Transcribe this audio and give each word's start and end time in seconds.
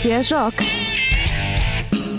Si 0.00 0.10
es 0.10 0.30
rock, 0.30 0.54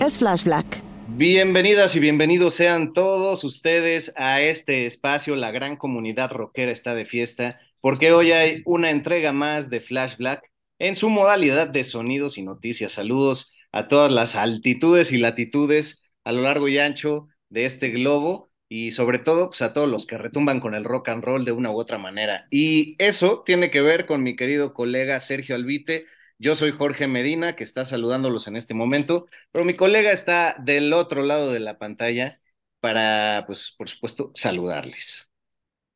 es 0.06 0.20
Flash 0.20 0.44
Black. 0.44 0.84
Bienvenidas 1.08 1.96
y 1.96 2.00
bienvenidos 2.00 2.54
sean 2.54 2.94
todos 2.94 3.44
ustedes 3.44 4.14
a 4.18 4.40
este 4.40 4.86
espacio. 4.86 5.36
La 5.36 5.50
gran 5.50 5.78
comunidad 5.78 6.30
rockera 6.30 6.72
está 6.72 6.94
de 6.94 7.06
fiesta 7.06 7.60
porque 7.82 8.14
hoy 8.14 8.34
hay 8.34 8.62
una 8.66 8.92
entrega 8.92 9.34
más 9.34 9.72
de 9.72 9.80
Flash 9.80 10.18
Black 10.18 10.44
en 10.78 10.96
su 10.96 11.10
modalidad 11.10 11.70
de 11.70 11.84
sonidos 11.84 12.38
y 12.38 12.44
noticias. 12.44 12.92
Saludos 12.92 13.52
a 13.72 13.88
todas 13.88 14.12
las 14.12 14.36
altitudes 14.36 15.12
y 15.12 15.18
latitudes 15.18 16.14
a 16.24 16.34
lo 16.34 16.44
largo 16.44 16.68
y 16.68 16.78
ancho 16.78 17.30
de 17.50 17.66
este 17.66 17.90
globo 17.90 18.52
y 18.70 18.92
sobre 18.92 19.18
todo 19.18 19.50
pues, 19.50 19.64
a 19.64 19.74
todos 19.74 19.90
los 19.90 20.06
que 20.06 20.20
retumban 20.20 20.60
con 20.60 20.76
el 20.76 20.84
rock 20.84 21.10
and 21.10 21.24
roll 21.24 21.46
de 21.46 21.52
una 21.52 21.72
u 21.72 21.80
otra 21.80 21.98
manera. 21.98 22.46
Y 22.52 22.96
eso 23.00 23.42
tiene 23.44 23.72
que 23.72 23.82
ver 23.82 24.06
con 24.06 24.22
mi 24.22 24.36
querido 24.36 24.76
colega 24.76 25.20
Sergio 25.20 25.56
Albite. 25.56 26.06
Yo 26.42 26.56
soy 26.56 26.72
Jorge 26.72 27.08
Medina, 27.08 27.56
que 27.56 27.64
está 27.64 27.86
saludándolos 27.86 28.48
en 28.48 28.56
este 28.56 28.74
momento, 28.74 29.28
pero 29.52 29.64
mi 29.64 29.76
colega 29.76 30.12
está 30.12 30.56
del 30.60 30.92
otro 30.94 31.22
lado 31.22 31.52
de 31.52 31.60
la 31.60 31.78
pantalla 31.78 32.42
para, 32.80 33.44
pues, 33.46 33.76
por 33.78 33.88
supuesto, 33.88 34.32
saludarles. 34.34 35.32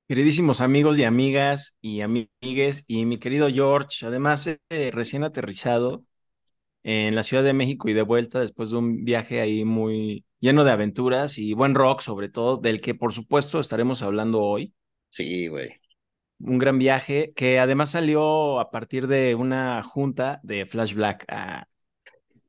Queridísimos 0.08 0.62
amigos 0.62 1.00
y 1.00 1.04
amigas 1.04 1.78
y 1.82 2.02
amigues 2.02 2.84
y 2.88 3.06
mi 3.06 3.18
querido 3.18 3.50
George, 3.50 4.06
además 4.06 4.46
eh, 4.48 4.92
recién 4.94 5.24
aterrizado 5.24 6.06
en 6.84 7.16
la 7.16 7.24
Ciudad 7.24 7.44
de 7.44 7.54
México 7.54 7.90
y 7.90 7.94
de 7.94 8.04
vuelta 8.04 8.40
después 8.40 8.72
de 8.72 8.78
un 8.78 9.06
viaje 9.06 9.42
ahí 9.42 9.66
muy 9.66 10.26
lleno 10.40 10.64
de 10.66 10.72
aventuras 10.72 11.38
y 11.40 11.54
buen 11.54 11.76
rock 11.76 12.02
sobre 12.02 12.30
todo, 12.30 12.58
del 12.58 12.82
que 12.82 12.96
por 12.96 13.14
supuesto 13.14 13.60
estaremos 13.60 14.02
hablando 14.04 14.42
hoy. 14.42 14.74
Sí, 15.10 15.48
güey. 15.48 15.80
Un 16.40 16.58
gran 16.60 16.78
viaje 16.80 17.34
que 17.36 17.60
además 17.60 17.92
salió 17.92 18.60
a 18.60 18.72
partir 18.72 19.08
de 19.08 19.36
una 19.36 19.82
junta 19.84 20.40
de 20.44 20.66
Flash 20.66 20.94
Black. 20.94 21.26
Ah, 21.30 21.68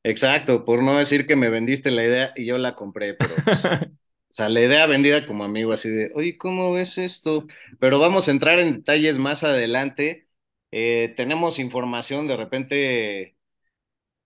Exacto, 0.02 0.64
por 0.64 0.82
no 0.84 0.96
decir 0.98 1.26
que 1.26 1.34
me 1.36 1.48
vendiste 1.50 1.90
la 1.90 2.04
idea 2.04 2.32
y 2.36 2.46
yo 2.46 2.58
la 2.58 2.76
compré, 2.76 3.14
pero 3.14 3.42
pues, 3.42 3.66
o 4.30 4.32
sea, 4.32 4.48
la 4.48 4.60
idea 4.62 4.86
vendida 4.86 5.26
como 5.26 5.42
amigo, 5.44 5.72
así 5.72 5.88
de, 5.88 6.12
oye, 6.14 6.38
¿cómo 6.38 6.72
ves 6.72 6.96
esto? 6.98 7.46
Pero 7.80 7.98
vamos 7.98 8.28
a 8.28 8.30
entrar 8.30 8.58
en 8.60 8.72
detalles 8.75 9.19
más 9.19 9.42
adelante. 9.42 10.28
Eh, 10.70 11.12
tenemos 11.16 11.58
información, 11.58 12.28
de 12.28 12.36
repente, 12.36 13.36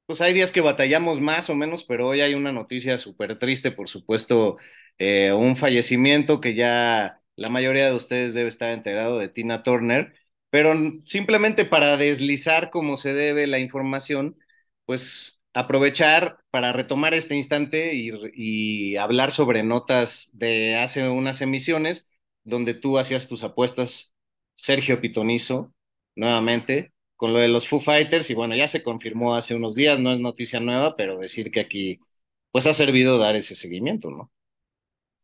pues 0.07 0.21
hay 0.23 0.35
días 0.35 0.53
que 0.53 0.61
batallamos 0.63 1.21
más 1.21 1.51
o 1.51 1.57
menos, 1.57 1.85
pero 1.85 2.09
hoy 2.09 2.21
hay 2.23 2.35
una 2.35 2.53
noticia 2.53 2.99
súper 2.99 3.39
triste, 3.39 3.73
por 3.73 3.89
supuesto, 3.89 4.59
eh, 4.99 5.33
un 5.33 5.57
fallecimiento 5.57 6.41
que 6.41 6.55
ya 6.55 7.20
la 7.41 7.49
mayoría 7.49 7.87
de 7.87 7.95
ustedes 7.97 8.35
debe 8.35 8.51
estar 8.51 8.71
enterado 8.71 9.19
de 9.19 9.31
Tina 9.31 9.63
Turner, 9.63 10.15
pero 10.51 10.75
simplemente 11.07 11.65
para 11.65 11.97
deslizar 11.97 12.71
como 12.71 12.99
se 12.99 13.15
debe 13.15 13.47
la 13.47 13.59
información, 13.59 14.37
pues 14.85 15.43
aprovechar 15.55 16.41
para 16.51 16.73
retomar 16.75 17.15
este 17.15 17.37
instante 17.37 17.95
y, 17.95 18.11
y, 18.35 18.97
hablar 18.97 19.33
sobre 19.33 19.63
notas 19.63 20.31
de 20.35 20.77
hace 20.77 21.09
unas 21.09 21.41
emisiones 21.41 22.11
donde 22.45 22.75
tú 22.75 22.99
hacías 22.99 23.27
tus 23.27 23.43
apuestas, 23.43 24.15
Sergio 24.55 25.01
Pitonizo, 25.01 25.73
nuevamente, 26.17 26.93
con 27.17 27.33
lo 27.33 27.39
de 27.39 27.49
los 27.49 27.67
Foo 27.67 27.81
Fighters, 27.81 28.29
y 28.29 28.35
bueno, 28.35 28.55
ya 28.55 28.69
se 28.69 28.83
confirmó 28.83 29.35
hace 29.35 29.55
unos 29.55 29.75
días, 29.75 29.99
no 29.99 30.13
es 30.13 30.21
noticia 30.21 30.61
nueva, 30.61 30.95
pero 30.97 31.19
decir 31.19 31.51
que 31.51 31.61
aquí, 31.61 32.01
pues 32.51 32.67
ha 32.67 32.75
servido 32.75 33.17
dar 33.19 33.35
ese 33.37 33.55
seguimiento, 33.55 34.11
¿no? 34.11 34.31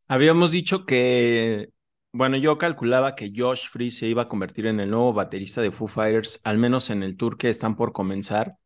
Habíamos 0.09 0.50
dicho 0.50 0.87
que, 0.87 1.71
bueno, 2.16 2.38
yo 2.38 2.56
calculaba 2.56 3.15
que 3.15 3.31
Josh 3.34 3.69
Free 3.69 3.91
se 3.91 4.06
iba 4.06 4.22
a 4.22 4.27
convertir 4.27 4.66
en 4.66 4.81
el 4.81 4.91
nuevo 4.91 5.12
baterista 5.12 5.60
de 5.60 5.71
Foo 5.71 5.87
Fighters, 5.87 6.41
al 6.44 6.56
menos 6.56 6.88
en 6.91 7.03
el 7.03 7.16
tour 7.16 7.37
que 7.37 7.50
están 7.50 7.77
por 7.77 7.93
comenzar 7.93 8.56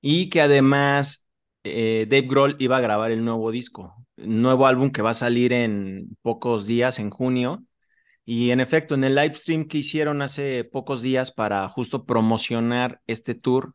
y 0.00 0.30
que 0.30 0.42
además 0.42 1.28
eh, 1.64 2.06
Dave 2.08 2.26
Grohl 2.28 2.56
iba 2.58 2.76
a 2.78 2.80
grabar 2.80 3.12
el 3.12 3.24
nuevo 3.24 3.50
disco, 3.50 3.94
nuevo 4.16 4.66
álbum 4.66 4.90
que 4.90 5.02
va 5.02 5.10
a 5.10 5.14
salir 5.14 5.52
en 5.52 6.18
pocos 6.22 6.66
días, 6.66 6.98
en 6.98 7.10
junio. 7.10 7.64
Y 8.24 8.50
en 8.50 8.60
efecto, 8.60 8.94
en 8.94 9.04
el 9.04 9.14
live 9.16 9.34
stream 9.34 9.66
que 9.66 9.78
hicieron 9.78 10.22
hace 10.22 10.64
pocos 10.64 11.02
días 11.02 11.32
para 11.32 11.68
justo 11.68 12.06
promocionar 12.06 13.00
este 13.06 13.34
tour 13.34 13.74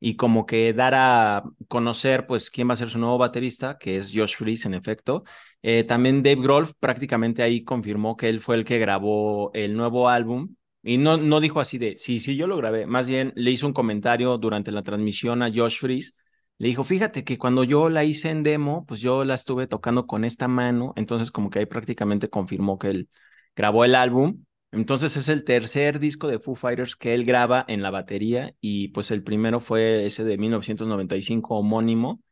y 0.00 0.16
como 0.16 0.46
que 0.46 0.72
dar 0.72 0.94
a 0.96 1.44
conocer 1.68 2.26
pues 2.26 2.50
quién 2.50 2.68
va 2.68 2.74
a 2.74 2.76
ser 2.76 2.90
su 2.90 2.98
nuevo 2.98 3.18
baterista, 3.18 3.78
que 3.78 3.96
es 3.96 4.12
Josh 4.14 4.36
Freese 4.36 4.68
en 4.68 4.74
efecto. 4.74 5.24
Eh, 5.62 5.84
también 5.84 6.22
Dave 6.22 6.40
Grohl 6.42 6.68
prácticamente 6.78 7.42
ahí 7.42 7.64
confirmó 7.64 8.16
que 8.16 8.28
él 8.28 8.40
fue 8.40 8.56
el 8.56 8.64
que 8.64 8.78
grabó 8.78 9.50
el 9.54 9.76
nuevo 9.76 10.08
álbum 10.08 10.54
y 10.82 10.98
no, 10.98 11.16
no 11.16 11.40
dijo 11.40 11.60
así 11.60 11.78
de, 11.78 11.96
sí, 11.98 12.20
sí, 12.20 12.36
yo 12.36 12.46
lo 12.46 12.56
grabé. 12.56 12.86
Más 12.86 13.08
bien 13.08 13.32
le 13.36 13.50
hizo 13.50 13.66
un 13.66 13.72
comentario 13.72 14.38
durante 14.38 14.70
la 14.72 14.82
transmisión 14.82 15.42
a 15.42 15.50
Josh 15.52 15.78
Freeze. 15.80 16.12
Le 16.58 16.68
dijo, 16.68 16.84
fíjate 16.84 17.24
que 17.24 17.38
cuando 17.38 17.64
yo 17.64 17.88
la 17.88 18.04
hice 18.04 18.30
en 18.30 18.42
demo, 18.42 18.84
pues 18.86 19.00
yo 19.00 19.24
la 19.24 19.34
estuve 19.34 19.66
tocando 19.66 20.06
con 20.06 20.24
esta 20.24 20.48
mano. 20.48 20.92
Entonces 20.96 21.30
como 21.30 21.50
que 21.50 21.58
ahí 21.60 21.66
prácticamente 21.66 22.30
confirmó 22.30 22.78
que 22.78 22.88
él 22.90 23.08
grabó 23.56 23.84
el 23.84 23.94
álbum. 23.94 24.44
Entonces 24.70 25.16
es 25.16 25.28
el 25.28 25.44
tercer 25.44 25.98
disco 25.98 26.28
de 26.28 26.38
Foo 26.38 26.54
Fighters 26.54 26.94
que 26.94 27.14
él 27.14 27.24
graba 27.24 27.64
en 27.68 27.82
la 27.82 27.90
batería 27.90 28.54
y 28.60 28.88
pues 28.88 29.10
el 29.10 29.22
primero 29.22 29.60
fue 29.60 30.04
ese 30.06 30.24
de 30.24 30.36
1995 30.38 31.56
homónimo 31.58 32.22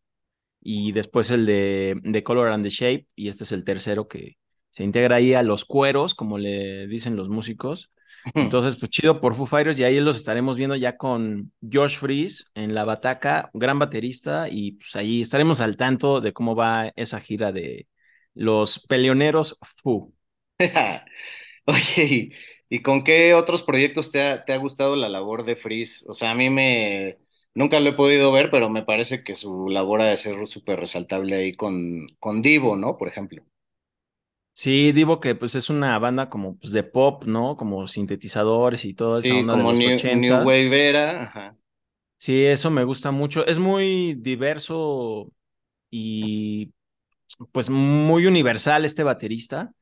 y 0.68 0.90
después 0.90 1.30
el 1.30 1.46
de 1.46 1.96
The 2.10 2.24
Color 2.24 2.48
and 2.48 2.64
the 2.64 2.70
Shape 2.70 3.06
y 3.14 3.28
este 3.28 3.44
es 3.44 3.52
el 3.52 3.62
tercero 3.62 4.08
que 4.08 4.36
se 4.70 4.82
integra 4.82 5.14
ahí 5.14 5.32
a 5.32 5.44
los 5.44 5.64
cueros, 5.64 6.16
como 6.16 6.38
le 6.38 6.88
dicen 6.88 7.14
los 7.14 7.28
músicos. 7.28 7.92
Entonces, 8.34 8.76
pues 8.76 8.90
chido 8.90 9.20
por 9.20 9.36
Foo 9.36 9.46
Fighters 9.46 9.78
y 9.78 9.84
ahí 9.84 10.00
los 10.00 10.16
estaremos 10.16 10.56
viendo 10.56 10.74
ya 10.74 10.96
con 10.96 11.52
Josh 11.62 11.98
Freeze 11.98 12.46
en 12.56 12.74
la 12.74 12.84
bataca, 12.84 13.48
gran 13.54 13.78
baterista 13.78 14.48
y 14.50 14.72
pues 14.72 14.96
ahí 14.96 15.20
estaremos 15.20 15.60
al 15.60 15.76
tanto 15.76 16.20
de 16.20 16.32
cómo 16.32 16.56
va 16.56 16.92
esa 16.96 17.20
gira 17.20 17.52
de 17.52 17.86
los 18.34 18.80
peleoneros 18.88 19.60
Foo. 19.62 20.12
Oye, 21.66 22.32
¿y 22.68 22.82
con 22.82 23.04
qué 23.04 23.34
otros 23.34 23.62
proyectos 23.62 24.10
te 24.10 24.20
ha, 24.20 24.44
te 24.44 24.52
ha 24.52 24.56
gustado 24.56 24.96
la 24.96 25.08
labor 25.08 25.44
de 25.44 25.54
Freeze? 25.54 26.04
O 26.08 26.12
sea, 26.12 26.32
a 26.32 26.34
mí 26.34 26.50
me... 26.50 27.18
Nunca 27.56 27.80
lo 27.80 27.88
he 27.90 27.92
podido 27.94 28.30
ver, 28.30 28.52
pero 28.52 28.70
me 28.70 28.84
parece 28.84 29.24
que 29.24 29.34
su 29.34 29.68
labor 29.68 30.00
ha 30.00 30.06
de 30.06 30.16
ser 30.16 30.46
súper 30.46 30.78
resaltable 30.78 31.34
ahí 31.34 31.54
con, 31.56 32.06
con 32.20 32.40
Divo, 32.40 32.76
¿no? 32.76 32.96
Por 32.96 33.08
ejemplo. 33.08 33.42
Sí, 34.54 34.90
digo 34.92 35.20
que 35.20 35.34
pues 35.34 35.54
es 35.54 35.68
una 35.70 35.98
banda 35.98 36.30
como 36.30 36.56
pues, 36.58 36.72
de 36.72 36.82
pop, 36.82 37.24
¿no? 37.26 37.56
Como 37.56 37.86
sintetizadores 37.86 38.84
y 38.86 38.94
toda 38.94 39.20
esa 39.20 39.36
Sí, 39.36 39.38
onda 39.38 39.54
como 39.54 39.56
de 39.56 39.64
los 39.64 39.84
New, 39.84 39.98
80. 39.98 40.14
New 40.14 40.44
Wave 40.44 40.88
era, 40.88 41.22
ajá. 41.24 41.56
Sí, 42.18 42.44
eso 42.46 42.70
me 42.70 42.84
gusta 42.84 43.10
mucho. 43.10 43.46
Es 43.46 43.58
muy 43.58 44.14
diverso 44.14 45.32
y 45.90 46.72
pues 47.52 47.70
muy 47.70 48.26
universal 48.26 48.84
este 48.84 49.04
baterista, 49.04 49.72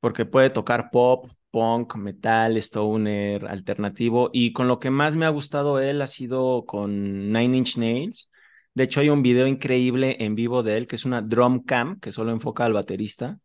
porque 0.00 0.26
puede 0.26 0.50
tocar 0.50 0.90
pop, 0.92 1.30
punk, 1.52 1.96
metal, 1.96 2.56
stoner, 2.56 3.46
alternativo. 3.46 4.30
Y 4.32 4.52
con 4.52 4.68
lo 4.68 4.80
que 4.80 4.90
más 4.90 5.16
me 5.16 5.26
ha 5.26 5.30
gustado 5.30 5.80
él 5.80 6.02
ha 6.02 6.08
sido 6.08 6.64
con 6.66 7.32
Nine 7.32 7.58
Inch 7.58 7.76
Nails. 7.78 8.30
De 8.74 8.84
hecho, 8.84 9.00
hay 9.00 9.10
un 9.10 9.22
video 9.22 9.46
increíble 9.46 10.16
en 10.20 10.34
vivo 10.34 10.62
de 10.64 10.78
él, 10.78 10.86
que 10.88 10.96
es 10.96 11.04
una 11.04 11.22
drum 11.22 11.62
cam, 11.64 12.00
que 12.00 12.12
solo 12.12 12.32
enfoca 12.32 12.64
al 12.64 12.72
baterista, 12.72 13.38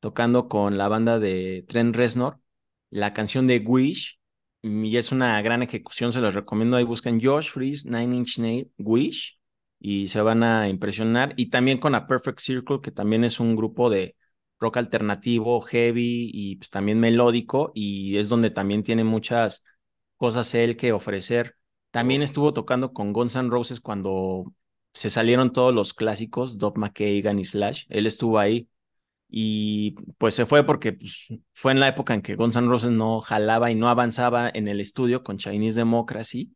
tocando 0.00 0.48
con 0.48 0.78
la 0.78 0.88
banda 0.88 1.18
de 1.18 1.64
Trent 1.68 1.96
Reznor, 1.96 2.40
la 2.90 3.12
canción 3.14 3.46
de 3.46 3.58
Wish. 3.58 4.20
y 4.62 4.96
es 4.96 5.12
una 5.12 5.40
gran 5.42 5.62
ejecución, 5.62 6.12
se 6.12 6.20
los 6.20 6.34
recomiendo. 6.34 6.76
Ahí 6.76 6.84
buscan 6.84 7.20
Josh 7.20 7.50
Freeze, 7.50 7.88
Nine 7.90 8.16
Inch 8.16 8.38
Nails, 8.38 8.68
Wish 8.78 9.38
y 9.78 10.08
se 10.08 10.20
van 10.20 10.42
a 10.42 10.68
impresionar. 10.68 11.34
Y 11.36 11.50
también 11.50 11.78
con 11.78 11.94
A 11.94 12.06
Perfect 12.06 12.40
Circle, 12.40 12.80
que 12.82 12.90
también 12.90 13.24
es 13.24 13.40
un 13.40 13.56
grupo 13.56 13.90
de 13.90 14.16
rock 14.58 14.78
alternativo, 14.78 15.60
heavy 15.60 16.30
y 16.32 16.56
pues, 16.56 16.70
también 16.70 17.00
melódico 17.00 17.72
y 17.74 18.16
es 18.18 18.28
donde 18.28 18.50
también 18.50 18.82
tiene 18.82 19.04
muchas 19.04 19.64
cosas 20.16 20.54
él 20.54 20.76
que 20.76 20.92
ofrecer. 20.92 21.56
También 21.90 22.22
estuvo 22.22 22.52
tocando 22.52 22.92
con 22.92 23.12
Guns 23.12 23.36
N' 23.36 23.50
Roses 23.50 23.80
cuando 23.80 24.52
se 24.92 25.10
salieron 25.10 25.52
todos 25.52 25.74
los 25.74 25.94
clásicos, 25.94 26.58
Doc 26.58 26.78
McKagan 26.78 27.38
y 27.38 27.44
Slash. 27.44 27.84
Él 27.88 28.06
estuvo 28.06 28.38
ahí 28.38 28.68
y 29.28 29.92
pues 30.18 30.34
se 30.34 30.46
fue 30.46 30.64
porque 30.64 30.92
pues, 30.92 31.28
fue 31.52 31.72
en 31.72 31.80
la 31.80 31.88
época 31.88 32.14
en 32.14 32.22
que 32.22 32.36
Guns 32.36 32.56
N' 32.56 32.68
Roses 32.68 32.90
no 32.90 33.20
jalaba 33.20 33.70
y 33.70 33.74
no 33.74 33.88
avanzaba 33.88 34.50
en 34.52 34.68
el 34.68 34.80
estudio 34.80 35.22
con 35.22 35.38
Chinese 35.38 35.78
Democracy 35.78 36.52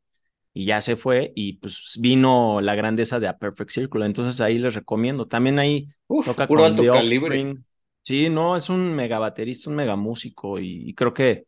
y 0.53 0.65
ya 0.65 0.81
se 0.81 0.97
fue 0.97 1.33
y 1.37 1.55
pues 1.55 1.99
vino 2.01 2.61
la 2.61 2.75
grandeza 2.75 3.21
de 3.21 3.29
A 3.29 3.39
Perfect 3.39 3.71
Circle. 3.71 4.07
Entonces 4.07 4.41
ahí 4.41 4.59
les 4.59 4.75
recomiendo. 4.75 5.27
También 5.27 5.59
ahí 5.59 5.87
toca 6.25 6.47
con 6.47 6.77
The 6.77 6.91
Offspring. 6.91 7.65
Sí, 8.11 8.29
no, 8.29 8.57
es 8.57 8.69
un 8.69 8.93
mega 8.93 9.21
baterista, 9.21 9.71
un 9.71 9.77
mega 9.77 9.95
músico 9.95 10.59
y, 10.59 10.93
creo 10.95 11.15
que 11.15 11.47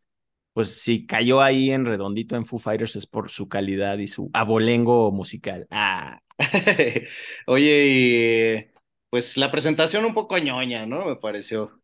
pues 0.52 0.80
si 0.80 1.06
cayó 1.06 1.40
ahí 1.40 1.72
en 1.72 1.84
redondito 1.84 2.36
en 2.36 2.46
Foo 2.46 2.60
Fighters 2.60 2.94
es 2.94 3.04
por 3.04 3.32
su 3.32 3.48
calidad 3.48 3.98
y 3.98 4.06
su 4.06 4.30
abolengo 4.32 5.10
musical. 5.10 5.66
Ah. 5.72 6.20
Oye, 7.48 8.70
pues 9.10 9.36
la 9.36 9.50
presentación 9.50 10.04
un 10.04 10.14
poco 10.14 10.38
ñoña, 10.38 10.86
¿no? 10.86 11.06
Me 11.06 11.16
pareció. 11.16 11.82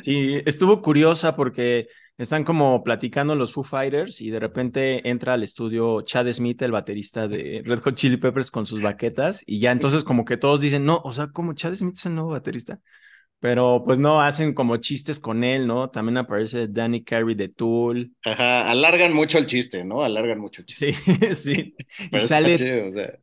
Sí, 0.00 0.40
estuvo 0.46 0.80
curiosa 0.80 1.34
porque 1.34 1.88
están 2.18 2.44
como 2.44 2.84
platicando 2.84 3.34
los 3.34 3.52
Foo 3.52 3.64
Fighters 3.64 4.20
y 4.20 4.30
de 4.30 4.38
repente 4.38 5.08
entra 5.10 5.34
al 5.34 5.42
estudio 5.42 6.02
Chad 6.02 6.32
Smith, 6.32 6.62
el 6.62 6.70
baterista 6.70 7.26
de 7.26 7.62
Red 7.64 7.80
Hot 7.80 7.96
Chili 7.96 8.16
Peppers, 8.16 8.52
con 8.52 8.64
sus 8.64 8.80
baquetas 8.80 9.42
y 9.44 9.58
ya 9.58 9.72
entonces 9.72 10.04
como 10.04 10.24
que 10.24 10.36
todos 10.36 10.60
dicen, 10.60 10.84
no, 10.84 11.00
o 11.02 11.10
sea, 11.10 11.32
como 11.32 11.54
Chad 11.54 11.74
Smith 11.74 11.96
es 11.96 12.06
el 12.06 12.14
nuevo 12.14 12.30
baterista. 12.30 12.78
Pero 13.42 13.82
pues 13.84 13.98
no, 13.98 14.22
hacen 14.22 14.54
como 14.54 14.76
chistes 14.76 15.18
con 15.18 15.42
él, 15.42 15.66
¿no? 15.66 15.90
También 15.90 16.16
aparece 16.16 16.68
Danny 16.68 17.02
Carey 17.02 17.34
de 17.34 17.48
Tool. 17.48 18.12
Ajá, 18.24 18.70
alargan 18.70 19.12
mucho 19.12 19.36
el 19.36 19.46
chiste, 19.46 19.82
¿no? 19.82 20.04
Alargan 20.04 20.38
mucho 20.38 20.62
el 20.62 20.66
chiste. 20.66 20.92
Sí, 20.92 21.34
sí. 21.34 21.74
y 22.12 22.20
sale 22.20 22.54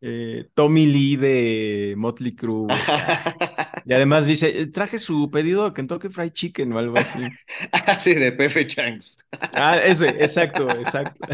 eh, 0.01 0.49
Tommy 0.53 0.87
Lee 0.87 1.15
de 1.15 1.93
Motley 1.95 2.35
Crue. 2.35 2.67
y 3.85 3.93
además 3.93 4.25
dice, 4.25 4.67
traje 4.67 4.99
su 4.99 5.31
pedido 5.31 5.63
de 5.63 5.73
Kentucky 5.73 6.09
Fried 6.09 6.33
Chicken 6.33 6.73
o 6.73 6.79
algo 6.79 6.97
así. 6.97 7.23
ah, 7.71 7.97
sí, 7.97 8.13
de 8.13 8.33
Pepe 8.33 8.67
Changs. 8.67 9.19
ah, 9.53 9.77
ese, 9.77 10.09
exacto, 10.09 10.69
exacto. 10.69 11.25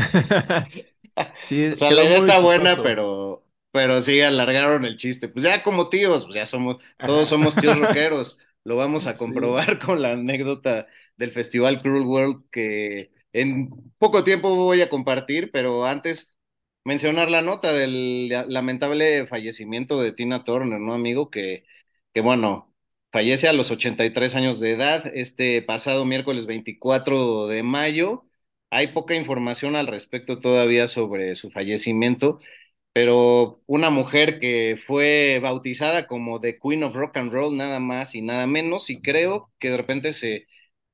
sí, 1.44 1.70
o 1.70 1.76
sea, 1.76 1.90
la 1.90 2.04
idea 2.04 2.20
está 2.20 2.38
buena, 2.38 2.76
pero, 2.84 3.44
pero 3.72 4.00
sí 4.04 4.22
alargaron 4.22 4.86
el 4.86 4.96
chiste. 4.96 5.28
Pues 5.28 5.42
ya 5.42 5.64
como 5.64 5.90
tíos, 5.90 6.26
pues 6.26 6.36
ya 6.36 6.46
somos, 6.46 6.78
todos 7.04 7.28
somos 7.28 7.56
tíos 7.56 7.80
rockeros. 7.80 8.42
Lo 8.66 8.76
vamos 8.78 9.08
a 9.08 9.16
comprobar 9.16 9.80
con 9.86 10.02
la 10.02 10.14
anécdota 10.14 10.88
del 11.18 11.32
Festival 11.32 11.82
Cruel 11.82 12.04
World 12.06 12.46
que 12.52 13.12
en 13.34 13.70
poco 14.00 14.24
tiempo 14.26 14.56
voy 14.56 14.82
a 14.82 14.90
compartir, 14.90 15.52
pero 15.52 15.86
antes 15.86 16.38
mencionar 16.84 17.30
la 17.32 17.42
nota 17.44 17.74
del 17.74 18.30
lamentable 18.30 19.28
fallecimiento 19.28 20.02
de 20.02 20.14
Tina 20.14 20.44
Turner, 20.44 20.80
¿no, 20.80 20.94
amigo? 20.94 21.30
Que, 21.32 21.66
que 22.14 22.22
bueno, 22.22 22.74
fallece 23.12 23.48
a 23.48 23.54
los 23.54 23.72
83 23.72 24.36
años 24.36 24.60
de 24.60 24.72
edad 24.72 25.06
este 25.16 25.62
pasado 25.62 26.06
miércoles 26.06 26.46
24 26.48 27.48
de 27.48 27.64
mayo. 27.64 28.28
Hay 28.72 28.88
poca 28.94 29.16
información 29.16 29.76
al 29.76 29.88
respecto 29.88 30.40
todavía 30.40 30.88
sobre 30.88 31.36
su 31.36 31.52
fallecimiento 31.52 32.40
pero 32.96 33.62
una 33.68 33.90
mujer 33.90 34.40
que 34.40 34.78
fue 34.88 35.40
bautizada 35.44 36.08
como 36.08 36.40
The 36.40 36.60
Queen 36.60 36.84
of 36.84 36.96
Rock 36.96 37.18
and 37.18 37.34
Roll, 37.34 37.58
nada 37.58 37.82
más 37.82 38.16
y 38.16 38.22
nada 38.22 38.48
menos, 38.48 38.90
y 38.90 39.02
creo 39.02 39.52
que 39.60 39.72
de 39.72 39.78
repente 39.78 40.14
se, 40.14 40.48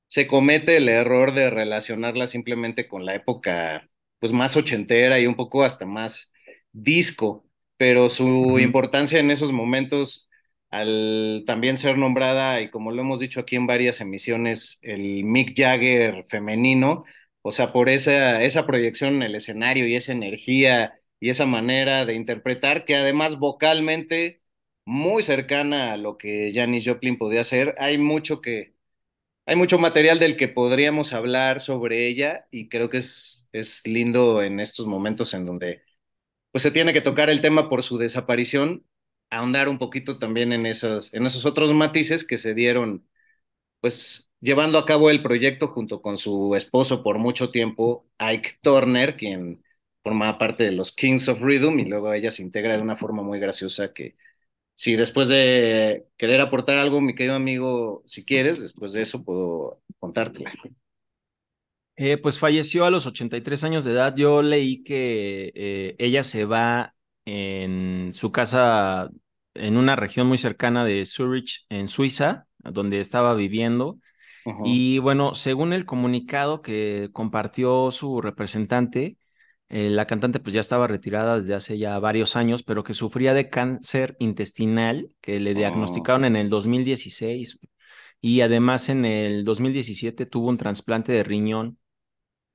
se 0.08 0.28
comete 0.28 0.78
el 0.78 0.90
error 0.90 1.34
de 1.34 1.50
relacionarla 1.52 2.28
simplemente 2.28 2.88
con 2.88 3.06
la 3.06 3.16
época 3.16 3.88
pues 4.20 4.32
más 4.34 4.58
ochentera 4.58 5.20
y 5.20 5.28
un 5.28 5.36
poco 5.36 5.64
hasta 5.64 5.86
más 5.86 6.34
disco, 6.72 7.48
pero 7.78 8.10
su 8.10 8.60
importancia 8.60 9.20
en 9.20 9.32
esos 9.32 9.52
momentos 9.52 10.30
al 10.72 11.44
también 11.46 11.78
ser 11.78 11.98
nombrada, 11.98 12.62
y 12.62 12.70
como 12.72 12.92
lo 12.92 13.02
hemos 13.02 13.20
dicho 13.20 13.42
aquí 13.42 13.56
en 13.58 13.68
varias 13.68 14.02
emisiones, 14.02 14.80
el 14.82 15.24
Mick 15.26 15.54
Jagger 15.58 16.24
femenino, 16.26 17.04
o 17.44 17.52
sea, 17.52 17.74
por 17.74 17.90
esa, 17.90 18.44
esa 18.44 18.66
proyección 18.66 19.16
en 19.16 19.24
el 19.24 19.36
escenario 19.36 19.88
y 19.88 19.96
esa 19.96 20.14
energía 20.14 21.01
y 21.22 21.32
esa 21.32 21.48
manera 21.48 22.06
de 22.08 22.16
interpretar 22.16 22.86
que 22.86 22.98
además 22.98 23.40
vocalmente 23.40 24.44
muy 24.86 25.24
cercana 25.24 25.94
a 25.94 25.98
lo 25.98 26.18
que 26.20 26.52
Janis 26.54 26.86
Joplin 26.88 27.18
podía 27.20 27.42
hacer. 27.42 27.76
Hay 27.80 28.00
mucho 28.00 28.42
que 28.42 28.76
hay 29.46 29.56
mucho 29.56 29.80
material 29.80 30.20
del 30.20 30.38
que 30.38 30.48
podríamos 30.48 31.14
hablar 31.14 31.60
sobre 31.62 32.08
ella 32.08 32.48
y 32.52 32.70
creo 32.70 32.90
que 32.90 32.98
es, 33.00 33.50
es 33.54 33.86
lindo 33.88 34.42
en 34.44 34.60
estos 34.60 34.88
momentos 34.88 35.34
en 35.34 35.46
donde 35.46 35.84
pues 36.52 36.64
se 36.64 36.72
tiene 36.72 36.94
que 36.94 37.02
tocar 37.02 37.30
el 37.30 37.42
tema 37.42 37.70
por 37.70 37.84
su 37.84 37.98
desaparición, 37.98 38.86
ahondar 39.30 39.70
un 39.70 39.78
poquito 39.80 40.20
también 40.20 40.54
en 40.54 40.66
esos, 40.66 41.14
en 41.14 41.26
esos 41.26 41.46
otros 41.46 41.74
matices 41.74 42.26
que 42.26 42.38
se 42.38 42.54
dieron 42.54 43.08
pues 43.82 44.30
llevando 44.42 44.78
a 44.78 44.86
cabo 44.86 45.10
el 45.10 45.24
proyecto 45.24 45.68
junto 45.68 46.02
con 46.02 46.18
su 46.18 46.56
esposo 46.56 47.04
por 47.04 47.18
mucho 47.20 47.52
tiempo, 47.52 48.08
Ike 48.20 48.60
Turner, 48.62 49.18
quien 49.18 49.64
formaba 50.04 50.38
parte 50.38 50.64
de 50.64 50.72
los 50.72 50.92
Kings 50.94 51.30
of 51.30 51.42
Rhythm 51.42 51.80
y 51.80 51.86
luego 51.86 52.14
ella 52.14 52.32
se 52.32 52.44
integra 52.44 52.76
de 52.76 52.82
una 52.82 52.96
forma 52.96 53.24
muy 53.24 53.40
graciosa 53.40 53.94
que 53.94 54.16
si 54.76 54.96
después 54.96 55.28
de 55.28 56.06
querer 56.18 56.42
aportar 56.42 56.78
algo, 56.78 57.02
mi 57.02 57.14
querido 57.14 57.36
amigo, 57.36 58.04
si 58.06 58.26
quieres, 58.26 58.62
después 58.62 58.94
de 58.94 59.04
eso 59.04 59.24
puedo 59.24 59.82
contártela. 60.00 60.52
Eh, 61.98 62.18
pues 62.18 62.40
falleció 62.40 62.86
a 62.86 62.90
los 62.90 63.06
83 63.06 63.64
años 63.64 63.84
de 63.84 63.92
edad. 63.92 64.16
Yo 64.16 64.42
leí 64.42 64.84
que 64.84 65.52
eh, 65.56 65.96
ella 66.00 66.24
se 66.24 66.46
va 66.46 66.96
en 67.26 68.12
su 68.14 68.32
casa 68.32 69.10
en 69.54 69.78
una 69.78 69.96
región 69.96 70.28
muy 70.28 70.38
cercana 70.38 70.84
de 70.84 71.06
Zurich, 71.06 71.66
en 71.70 71.88
Suiza, 71.88 72.48
donde 72.60 73.00
estaba 73.00 73.36
viviendo. 73.36 74.00
Y 74.66 74.98
bueno, 74.98 75.36
según 75.36 75.74
el 75.74 75.86
comunicado 75.86 76.64
que 76.64 77.10
compartió 77.12 77.92
su 77.92 78.22
representante, 78.22 79.18
eh, 79.74 79.90
la 79.90 80.06
cantante 80.06 80.42
pues 80.42 80.54
ya 80.54 80.60
estaba 80.60 80.86
retirada 80.86 81.38
desde 81.38 81.54
hace 81.54 81.78
ya 81.78 81.98
varios 81.98 82.36
años, 82.36 82.62
pero 82.62 82.84
que 82.84 82.94
sufría 82.94 83.34
de 83.34 83.50
cáncer 83.50 84.18
intestinal 84.20 85.12
que 85.22 85.40
le 85.40 85.54
diagnosticaron 85.54 86.26
en 86.26 86.36
el 86.36 86.50
2016 86.50 87.58
y 88.20 88.42
además 88.42 88.90
en 88.90 89.06
el 89.06 89.46
2017 89.46 90.26
tuvo 90.26 90.50
un 90.50 90.58
trasplante 90.58 91.14
de 91.14 91.24
riñón. 91.24 91.78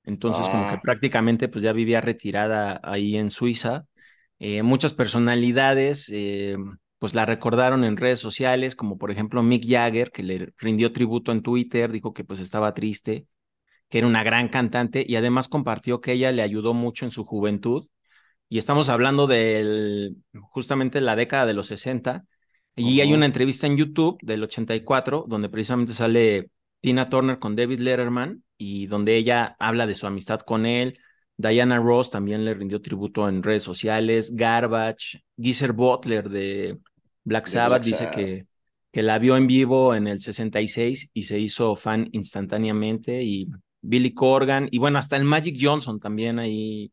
Entonces 0.05 0.47
como 0.47 0.69
que 0.69 0.75
ah. 0.75 0.81
prácticamente 0.83 1.49
pues 1.49 1.63
ya 1.63 1.73
vivía 1.73 2.03
retirada 2.03 2.83
ahí 2.83 3.17
en 3.17 3.31
Suiza. 3.31 3.87
Eh, 4.39 4.63
muchas 4.63 4.93
personalidades 4.93 6.11
eh, 6.13 6.59
pues 6.99 7.15
la 7.15 7.25
recordaron 7.25 7.85
en 7.85 7.97
redes 7.97 8.21
sociales, 8.21 8.77
como 8.77 8.99
por 8.99 9.11
ejemplo 9.11 9.43
Mick 9.43 9.65
Jagger, 9.67 10.11
que 10.11 10.23
le 10.23 10.53
rindió 10.59 10.93
tributo 10.93 11.33
en 11.33 11.41
Twitter, 11.41 11.91
dijo 11.91 12.13
que 12.13 12.25
pues 12.25 12.41
estaba 12.41 12.75
triste 12.75 13.27
que 13.89 13.99
era 13.99 14.07
una 14.07 14.23
gran 14.23 14.49
cantante 14.49 15.05
y 15.07 15.17
además 15.17 15.49
compartió 15.49 16.01
que 16.01 16.13
ella 16.13 16.33
le 16.33 16.43
ayudó 16.43 16.75
mucho 16.75 17.05
en 17.05 17.11
su 17.11 17.25
juventud. 17.25 17.87
Y 18.49 18.59
estamos 18.59 18.89
hablando 18.89 19.27
de 19.27 20.15
justamente 20.51 21.01
la 21.01 21.17
década 21.17 21.47
de 21.47 21.55
los 21.55 21.67
60. 21.69 22.25
Y 22.77 23.01
hay 23.01 23.13
una 23.13 23.27
entrevista 23.27 23.67
en 23.67 23.77
YouTube 23.77 24.19
del 24.23 24.43
84 24.43 25.25
donde 25.29 25.49
precisamente 25.49 25.95
sale 25.95 26.51
Tina 26.81 27.09
Turner 27.09 27.39
con 27.39 27.57
David 27.57 27.81
Letterman 27.81 28.45
y 28.59 28.87
donde 28.87 29.17
ella 29.17 29.57
habla 29.59 29.87
de 29.87 29.95
su 29.95 30.07
amistad 30.07 30.41
con 30.41 30.67
él. 30.67 30.99
Diana 31.37 31.79
Ross 31.79 32.11
también 32.11 32.45
le 32.45 32.55
rindió 32.55 32.81
tributo 32.81 33.29
en 33.29 33.43
redes 33.43 33.63
sociales. 33.63 34.35
Garbage, 34.35 35.23
Geezer 35.37 35.73
Butler 35.73 36.29
de 36.29 36.79
Black 37.25 37.47
Sabbath 37.47 37.85
dice 37.85 38.11
que, 38.11 38.47
que 38.93 39.03
la 39.03 39.19
vio 39.19 39.37
en 39.37 39.47
vivo 39.47 39.95
en 39.95 40.07
el 40.07 40.21
66 40.21 41.11
y 41.13 41.25
se 41.25 41.39
hizo 41.39 41.75
fan 41.77 42.09
instantáneamente 42.13 43.23
y 43.23 43.49
Billy 43.87 44.13
Corgan 44.13 44.69
y 44.71 44.79
bueno, 44.79 44.99
hasta 44.99 45.17
el 45.17 45.25
Magic 45.25 45.57
Johnson 45.61 46.01
también 46.01 46.39
ahí 46.39 46.93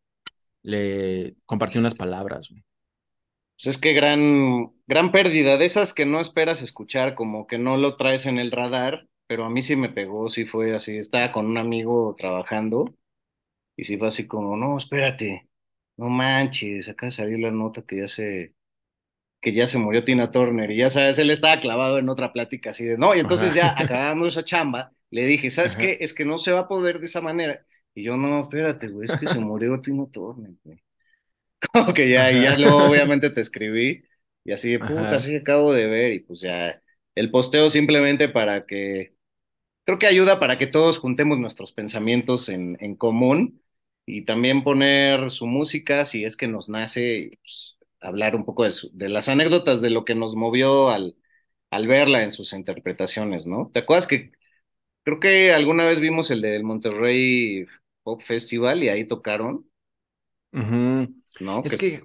le 0.62 1.36
compartió 1.46 1.80
unas 1.80 1.96
palabras. 1.96 2.50
Pues 2.50 3.76
es 3.76 3.78
que 3.78 3.94
gran, 3.94 4.72
gran 4.88 5.12
pérdida, 5.12 5.58
de 5.58 5.66
esas 5.66 5.94
que 5.94 6.06
no 6.06 6.20
esperas 6.20 6.62
escuchar, 6.62 7.16
como 7.16 7.48
que 7.48 7.58
no 7.58 7.78
lo 7.78 7.96
traes 7.96 8.26
en 8.26 8.40
el 8.40 8.52
radar, 8.52 9.08
pero 9.28 9.46
a 9.46 9.50
mí 9.50 9.62
sí 9.62 9.76
me 9.76 9.90
pegó, 9.90 10.30
sí 10.30 10.46
fue 10.46 10.76
así, 10.76 10.98
estaba 10.98 11.32
con 11.32 11.46
un 11.48 11.58
amigo 11.58 12.16
trabajando 12.18 12.94
y 13.76 13.86
sí 13.86 13.98
fue 13.98 14.10
así 14.10 14.28
como, 14.28 14.56
no, 14.58 14.78
espérate, 14.78 15.50
no 15.98 16.10
manches, 16.10 16.90
acá 16.90 17.10
salió 17.12 17.38
la 17.40 17.52
nota 17.52 17.84
que 17.84 17.98
ya 17.98 18.08
se, 18.08 18.54
que 19.42 19.54
ya 19.54 19.68
se 19.68 19.80
murió 19.80 20.04
Tina 20.04 20.32
Turner 20.32 20.70
y 20.72 20.78
ya 20.78 20.90
sabes, 20.90 21.18
él 21.20 21.32
estaba 21.32 21.60
clavado 21.60 21.98
en 21.98 22.10
otra 22.10 22.34
plática 22.34 22.72
así 22.72 22.86
de, 22.86 22.98
no, 22.98 23.16
y 23.16 23.20
entonces 23.20 23.54
ya 23.54 23.74
acabamos 23.78 24.30
esa 24.30 24.44
chamba 24.44 24.92
le 25.14 25.26
dije, 25.26 25.52
¿sabes 25.52 25.76
qué? 25.78 25.98
Es 26.02 26.14
que 26.14 26.26
no 26.26 26.38
se 26.40 26.52
va 26.52 26.62
a 26.62 26.68
poder 26.68 27.00
de 27.00 27.08
esa 27.08 27.22
manera. 27.22 27.66
Y 27.96 28.04
yo, 28.04 28.18
no, 28.18 28.42
espérate, 28.44 28.88
güey, 28.90 29.06
es 29.06 29.16
que 29.16 29.28
se 29.28 29.40
murió 29.40 29.80
Tino 29.82 30.08
Turner, 30.08 30.52
güey. 30.64 30.84
Como 31.74 31.94
que 31.94 32.10
ya, 32.10 32.32
y 32.32 32.42
ya 32.44 32.58
luego 32.58 32.88
obviamente 32.90 33.30
te 33.30 33.42
escribí, 33.42 34.04
y 34.44 34.52
así 34.52 34.72
de 34.72 34.80
puta, 34.80 35.20
Ajá. 35.20 35.20
sí 35.20 35.36
acabo 35.36 35.74
de 35.74 35.88
ver, 35.88 36.14
y 36.14 36.20
pues 36.22 36.42
ya, 36.42 36.82
el 37.16 37.32
posteo 37.32 37.70
simplemente 37.70 38.30
para 38.30 38.64
que, 38.64 39.16
creo 39.86 40.00
que 40.00 40.08
ayuda 40.08 40.40
para 40.40 40.58
que 40.58 40.68
todos 40.68 40.98
juntemos 41.00 41.40
nuestros 41.40 41.72
pensamientos 41.74 42.50
en, 42.50 42.78
en 42.82 42.96
común, 42.96 43.62
y 44.06 44.26
también 44.26 44.64
poner 44.64 45.30
su 45.32 45.48
música, 45.48 46.06
si 46.06 46.26
es 46.26 46.36
que 46.38 46.48
nos 46.48 46.70
nace, 46.70 47.18
y, 47.34 47.38
pues, 47.38 47.78
hablar 48.02 48.36
un 48.36 48.46
poco 48.46 48.64
de, 48.66 48.72
su- 48.72 48.90
de 48.98 49.10
las 49.10 49.30
anécdotas 49.30 49.82
de 49.82 49.90
lo 49.90 50.06
que 50.06 50.16
nos 50.16 50.36
movió 50.36 50.90
al, 50.90 51.16
al 51.72 51.88
verla 51.88 52.24
en 52.24 52.32
sus 52.32 52.54
interpretaciones, 52.54 53.48
¿no? 53.48 53.70
¿Te 53.74 53.80
acuerdas 53.80 54.08
que 54.08 54.32
Creo 55.04 55.20
que 55.20 55.54
alguna 55.54 55.86
vez 55.86 56.00
vimos 56.00 56.32
el 56.32 56.42
del 56.42 56.64
Monterrey 56.64 57.66
Pop 58.04 58.22
Festival 58.22 58.84
y 58.84 58.90
ahí 58.90 59.06
tocaron. 59.06 59.70
¿no? 61.40 61.68
Que 61.68 61.68
Es 61.68 61.76
es- 61.76 61.86
que 61.90 62.04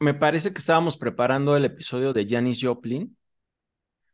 me 0.00 0.14
parece 0.14 0.52
que 0.52 0.58
estábamos 0.58 0.96
preparando 0.96 1.56
el 1.56 1.64
episodio 1.64 2.12
de 2.12 2.26
Janis 2.28 2.60
Joplin 2.62 3.16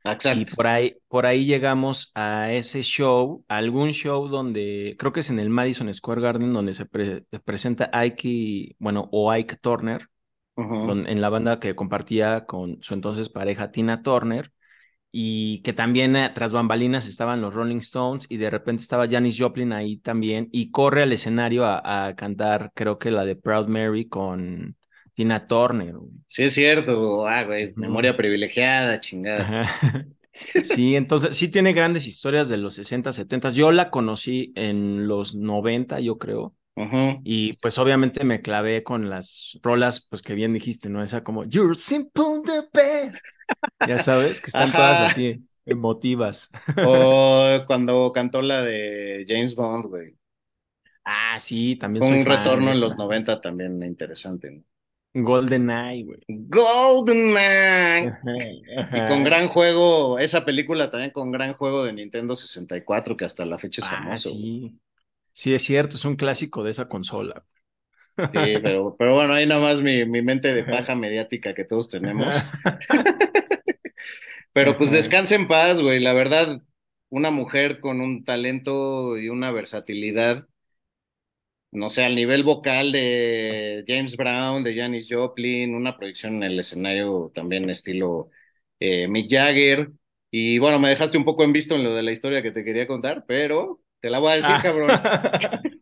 ah, 0.04 0.12
y 0.30 0.46
exacto. 0.46 0.54
por 0.54 0.66
ahí, 0.66 0.96
por 1.08 1.26
ahí 1.26 1.44
llegamos 1.44 2.10
a 2.14 2.52
ese 2.52 2.82
show, 2.82 3.44
a 3.48 3.56
algún 3.58 3.90
show 3.92 4.28
donde, 4.28 4.96
creo 4.98 5.12
que 5.12 5.20
es 5.20 5.30
en 5.30 5.38
el 5.38 5.50
Madison 5.50 5.92
Square 5.92 6.20
Garden, 6.20 6.52
donde 6.52 6.72
se, 6.72 6.86
pre- 6.86 7.24
se 7.30 7.40
presenta 7.40 7.90
Ike, 7.92 8.28
y- 8.28 8.76
bueno, 8.78 9.08
o 9.12 9.30
Ike 9.32 9.56
Turner, 9.56 10.08
en 10.80 11.20
la 11.20 11.28
banda 11.30 11.60
que 11.60 11.74
compartía 11.76 12.46
con 12.46 12.82
su 12.82 12.94
entonces 12.94 13.28
pareja 13.28 13.72
Tina 13.72 14.02
Turner, 14.02 14.52
y 15.12 15.60
que 15.62 15.72
también 15.72 16.16
eh, 16.16 16.30
tras 16.34 16.52
bambalinas 16.52 17.06
estaban 17.06 17.40
los 17.40 17.54
Rolling 17.54 17.76
Stones, 17.76 18.26
y 18.28 18.38
de 18.38 18.50
repente 18.50 18.82
estaba 18.82 19.06
Janis 19.08 19.38
Joplin 19.38 19.72
ahí 19.72 19.98
también, 19.98 20.48
y 20.50 20.70
corre 20.70 21.02
al 21.04 21.12
escenario 21.12 21.64
a, 21.66 22.08
a 22.08 22.16
cantar, 22.16 22.72
creo 22.74 22.98
que 22.98 23.10
la 23.10 23.24
de 23.24 23.36
Proud 23.36 23.68
Mary 23.68 24.08
con 24.08 24.76
Tina 25.12 25.44
Turner. 25.44 25.94
güey. 25.96 26.10
Sí, 26.26 26.44
es 26.44 26.54
cierto. 26.54 27.26
Ah, 27.26 27.44
güey, 27.44 27.72
memoria 27.76 28.16
privilegiada, 28.16 28.98
chingada. 29.00 29.60
Ajá. 29.62 30.06
Sí, 30.64 30.96
entonces 30.96 31.36
sí 31.36 31.48
tiene 31.48 31.74
grandes 31.74 32.06
historias 32.06 32.48
de 32.48 32.56
los 32.56 32.74
60, 32.74 33.12
70. 33.12 33.50
Yo 33.50 33.70
la 33.70 33.90
conocí 33.90 34.50
en 34.56 35.06
los 35.06 35.34
90, 35.34 36.00
yo 36.00 36.16
creo. 36.16 36.56
Ujú. 36.74 37.20
Y 37.22 37.52
pues 37.58 37.76
obviamente 37.78 38.24
me 38.24 38.40
clavé 38.40 38.82
con 38.82 39.10
las 39.10 39.58
rolas, 39.62 40.06
pues 40.08 40.22
que 40.22 40.32
bien 40.34 40.54
dijiste, 40.54 40.88
¿no? 40.88 41.02
Esa 41.02 41.22
como 41.22 41.44
You're 41.44 41.74
simple 41.74 42.40
the 42.46 42.62
best. 42.72 42.91
Ya 43.80 43.98
sabes, 43.98 44.40
que 44.40 44.48
están 44.50 44.74
todas 44.74 45.00
así 45.00 45.46
emotivas. 45.66 46.50
O 46.80 47.64
cuando 47.66 48.12
cantó 48.12 48.42
la 48.42 48.62
de 48.62 49.24
James 49.28 49.54
Bond, 49.54 49.86
güey. 49.86 50.16
Ah, 51.04 51.38
sí, 51.40 51.76
también 51.76 52.04
Fue 52.04 52.06
un 52.06 52.26
fan 52.26 52.26
retorno 52.26 52.70
en 52.70 52.80
los 52.80 52.98
esa. 52.98 52.98
90 52.98 53.40
también 53.40 53.82
interesante, 53.82 54.50
¿no? 54.50 54.62
Golden 55.14 55.70
Eye, 55.70 56.04
güey. 56.04 56.20
GoldenEye. 56.54 58.10
Ajá, 58.10 58.32
Y 58.92 59.04
con 59.04 59.24
gran 59.24 59.48
juego, 59.48 60.18
esa 60.18 60.44
película 60.44 60.90
también 60.90 61.10
con 61.12 61.30
gran 61.32 61.54
juego 61.54 61.84
de 61.84 61.92
Nintendo 61.92 62.34
64, 62.36 63.16
que 63.16 63.24
hasta 63.24 63.46
la 63.46 63.58
fecha 63.58 63.80
es 63.80 63.88
Ah, 63.88 63.88
famoso. 63.88 64.44
sí. 64.56 64.80
Sí, 65.32 65.54
es 65.54 65.64
cierto, 65.64 65.96
es 65.96 66.04
un 66.06 66.16
clásico 66.16 66.64
de 66.64 66.70
esa 66.72 66.88
consola. 66.88 67.46
Sí, 68.34 68.58
pero, 68.62 68.96
pero 68.98 69.14
bueno, 69.14 69.34
ahí 69.34 69.46
nada 69.46 69.60
más 69.60 69.80
mi, 69.82 70.06
mi 70.06 70.22
mente 70.22 70.54
de 70.54 70.64
paja 70.64 70.94
mediática 70.94 71.54
que 71.54 71.64
todos 71.64 71.90
tenemos. 71.90 72.50
Pero 74.52 74.76
pues 74.76 74.90
Ajá. 74.90 74.92
descansa 74.92 75.34
en 75.34 75.48
paz, 75.48 75.80
güey. 75.80 76.00
La 76.00 76.12
verdad, 76.12 76.62
una 77.10 77.30
mujer 77.30 77.80
con 77.80 78.00
un 78.00 78.24
talento 78.24 79.18
y 79.18 79.28
una 79.28 79.50
versatilidad, 79.50 80.46
no 81.70 81.88
sé, 81.88 82.04
al 82.04 82.14
nivel 82.14 82.44
vocal 82.44 82.92
de 82.92 83.84
James 83.86 84.16
Brown, 84.16 84.62
de 84.62 84.76
Janis 84.76 85.06
Joplin, 85.10 85.74
una 85.74 85.96
proyección 85.96 86.36
en 86.36 86.42
el 86.44 86.58
escenario 86.60 87.30
también 87.34 87.70
estilo 87.70 88.30
eh, 88.78 89.08
Mick 89.08 89.30
Jagger. 89.30 89.90
Y 90.30 90.58
bueno, 90.58 90.78
me 90.78 90.90
dejaste 90.90 91.16
un 91.18 91.24
poco 91.24 91.44
en 91.44 91.52
visto 91.52 91.74
en 91.74 91.84
lo 91.84 91.94
de 91.94 92.02
la 92.02 92.12
historia 92.12 92.42
que 92.42 92.52
te 92.52 92.64
quería 92.64 92.86
contar, 92.86 93.24
pero 93.26 93.80
te 94.00 94.10
la 94.10 94.18
voy 94.18 94.32
a 94.32 94.36
decir, 94.36 94.60
cabrón. 94.60 95.02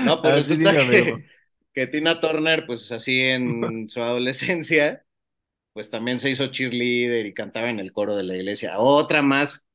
No, 0.00 0.20
pues 0.22 0.34
sí, 0.46 0.54
resulta 0.56 0.70
amigo. 0.78 0.84
que, 0.88 1.24
que 1.72 1.86
Tina 1.86 2.20
Turner, 2.20 2.66
pues 2.66 2.90
así 2.92 3.20
en 3.22 3.88
su 3.88 4.02
adolescencia, 4.02 5.04
pues 5.72 5.90
también 5.90 6.18
se 6.18 6.30
hizo 6.30 6.48
cheerleader 6.48 7.26
y 7.26 7.34
cantaba 7.34 7.70
en 7.70 7.80
el 7.80 7.92
coro 7.92 8.16
de 8.16 8.24
la 8.24 8.36
iglesia. 8.36 8.78
Otra 8.80 9.22
más 9.22 9.66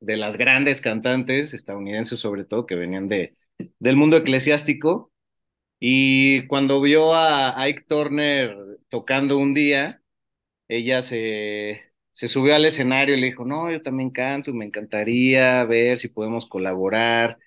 de 0.00 0.16
las 0.16 0.38
grandes 0.38 0.80
cantantes 0.80 1.54
estadounidenses, 1.54 2.20
sobre 2.20 2.44
todo, 2.44 2.66
que 2.66 2.76
venían 2.76 3.08
de, 3.08 3.36
del 3.80 3.96
mundo 3.96 4.16
eclesiástico. 4.18 5.12
Y 5.80 6.46
cuando 6.48 6.80
vio 6.80 7.14
a 7.14 7.60
Ike 7.64 7.84
Turner 7.88 8.56
tocando 8.88 9.38
un 9.38 9.54
día, 9.54 10.02
ella 10.68 11.02
se, 11.02 11.92
se 12.12 12.28
subió 12.28 12.54
al 12.54 12.64
escenario 12.64 13.16
y 13.16 13.20
le 13.20 13.26
dijo, 13.28 13.44
no, 13.44 13.70
yo 13.70 13.82
también 13.82 14.10
canto 14.10 14.50
y 14.50 14.54
me 14.54 14.64
encantaría 14.66 15.64
ver 15.64 15.98
si 15.98 16.08
podemos 16.08 16.46
colaborar. 16.46 17.38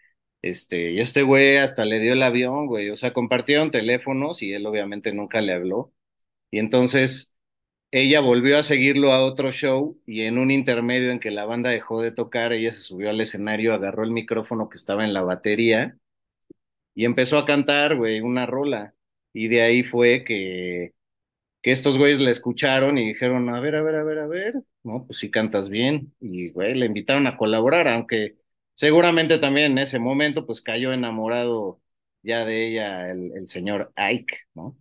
Este, 0.41 0.91
y 0.91 0.99
este 1.01 1.21
güey 1.23 1.57
hasta 1.57 1.85
le 1.85 1.99
dio 1.99 2.13
el 2.13 2.23
avión, 2.23 2.67
güey. 2.67 2.89
O 2.89 2.95
sea, 2.95 3.13
compartieron 3.13 3.71
teléfonos 3.71 4.41
y 4.41 4.53
él 4.53 4.65
obviamente 4.65 5.13
nunca 5.13 5.41
le 5.41 5.53
habló. 5.53 5.93
Y 6.51 6.59
entonces 6.59 7.35
ella 7.91 8.21
volvió 8.21 8.57
a 8.59 8.63
seguirlo 8.63 9.13
a 9.13 9.25
otro 9.25 9.51
show 9.51 9.99
y 10.05 10.23
en 10.23 10.37
un 10.39 10.51
intermedio 10.51 11.11
en 11.11 11.19
que 11.19 11.31
la 11.31 11.45
banda 11.45 11.71
dejó 11.71 12.01
de 12.01 12.11
tocar, 12.11 12.53
ella 12.53 12.71
se 12.71 12.81
subió 12.81 13.09
al 13.11 13.21
escenario, 13.21 13.73
agarró 13.73 14.03
el 14.03 14.11
micrófono 14.11 14.69
que 14.69 14.77
estaba 14.77 15.05
en 15.05 15.13
la 15.13 15.23
batería 15.23 15.97
y 16.93 17.05
empezó 17.05 17.37
a 17.37 17.45
cantar, 17.45 17.95
güey, 17.97 18.21
una 18.21 18.45
rola. 18.45 18.95
Y 19.33 19.47
de 19.47 19.61
ahí 19.61 19.83
fue 19.83 20.23
que, 20.23 20.93
que 21.61 21.71
estos 21.71 21.97
güeyes 21.97 22.19
la 22.19 22.31
escucharon 22.31 22.97
y 22.97 23.07
dijeron, 23.09 23.49
a 23.49 23.59
ver, 23.61 23.75
a 23.75 23.83
ver, 23.83 23.95
a 23.95 24.03
ver, 24.03 24.19
a 24.19 24.27
ver, 24.27 24.55
no, 24.83 25.05
pues 25.07 25.19
sí 25.19 25.31
cantas 25.31 25.69
bien. 25.69 26.13
Y, 26.21 26.49
güey, 26.51 26.75
le 26.75 26.87
invitaron 26.87 27.27
a 27.27 27.37
colaborar, 27.37 27.87
aunque 27.89 28.37
seguramente 28.81 29.37
también 29.37 29.73
en 29.73 29.77
ese 29.77 29.99
momento, 29.99 30.47
pues 30.47 30.59
cayó 30.61 30.91
enamorado 30.91 31.79
ya 32.23 32.45
de 32.45 32.67
ella 32.67 33.11
el, 33.11 33.31
el 33.37 33.47
señor 33.47 33.93
Ike, 33.95 34.39
¿no? 34.55 34.75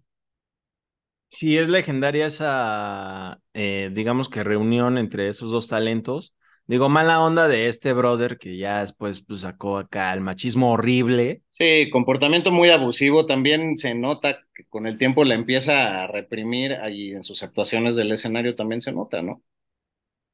Sí, 1.29 1.59
es 1.59 1.69
legendaria 1.69 2.27
esa, 2.27 3.41
eh, 3.53 3.91
digamos 3.93 4.31
que 4.31 4.43
reunión 4.43 4.97
entre 4.97 5.29
esos 5.29 5.51
dos 5.51 5.69
talentos. 5.69 6.35
Digo, 6.67 6.89
mala 6.89 7.21
onda 7.21 7.47
de 7.47 7.69
este 7.69 7.93
brother 7.93 8.39
que 8.39 8.57
ya 8.57 8.81
después 8.81 9.23
pues, 9.23 9.43
sacó 9.43 9.77
acá 9.77 10.15
el 10.15 10.23
machismo 10.23 10.73
horrible. 10.73 11.43
Sí, 11.51 11.91
comportamiento 11.91 12.51
muy 12.51 12.71
abusivo. 12.71 13.27
También 13.27 13.77
se 13.77 13.95
nota 13.95 14.41
que 14.55 14.65
con 14.67 14.87
el 14.87 14.97
tiempo 14.99 15.25
la 15.25 15.35
empieza 15.35 16.03
a 16.03 16.07
reprimir 16.07 16.77
y 16.91 17.13
en 17.13 17.23
sus 17.23 17.43
actuaciones 17.43 17.97
del 17.97 18.11
escenario 18.13 18.57
también 18.57 18.81
se 18.81 18.93
nota, 18.93 19.23
¿no? 19.23 19.43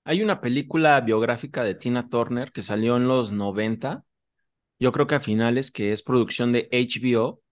Hay 0.08 0.22
una 0.22 0.40
película 0.40 1.00
biográfica 1.00 1.64
de 1.64 1.74
Tina 1.74 2.08
Turner 2.08 2.52
que 2.52 2.62
salió 2.62 2.96
en 2.96 3.08
los 3.08 3.32
90, 3.32 4.04
yo 4.78 4.92
creo 4.92 5.08
que 5.08 5.16
a 5.16 5.20
finales, 5.20 5.72
que 5.72 5.90
es 5.90 6.02
producción 6.04 6.52
de 6.52 6.68
HBO. 6.70 7.42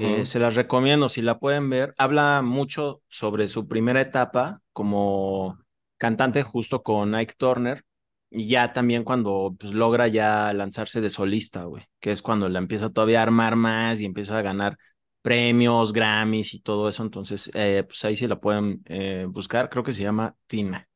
Eh, 0.00 0.26
se 0.26 0.38
las 0.38 0.54
recomiendo 0.54 1.08
si 1.08 1.22
la 1.22 1.38
pueden 1.38 1.70
ver. 1.70 1.94
Habla 1.96 2.42
mucho 2.42 3.00
sobre 3.08 3.48
su 3.48 3.68
primera 3.68 4.02
etapa 4.02 4.60
como 4.74 5.58
cantante 5.96 6.42
justo 6.42 6.82
con 6.82 7.14
Ike 7.14 7.36
Turner 7.38 7.86
y 8.28 8.48
ya 8.48 8.74
también 8.74 9.02
cuando 9.02 9.56
pues, 9.58 9.72
logra 9.72 10.06
ya 10.06 10.52
lanzarse 10.52 11.00
de 11.00 11.08
solista, 11.08 11.64
güey, 11.64 11.84
que 12.00 12.10
es 12.10 12.20
cuando 12.20 12.50
la 12.50 12.58
empieza 12.58 12.90
todavía 12.90 13.20
a 13.20 13.22
armar 13.22 13.56
más 13.56 14.00
y 14.00 14.04
empieza 14.04 14.36
a 14.36 14.42
ganar 14.42 14.76
premios, 15.22 15.94
Grammys 15.94 16.52
y 16.52 16.60
todo 16.60 16.86
eso. 16.90 17.02
Entonces, 17.02 17.50
eh, 17.54 17.82
pues 17.86 18.04
ahí 18.04 18.14
sí 18.14 18.26
la 18.26 18.38
pueden 18.38 18.82
eh, 18.84 19.24
buscar. 19.26 19.70
Creo 19.70 19.82
que 19.82 19.94
se 19.94 20.02
llama 20.02 20.36
Tina. 20.46 20.86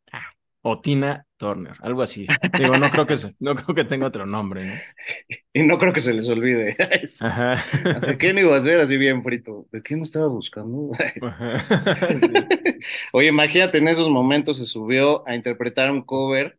O 0.71 0.81
Tina 0.81 1.25
Turner, 1.39 1.75
algo 1.81 2.03
así. 2.03 2.27
Digo, 2.59 2.77
no 2.79 2.91
creo 2.91 3.07
que 3.07 3.17
se- 3.17 3.35
no 3.39 3.55
creo 3.55 3.75
que 3.75 3.85
tenga 3.85 4.07
otro 4.07 4.27
nombre, 4.27 4.67
¿no? 4.67 4.75
Y 5.55 5.63
no 5.63 5.79
creo 5.79 5.93
que 5.93 6.01
se 6.01 6.15
les 6.15 6.29
olvide. 6.29 6.77
Ajá. 7.21 7.65
¿De 8.07 8.17
quién 8.19 8.39
iba 8.39 8.57
a 8.57 8.61
ser 8.61 8.81
así 8.81 8.97
bien 8.97 9.23
frito? 9.23 9.67
¿De 9.73 9.83
quién 9.83 10.03
estaba 10.03 10.29
buscando? 10.29 10.91
Sí. 12.21 12.33
Oye, 13.13 13.29
imagínate, 13.29 13.79
en 13.79 13.89
esos 13.89 14.11
momentos 14.11 14.59
se 14.59 14.67
subió 14.67 15.27
a 15.29 15.35
interpretar 15.35 15.91
un 15.91 16.03
cover 16.03 16.59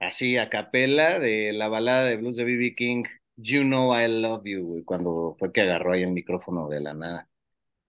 así 0.00 0.36
a 0.38 0.48
capela 0.50 1.18
de 1.18 1.52
la 1.52 1.68
balada 1.68 2.04
de 2.06 2.16
blues 2.16 2.36
de 2.36 2.44
B.B. 2.44 2.74
King, 2.76 3.04
You 3.36 3.62
Know 3.62 3.94
I 3.98 4.08
Love 4.22 4.42
You, 4.44 4.64
güey, 4.66 4.84
cuando 4.84 5.36
fue 5.38 5.52
que 5.52 5.62
agarró 5.62 5.92
ahí 5.92 6.02
el 6.02 6.12
micrófono 6.12 6.68
de 6.68 6.80
la 6.80 6.94
nada. 6.94 7.28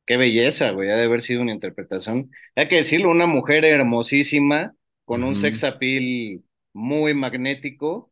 Qué 0.06 0.18
belleza, 0.18 0.72
güey, 0.72 0.90
ha 0.92 0.98
de 0.98 1.04
haber 1.06 1.22
sido 1.22 1.42
una 1.42 1.54
interpretación. 1.54 2.32
Hay 2.56 2.68
que 2.68 2.78
decirlo, 2.78 3.10
una 3.12 3.28
mujer 3.28 3.66
hermosísima, 3.66 4.76
con 5.12 5.24
un 5.24 5.36
Ujú. 5.36 5.36
sex 5.36 5.64
appeal 5.64 6.44
muy 6.74 7.14
magnético 7.14 8.12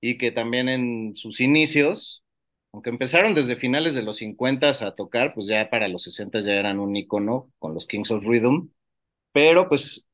y 0.00 0.18
que 0.18 0.32
también 0.32 0.68
en 0.68 1.14
sus 1.16 1.40
inicios, 1.40 2.24
aunque 2.72 2.90
empezaron 2.90 3.34
desde 3.34 3.56
finales 3.56 3.94
de 3.94 4.02
los 4.02 4.16
50 4.18 4.70
a 4.70 4.94
tocar, 4.96 5.34
pues 5.34 5.46
ya 5.46 5.70
para 5.70 5.88
los 5.88 6.02
60 6.04 6.40
ya 6.40 6.54
eran 6.54 6.80
un 6.80 6.96
ícono 6.96 7.52
con 7.58 7.74
los 7.74 7.86
Kings 7.86 8.10
of 8.10 8.24
Rhythm, 8.24 8.70
pero 9.32 9.68
pues 9.68 10.06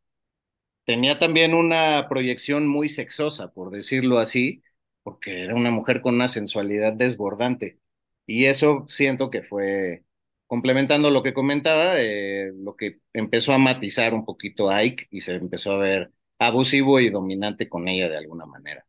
tenía 0.84 1.18
también 1.18 1.54
una 1.54 2.06
proyección 2.08 2.66
muy 2.68 2.88
sexosa, 2.88 3.52
por 3.52 3.70
decirlo 3.70 4.18
así, 4.18 4.62
porque 5.02 5.44
era 5.44 5.54
una 5.54 5.70
mujer 5.70 6.00
con 6.02 6.14
una 6.14 6.28
sensualidad 6.28 6.92
desbordante. 6.94 7.80
Y 8.26 8.46
eso 8.46 8.84
siento 8.88 9.30
que 9.30 9.42
fue 9.42 10.04
complementando 10.46 11.10
lo 11.10 11.22
que 11.22 11.34
comentaba, 11.34 11.94
eh, 12.00 12.52
lo 12.56 12.76
que 12.76 13.00
empezó 13.12 13.52
a 13.52 13.58
matizar 13.58 14.14
un 14.14 14.24
poquito 14.24 14.70
a 14.70 14.78
Ike 14.78 15.08
y 15.10 15.20
se 15.20 15.34
empezó 15.34 15.72
a 15.72 15.78
ver 15.78 16.12
abusivo 16.38 17.00
y 17.00 17.10
dominante 17.10 17.68
con 17.68 17.88
ella 17.88 18.08
de 18.08 18.18
alguna 18.18 18.46
manera. 18.46 18.84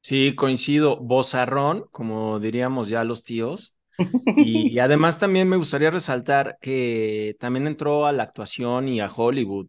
Sí, 0.00 0.34
coincido. 0.34 0.98
Bozarrón, 0.98 1.86
como 1.90 2.40
diríamos 2.40 2.88
ya 2.88 3.04
los 3.04 3.22
tíos. 3.22 3.76
Y, 4.36 4.78
además 4.78 5.18
también 5.18 5.48
me 5.48 5.56
gustaría 5.56 5.90
resaltar 5.90 6.56
que 6.60 7.36
también 7.38 7.66
entró 7.66 8.06
a 8.06 8.12
la 8.12 8.22
actuación 8.22 8.88
y 8.88 9.00
a 9.00 9.06
Hollywood. 9.06 9.68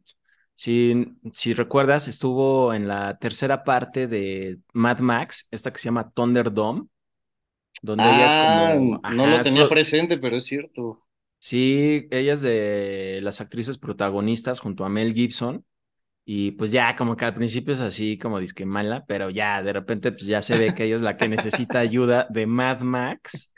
Si, 0.54 1.06
si 1.34 1.54
recuerdas, 1.54 2.08
estuvo 2.08 2.74
en 2.74 2.88
la 2.88 3.18
tercera 3.18 3.64
parte 3.64 4.08
de 4.08 4.60
Mad 4.72 5.00
Max, 5.00 5.48
esta 5.52 5.72
que 5.72 5.80
se 5.80 5.86
llama 5.86 6.10
Thunderdome, 6.12 6.88
donde 7.82 8.04
ella 8.06 8.26
es 8.26 8.76
como... 8.76 9.00
Ah, 9.04 9.14
no 9.14 9.28
lo 9.28 9.42
tenía 9.42 9.68
presente, 9.68 10.18
pero 10.18 10.38
es 10.38 10.46
cierto. 10.46 11.06
Sí, 11.40 12.08
ella 12.10 12.34
es 12.34 12.42
de 12.42 13.20
las 13.22 13.42
actrices 13.42 13.78
protagonistas 13.78 14.62
junto 14.62 14.86
a 14.86 14.90
Mel 14.90 15.14
Gibson. 15.14 15.66
Y 16.26 16.52
pues 16.52 16.72
ya 16.72 16.96
como 16.96 17.18
que 17.18 17.26
al 17.26 17.36
principio 17.36 17.74
es 17.74 17.82
así 17.82 18.18
como 18.18 18.40
disque 18.40 18.66
mala, 18.66 19.04
pero 19.08 19.30
ya 19.30 19.62
de 19.62 19.74
repente 19.74 20.12
pues 20.12 20.26
ya 20.26 20.42
se 20.42 20.58
ve 20.58 20.74
que 20.74 20.86
ella 20.86 20.96
es 20.96 21.02
la 21.02 21.18
que 21.18 21.28
necesita 21.28 21.80
ayuda 21.80 22.28
de 22.30 22.46
Mad 22.48 22.80
Max 22.82 23.54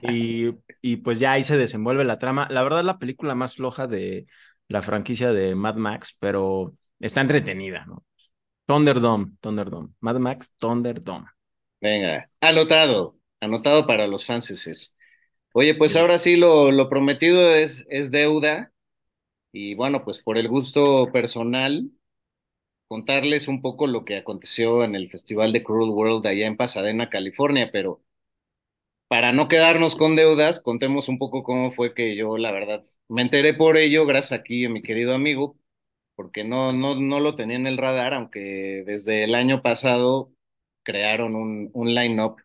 y, 0.00 0.50
y 0.80 0.96
pues 0.98 1.18
ya 1.18 1.32
ahí 1.32 1.42
se 1.42 1.58
desenvuelve 1.58 2.04
la 2.04 2.18
trama. 2.18 2.48
La 2.50 2.62
verdad 2.62 2.84
la 2.84 2.98
película 2.98 3.34
más 3.34 3.56
floja 3.56 3.86
de 3.86 4.26
la 4.68 4.82
franquicia 4.82 5.32
de 5.32 5.54
Mad 5.54 5.76
Max, 5.76 6.16
pero 6.20 6.74
está 7.00 7.20
entretenida, 7.20 7.84
¿no? 7.86 8.04
Thunderdome, 8.66 9.32
Thunderdome, 9.40 9.90
Mad 10.00 10.16
Max, 10.18 10.54
Thunderdome. 10.58 11.26
Venga, 11.80 12.30
anotado, 12.40 13.18
anotado 13.40 13.86
para 13.86 14.06
los 14.06 14.24
fanses. 14.26 14.96
Oye, 15.52 15.74
pues 15.74 15.96
ahora 15.96 16.18
sí 16.18 16.36
lo, 16.36 16.70
lo 16.72 16.88
prometido 16.88 17.54
es, 17.54 17.86
es 17.90 18.10
deuda. 18.10 18.72
Y 19.52 19.74
bueno, 19.74 20.04
pues 20.04 20.20
por 20.22 20.38
el 20.38 20.48
gusto 20.48 21.10
personal, 21.12 21.90
contarles 22.88 23.48
un 23.48 23.62
poco 23.62 23.86
lo 23.86 24.04
que 24.04 24.16
aconteció 24.16 24.84
en 24.84 24.94
el 24.94 25.10
Festival 25.10 25.52
de 25.52 25.62
Cruel 25.64 25.90
World 25.90 26.26
allá 26.26 26.46
en 26.46 26.56
Pasadena, 26.56 27.10
California, 27.10 27.70
pero 27.72 28.02
para 29.08 29.32
no 29.32 29.48
quedarnos 29.48 29.94
con 29.96 30.16
deudas, 30.16 30.60
contemos 30.60 31.08
un 31.08 31.18
poco 31.18 31.42
cómo 31.44 31.70
fue 31.70 31.94
que 31.94 32.16
yo, 32.16 32.36
la 32.38 32.50
verdad, 32.52 32.82
me 33.08 33.22
enteré 33.22 33.54
por 33.54 33.76
ello, 33.76 34.04
gracias 34.06 34.38
aquí 34.40 34.64
a 34.64 34.70
mi 34.70 34.82
querido 34.82 35.14
amigo, 35.14 35.56
porque 36.16 36.44
no, 36.44 36.72
no, 36.72 36.96
no 36.96 37.20
lo 37.20 37.36
tenía 37.36 37.56
en 37.56 37.66
el 37.68 37.78
radar, 37.78 38.14
aunque 38.14 38.84
desde 38.86 39.24
el 39.24 39.34
año 39.34 39.62
pasado 39.62 40.32
crearon 40.82 41.34
un, 41.36 41.70
un 41.74 41.94
line-up 41.94 42.36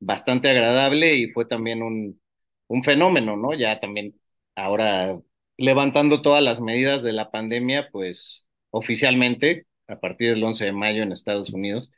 bastante 0.00 0.48
agradable 0.50 1.14
y 1.16 1.30
fue 1.32 1.46
también 1.46 1.82
un, 1.82 2.20
un 2.68 2.82
fenómeno, 2.84 3.36
¿no? 3.36 3.54
Ya 3.54 3.80
también 3.80 4.20
ahora 4.56 5.20
levantando 5.58 6.22
todas 6.22 6.42
las 6.42 6.60
medidas 6.60 7.02
de 7.02 7.12
la 7.12 7.30
pandemia, 7.30 7.90
pues 7.92 8.46
oficialmente 8.70 9.66
a 9.90 10.00
partir 10.00 10.30
del 10.30 10.44
11 10.44 10.66
de 10.66 10.72
mayo 10.72 11.02
en 11.02 11.12
Estados 11.12 11.50
Unidos, 11.50 11.92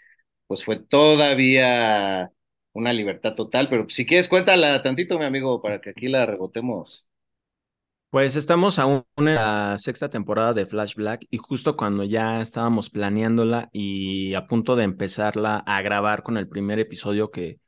pues 0.47 0.65
fue 0.65 0.77
todavía 0.77 2.33
una 2.73 2.93
libertad 2.93 3.35
total, 3.35 3.69
pero 3.69 3.87
si 3.89 4.07
quieres 4.07 4.29
cuéntala 4.29 4.83
tantito, 4.83 5.19
mi 5.19 5.25
amigo, 5.25 5.61
para 5.63 5.81
que 5.81 5.91
aquí 5.91 6.09
la 6.09 6.27
rebotemos. 6.27 7.07
Pues 8.11 8.37
estamos 8.37 8.79
aún 8.79 9.05
en 9.17 9.35
la 9.35 9.77
sexta 9.79 10.11
temporada 10.11 10.53
de 10.53 10.67
Flash 10.67 10.95
Black 10.97 11.27
y 11.31 11.39
justo 11.39 11.79
cuando 11.79 12.05
ya 12.05 12.43
estábamos 12.43 12.91
planeándola 12.91 13.71
y 13.73 14.35
a 14.35 14.47
punto 14.47 14.77
de 14.77 14.85
empezarla 14.85 15.57
a 15.67 15.81
grabar 15.81 16.23
con 16.23 16.37
el 16.37 16.47
primer 16.47 16.79
episodio 16.79 17.31
que 17.31 17.59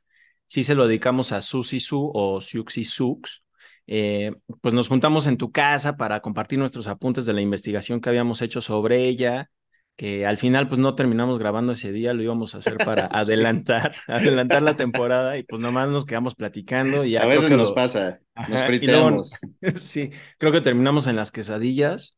sí 0.45 0.63
se 0.63 0.75
lo 0.75 0.87
dedicamos 0.87 1.31
a 1.31 1.41
Susi 1.41 1.79
Su 1.79 2.11
o 2.13 2.41
Siuxi 2.41 2.85
Sux, 2.85 3.43
eh, 3.87 4.33
pues 4.61 4.75
nos 4.75 4.87
juntamos 4.87 5.25
en 5.25 5.37
tu 5.37 5.51
casa 5.51 5.97
para 5.97 6.21
compartir 6.21 6.59
nuestros 6.59 6.87
apuntes 6.87 7.25
de 7.25 7.33
la 7.33 7.41
investigación 7.41 7.99
que 7.99 8.09
habíamos 8.09 8.43
hecho 8.43 8.61
sobre 8.61 9.07
ella 9.07 9.49
que 9.95 10.25
al 10.25 10.37
final 10.37 10.67
pues 10.67 10.79
no 10.79 10.93
terminamos 10.95 11.39
grabando 11.39 11.71
ese 11.71 11.91
día, 11.91 12.13
lo 12.13 12.21
íbamos 12.21 12.53
a 12.53 12.57
hacer 12.57 12.77
para 12.77 13.05
adelantar, 13.11 13.95
adelantar 14.07 14.61
la 14.61 14.75
temporada 14.75 15.37
y 15.37 15.43
pues 15.43 15.61
nomás 15.61 15.89
nos 15.89 16.05
quedamos 16.05 16.35
platicando 16.35 17.05
y 17.05 17.15
a 17.15 17.25
veces 17.25 17.51
nos 17.51 17.71
pasa, 17.71 18.19
nos 18.49 18.61
friteamos. 18.63 19.33
sí, 19.75 20.11
creo 20.37 20.51
que 20.51 20.61
terminamos 20.61 21.07
en 21.07 21.15
las 21.15 21.31
quesadillas 21.31 22.15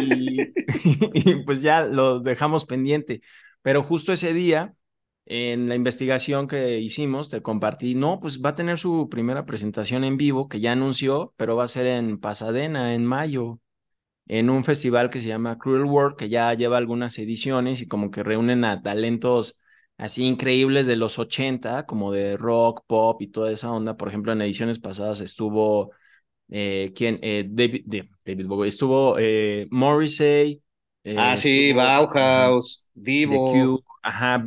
y, 0.00 0.42
y, 1.14 1.44
pues 1.46 1.62
ya 1.62 1.86
lo 1.86 2.20
dejamos 2.20 2.66
pendiente, 2.66 3.22
pero 3.62 3.82
justo 3.82 4.12
ese 4.12 4.34
día 4.34 4.74
en 5.24 5.68
la 5.68 5.74
investigación 5.74 6.46
que 6.48 6.78
hicimos 6.80 7.30
te 7.30 7.42
compartí, 7.42 7.94
no, 7.94 8.20
pues 8.20 8.42
va 8.42 8.50
a 8.50 8.54
tener 8.54 8.78
su 8.78 9.08
primera 9.10 9.46
presentación 9.46 10.04
en 10.04 10.18
vivo 10.18 10.48
que 10.48 10.60
ya 10.60 10.72
anunció, 10.72 11.34
pero 11.36 11.56
va 11.56 11.64
a 11.64 11.68
ser 11.68 11.86
en 11.86 12.18
Pasadena 12.18 12.94
en 12.94 13.06
mayo 13.06 13.60
en 14.28 14.50
un 14.50 14.62
festival 14.64 15.10
que 15.10 15.20
se 15.20 15.28
llama 15.28 15.58
Cruel 15.58 15.84
World, 15.84 16.16
que 16.16 16.28
ya 16.28 16.52
lleva 16.54 16.76
algunas 16.76 17.18
ediciones 17.18 17.80
y 17.82 17.88
como 17.88 18.10
que 18.10 18.22
reúnen 18.22 18.64
a 18.64 18.82
talentos 18.82 19.58
así 19.96 20.24
increíbles 20.24 20.86
de 20.86 20.96
los 20.96 21.18
80, 21.18 21.86
como 21.86 22.12
de 22.12 22.36
rock, 22.36 22.84
pop 22.86 23.20
y 23.22 23.28
toda 23.28 23.50
esa 23.50 23.72
onda. 23.72 23.96
Por 23.96 24.08
ejemplo, 24.08 24.32
en 24.32 24.42
ediciones 24.42 24.78
pasadas 24.78 25.20
estuvo, 25.20 25.90
eh, 26.50 26.92
¿quién? 26.94 27.18
Eh, 27.22 27.46
David, 27.48 27.84
David 28.24 28.46
Bowie, 28.46 28.68
estuvo 28.68 29.16
eh, 29.18 29.66
Morrissey. 29.70 30.62
Ah, 31.16 31.36
sí, 31.36 31.72
Bauhaus, 31.72 32.84
Divo. 32.94 33.82
ajá, 34.02 34.44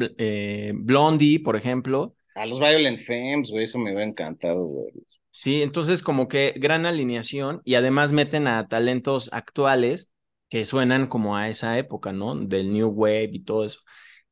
Blondie, 0.76 1.40
por 1.40 1.56
ejemplo. 1.56 2.16
A 2.36 2.46
los 2.46 2.60
Violent 2.60 3.00
Femmes, 3.00 3.52
güey, 3.52 3.64
eso 3.64 3.78
me 3.80 3.92
hubiera 3.92 4.06
encantado, 4.06 4.64
güey. 4.64 4.92
Sí, 5.32 5.62
entonces 5.62 6.04
como 6.04 6.28
que 6.28 6.54
gran 6.58 6.86
alineación 6.86 7.62
y 7.64 7.76
además 7.76 8.12
meten 8.12 8.48
a 8.48 8.68
talentos 8.68 9.30
actuales 9.32 10.12
que 10.50 10.66
suenan 10.66 11.08
como 11.08 11.38
a 11.38 11.50
esa 11.50 11.78
época, 11.78 12.12
¿no? 12.12 12.36
Del 12.36 12.74
New 12.74 12.90
Wave 12.90 13.30
y 13.32 13.44
todo 13.44 13.64
eso. 13.64 13.80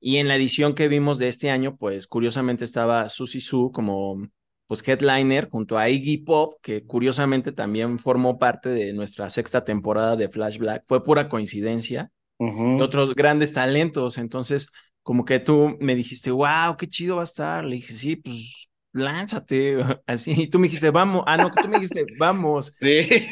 Y 0.02 0.18
en 0.18 0.28
la 0.28 0.36
edición 0.36 0.76
que 0.76 0.88
vimos 0.90 1.18
de 1.18 1.30
este 1.30 1.50
año, 1.50 1.78
pues 1.78 2.08
curiosamente 2.08 2.66
estaba 2.66 3.08
Susie 3.10 3.42
Su 3.42 3.72
como 3.72 4.28
pues 4.68 4.88
headliner 4.88 5.50
junto 5.50 5.78
a 5.78 5.90
Iggy 5.90 6.20
Pop, 6.20 6.54
que 6.62 6.86
curiosamente 6.86 7.52
también 7.52 7.98
formó 7.98 8.38
parte 8.38 8.70
de 8.70 8.94
nuestra 8.94 9.30
sexta 9.30 9.64
temporada 9.64 10.16
de 10.16 10.30
Flash 10.30 10.58
Black. 10.60 10.84
Fue 10.88 11.04
pura 11.04 11.28
coincidencia. 11.30 12.12
Y 12.40 12.82
otros 12.82 13.16
grandes 13.16 13.52
talentos. 13.54 14.18
Entonces, 14.18 14.72
como 15.02 15.26
que 15.26 15.40
tú 15.40 15.76
me 15.82 15.96
dijiste, 15.96 16.32
wow, 16.32 16.78
qué 16.78 16.88
chido 16.88 17.16
va 17.18 17.24
a 17.24 17.26
estar. 17.26 17.66
Le 17.66 17.78
dije, 17.78 17.94
sí, 17.94 18.16
pues 18.18 18.69
lánzate, 18.94 19.78
así. 20.08 20.34
Y 20.44 20.48
tú 20.48 20.60
me 20.60 20.68
dijiste, 20.68 20.92
vamos. 20.92 21.24
Ah, 21.26 21.38
no, 21.38 21.50
tú 21.52 21.68
me 21.68 21.80
dijiste, 21.80 22.06
vamos. 22.18 22.74
Sí. 22.78 23.28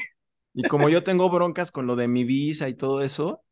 Y 0.53 0.63
como 0.63 0.89
yo 0.89 1.03
tengo 1.03 1.29
broncas 1.29 1.71
con 1.71 1.85
lo 1.85 1.95
de 1.95 2.07
mi 2.07 2.23
visa 2.23 2.67
y 2.67 2.73
todo 2.73 3.01
eso, 3.01 3.43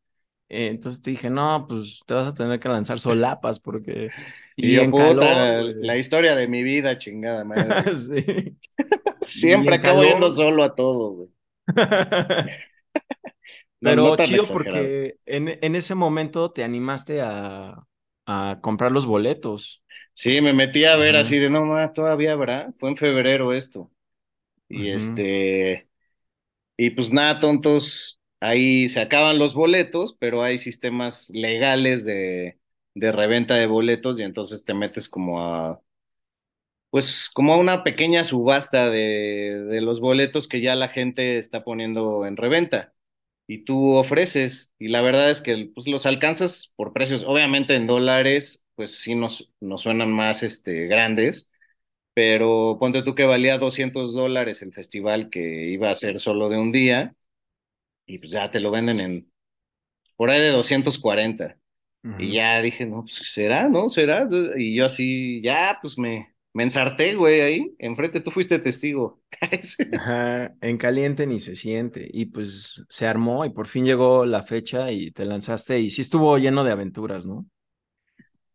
eh, 0.48 0.66
entonces 0.66 1.00
te 1.02 1.10
dije, 1.10 1.30
no, 1.30 1.66
pues 1.68 2.00
te 2.04 2.14
vas 2.14 2.28
a 2.28 2.34
tener 2.34 2.58
que 2.58 2.68
lanzar 2.68 3.00
solapas 3.00 3.60
porque... 3.60 4.10
Y, 4.58 4.78
en 4.78 4.90
puta, 4.90 5.60
la 5.60 5.98
historia 5.98 6.34
de 6.34 6.48
mi 6.48 6.62
vida, 6.62 6.96
chingada 6.96 7.44
madre. 7.44 7.94
sí. 7.94 8.56
Siempre 9.20 9.74
acabo 9.74 10.02
yendo 10.02 10.30
solo 10.30 10.64
a 10.64 10.74
todo, 10.74 11.10
güey. 11.10 11.28
Pero 13.78 14.16
chido 14.16 14.44
porque 14.50 15.18
en, 15.26 15.58
en, 15.60 15.74
ese 15.74 15.94
momento 15.94 16.52
te 16.52 16.64
animaste 16.64 17.20
a, 17.20 17.86
a 18.26 18.58
comprar 18.62 18.92
los 18.92 19.06
boletos. 19.06 19.82
Sí, 20.14 20.40
me 20.40 20.52
metí 20.52 20.84
a 20.84 20.96
ver 20.96 21.16
así 21.16 21.38
de, 21.38 21.50
no, 21.50 21.64
más 21.64 21.92
todavía 21.92 22.32
habrá. 22.32 22.72
Fue 22.78 22.90
en 22.90 22.96
febrero 22.96 23.52
esto. 23.52 23.90
Y 24.68 24.90
este, 24.90 25.88
y 26.76 26.90
pues 26.90 27.12
nada, 27.12 27.40
tontos, 27.40 28.20
ahí 28.40 28.88
se 28.90 29.00
acaban 29.00 29.38
los 29.38 29.54
boletos, 29.54 30.16
pero 30.18 30.42
hay 30.42 30.58
sistemas 30.58 31.30
legales 31.30 32.04
de, 32.06 32.60
de 32.94 33.12
reventa 33.12 33.56
de 33.56 33.66
boletos 33.68 34.20
y 34.20 34.24
entonces 34.24 34.64
te 34.64 34.74
metes 34.74 35.08
como 35.08 35.42
a, 35.42 35.82
pues 36.90 37.30
como 37.34 37.54
a 37.54 37.58
una 37.58 37.84
pequeña 37.84 38.24
subasta 38.24 38.90
de, 38.90 39.64
de 39.68 39.80
los 39.80 40.00
boletos 40.00 40.48
que 40.48 40.60
ya 40.60 40.74
la 40.74 40.88
gente 40.88 41.38
está 41.38 41.64
poniendo 41.64 42.26
en 42.26 42.36
reventa 42.36 42.94
y 43.46 43.64
tú 43.64 43.94
ofreces. 43.94 44.72
Y 44.78 44.88
la 44.88 45.02
verdad 45.02 45.30
es 45.30 45.40
que 45.40 45.70
pues, 45.74 45.86
los 45.88 46.06
alcanzas 46.06 46.74
por 46.76 46.92
precios, 46.92 47.24
obviamente 47.24 47.74
en 47.76 47.86
dólares, 47.86 48.66
pues 48.74 48.98
sí 49.00 49.14
nos, 49.14 49.52
nos 49.60 49.82
suenan 49.82 50.12
más 50.12 50.42
este, 50.42 50.86
grandes, 50.86 51.50
pero 52.14 52.78
ponte 52.80 53.02
tú 53.02 53.14
que 53.14 53.24
valía 53.24 53.58
200 53.58 54.14
dólares 54.14 54.62
el 54.62 54.72
festival 54.72 55.30
que 55.30 55.68
iba 55.68 55.90
a 55.90 55.94
ser 55.94 56.18
solo 56.18 56.48
de 56.48 56.58
un 56.58 56.72
día, 56.72 57.14
y 58.06 58.18
pues 58.18 58.32
ya 58.32 58.50
te 58.50 58.60
lo 58.60 58.70
venden 58.70 59.00
en 59.00 59.32
por 60.16 60.30
ahí 60.30 60.40
de 60.40 60.50
240. 60.50 61.58
Y 62.18 62.32
ya 62.34 62.62
dije, 62.62 62.86
no, 62.86 63.02
pues 63.02 63.14
será, 63.16 63.68
¿no? 63.68 63.88
¿Será? 63.90 64.28
Y 64.56 64.76
yo 64.76 64.86
así, 64.86 65.40
ya, 65.42 65.78
pues 65.82 65.98
me, 65.98 66.35
me 66.56 66.62
ensarté, 66.64 67.14
güey, 67.16 67.40
ahí, 67.42 67.74
enfrente, 67.78 68.20
tú 68.20 68.30
fuiste 68.30 68.58
testigo. 68.58 69.22
Ajá, 69.90 70.54
en 70.60 70.76
caliente 70.78 71.26
ni 71.26 71.40
se 71.40 71.56
siente. 71.56 72.08
Y 72.12 72.26
pues 72.26 72.82
se 72.88 73.06
armó 73.06 73.44
y 73.44 73.50
por 73.50 73.66
fin 73.66 73.84
llegó 73.84 74.26
la 74.26 74.42
fecha 74.42 74.90
y 74.92 75.10
te 75.12 75.24
lanzaste 75.24 75.80
y 75.80 75.90
sí 75.90 76.02
estuvo 76.02 76.36
lleno 76.38 76.64
de 76.64 76.72
aventuras, 76.72 77.26
¿no? 77.26 77.46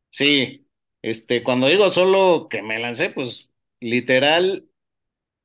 Sí, 0.10 0.68
Este, 1.02 1.44
cuando 1.44 1.68
digo 1.68 1.90
solo 1.90 2.48
que 2.50 2.62
me 2.62 2.80
lancé, 2.80 3.10
pues 3.10 3.52
literal 3.80 4.70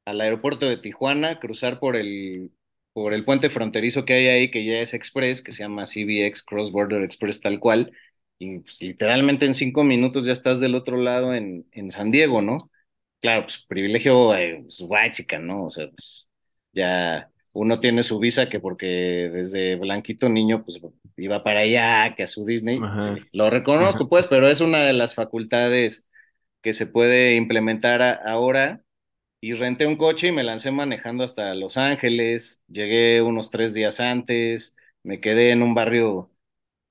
al 0.06 0.20
aeropuerto 0.22 0.66
de 0.68 0.78
Tijuana, 0.78 1.40
cruzar 1.40 1.80
por 1.80 1.96
el, 1.96 2.52
por 2.92 3.14
el 3.14 3.24
puente 3.24 3.50
fronterizo 3.50 4.04
que 4.06 4.14
hay 4.14 4.28
ahí, 4.28 4.50
que 4.50 4.64
ya 4.64 4.80
es 4.80 4.94
express, 4.94 5.42
que 5.42 5.52
se 5.52 5.62
llama 5.64 5.86
CBX 5.86 6.42
Cross 6.44 6.72
Border 6.72 7.02
Express 7.04 7.40
tal 7.40 7.60
cual, 7.60 7.92
y 8.38 8.58
pues 8.60 8.80
literalmente 8.82 9.46
en 9.46 9.54
cinco 9.54 9.84
minutos 9.84 10.26
ya 10.26 10.32
estás 10.32 10.60
del 10.60 10.74
otro 10.74 10.96
lado 10.96 11.34
en, 11.34 11.66
en 11.72 11.90
San 11.90 12.10
Diego, 12.10 12.42
¿no? 12.42 12.70
Claro, 13.20 13.44
pues 13.44 13.64
privilegio 13.66 14.34
eh, 14.34 14.60
pues, 14.62 14.84
white 14.86 15.38
¿no? 15.38 15.64
O 15.64 15.70
sea, 15.70 15.88
pues 15.88 16.28
ya 16.72 17.30
uno 17.52 17.80
tiene 17.80 18.02
su 18.02 18.18
visa 18.18 18.48
que 18.48 18.60
porque 18.60 19.30
desde 19.32 19.76
blanquito 19.76 20.28
niño 20.28 20.62
pues 20.62 20.80
iba 21.16 21.42
para 21.42 21.60
allá, 21.60 22.14
que 22.14 22.24
a 22.24 22.26
su 22.26 22.44
Disney. 22.44 22.78
Sí, 22.98 23.22
lo 23.32 23.48
reconozco 23.48 24.08
pues, 24.08 24.26
pero 24.26 24.48
es 24.48 24.60
una 24.60 24.82
de 24.82 24.92
las 24.92 25.14
facultades 25.14 26.06
que 26.60 26.74
se 26.74 26.86
puede 26.86 27.36
implementar 27.36 28.02
ahora. 28.24 28.82
Y 29.40 29.52
renté 29.54 29.86
un 29.86 29.96
coche 29.96 30.28
y 30.28 30.32
me 30.32 30.42
lancé 30.42 30.70
manejando 30.72 31.22
hasta 31.22 31.54
Los 31.54 31.76
Ángeles. 31.76 32.62
Llegué 32.68 33.22
unos 33.22 33.50
tres 33.50 33.74
días 33.74 34.00
antes. 34.00 34.74
Me 35.02 35.20
quedé 35.20 35.52
en 35.52 35.62
un 35.62 35.74
barrio 35.74 36.30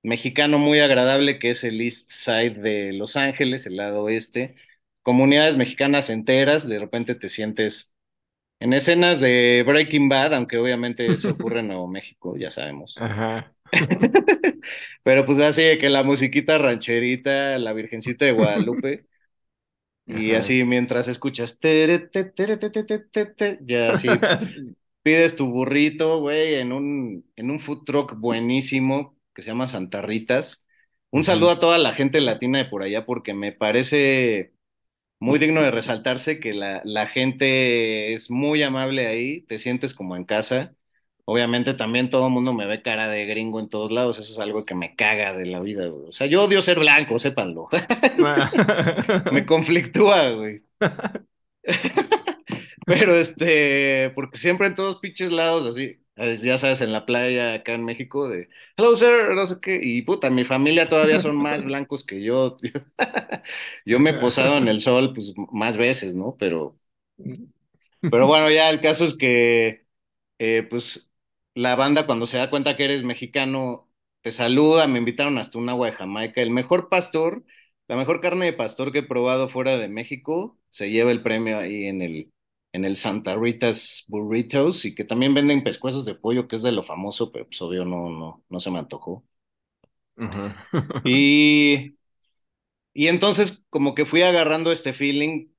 mexicano 0.06 0.60
muy 0.60 0.80
agradable 0.80 1.40
que 1.40 1.50
es 1.50 1.64
el 1.64 1.82
East 1.82 2.12
Side 2.12 2.62
de 2.62 2.94
Los 2.94 3.18
Ángeles, 3.18 3.66
el 3.66 3.76
lado 3.78 4.04
oeste. 4.04 4.56
Comunidades 5.02 5.58
mexicanas 5.58 6.10
enteras, 6.10 6.68
de 6.68 6.80
repente 6.80 7.16
te 7.16 7.30
sientes 7.30 7.96
en 8.60 8.74
escenas 8.74 9.20
de 9.20 9.64
Breaking 9.66 10.08
Bad, 10.08 10.34
aunque 10.34 10.58
obviamente 10.58 11.18
se 11.18 11.28
ocurre 11.30 11.60
en 11.60 11.68
Nuevo 11.68 11.88
México, 11.88 12.38
ya 12.38 12.52
sabemos. 12.52 12.98
Ajá. 13.00 13.54
Pero 15.04 15.26
pues 15.26 15.42
así 15.42 15.78
que 15.80 15.90
la 15.90 16.04
musiquita 16.04 16.58
rancherita, 16.58 17.58
la 17.58 17.74
Virgencita 17.74 18.26
de 18.26 18.32
Guadalupe, 18.32 19.06
y 20.08 20.34
así 20.34 20.64
mientras 20.64 21.08
escuchas, 21.08 21.60
ya 23.62 23.92
así 23.92 24.08
pides 25.02 25.36
tu 25.36 25.48
burrito, 25.48 26.20
güey, 26.20 26.56
en 26.56 26.72
un, 26.72 27.26
en 27.36 27.50
un 27.50 27.60
food 27.60 27.84
truck 27.86 28.16
buenísimo 28.20 29.15
que 29.36 29.44
se 29.44 29.50
llama 29.50 29.68
Santa 29.68 30.02
Ritas. 30.02 30.66
Un 31.12 31.24
saludo 31.24 31.52
a 31.52 31.60
toda 31.60 31.78
la 31.78 31.94
gente 31.94 32.22
latina 32.22 32.58
de 32.58 32.66
por 32.66 32.84
allá 32.84 33.06
porque 33.06 33.34
me 33.34 33.52
parece 33.52 34.54
muy 35.20 35.40
digno 35.40 35.62
de 35.62 35.72
resaltarse 35.72 36.40
que 36.40 36.54
la, 36.54 36.82
la, 36.86 37.08
gente 37.08 38.14
es 38.14 38.32
muy 38.32 38.64
amable 38.64 39.08
ahí, 39.08 39.42
te 39.42 39.60
sientes 39.60 39.94
como 39.94 40.16
en 40.16 40.26
casa. 40.26 40.76
Obviamente 41.26 41.74
también 41.74 42.10
todo 42.10 42.28
el 42.28 42.34
mundo 42.34 42.54
me 42.54 42.66
ve 42.68 42.82
cara 42.82 43.08
de 43.08 43.26
gringo 43.26 43.60
en 43.60 43.70
todos 43.70 43.92
lados, 43.92 44.20
eso 44.20 44.32
es 44.32 44.40
algo 44.40 44.66
que 44.66 44.76
me 44.76 44.96
caga 44.96 45.34
de 45.34 45.46
la 45.46 45.60
vida, 45.60 45.88
güey. 45.88 46.10
O 46.10 46.12
sea, 46.12 46.28
yo 46.28 46.44
odio 46.44 46.62
ser 46.62 46.80
blanco, 46.80 47.20
sépanlo. 47.20 47.70
me 49.32 49.46
conflictúa, 49.46 50.32
güey. 50.32 50.64
Pero 52.86 53.16
este, 53.16 54.12
porque 54.16 54.38
siempre 54.38 54.68
en 54.68 54.76
todos 54.76 55.00
pinches 55.00 55.32
lados 55.32 55.66
así, 55.66 56.00
ya 56.16 56.58
sabes, 56.58 56.82
en 56.82 56.92
la 56.94 57.06
playa 57.06 57.54
acá 57.56 57.74
en 57.74 57.86
México, 57.86 58.28
de 58.30 58.50
hello 58.78 58.96
sir, 58.96 59.34
no 59.36 59.46
sé 59.48 59.60
qué, 59.62 59.80
y 59.84 60.02
puta, 60.04 60.30
mi 60.30 60.46
familia 60.46 60.88
todavía 60.88 61.20
son 61.20 61.36
más 61.38 61.64
blancos 61.66 62.04
que 62.06 62.24
yo. 62.24 62.58
yo 63.86 64.00
me 64.00 64.12
he 64.12 64.14
posado 64.14 64.58
en 64.58 64.68
el 64.68 64.80
sol, 64.80 65.14
pues 65.14 65.34
más 65.52 65.78
veces, 65.78 66.16
¿no? 66.16 66.36
Pero, 66.40 66.78
pero 68.10 68.28
bueno, 68.28 68.50
ya 68.50 68.70
el 68.70 68.82
caso 68.82 69.06
es 69.06 69.16
que, 69.16 69.86
eh, 70.40 70.64
pues, 70.70 71.14
la 71.56 71.76
banda 71.76 72.06
cuando 72.06 72.26
se 72.28 72.38
da 72.38 72.50
cuenta 72.50 72.78
que 72.78 72.86
eres 72.86 73.04
mexicano, 73.04 73.90
te 74.22 74.32
saluda, 74.32 74.88
me 74.88 75.00
invitaron 75.00 75.38
hasta 75.38 75.58
un 75.60 75.70
agua 75.70 75.88
de 75.92 75.98
Jamaica. 75.98 76.42
El 76.42 76.52
mejor 76.52 76.90
pastor, 76.90 77.46
la 77.88 77.96
mejor 77.98 78.22
carne 78.22 78.46
de 78.46 78.54
pastor 78.54 78.92
que 78.92 79.00
he 79.00 79.04
probado 79.04 79.50
fuera 79.50 79.78
de 79.78 79.90
México, 79.90 80.60
se 80.70 80.90
lleva 80.92 81.12
el 81.12 81.24
premio 81.24 81.60
ahí 81.60 81.86
en 81.88 82.02
el 82.02 82.34
en 82.76 82.86
el 82.86 82.96
Santa 82.98 83.36
Rita's 83.38 84.06
Burritos 84.10 84.86
y 84.86 84.96
que 84.96 85.06
también 85.06 85.34
venden 85.34 85.64
pescuezos 85.64 86.06
de 86.06 86.16
pollo, 86.16 86.48
que 86.48 86.58
es 86.58 86.64
de 86.64 86.72
lo 86.74 86.84
famoso, 86.84 87.32
pero 87.32 87.46
pues 87.48 87.62
obvio 87.62 87.86
no, 87.86 88.10
no, 88.12 88.46
no 88.50 88.60
se 88.60 88.72
me 88.72 88.80
antojó. 88.80 89.26
y, 91.04 91.98
y 92.94 93.08
entonces 93.08 93.66
como 93.70 93.96
que 93.96 94.06
fui 94.06 94.22
agarrando 94.24 94.72
este 94.72 94.94
feeling. 94.94 95.50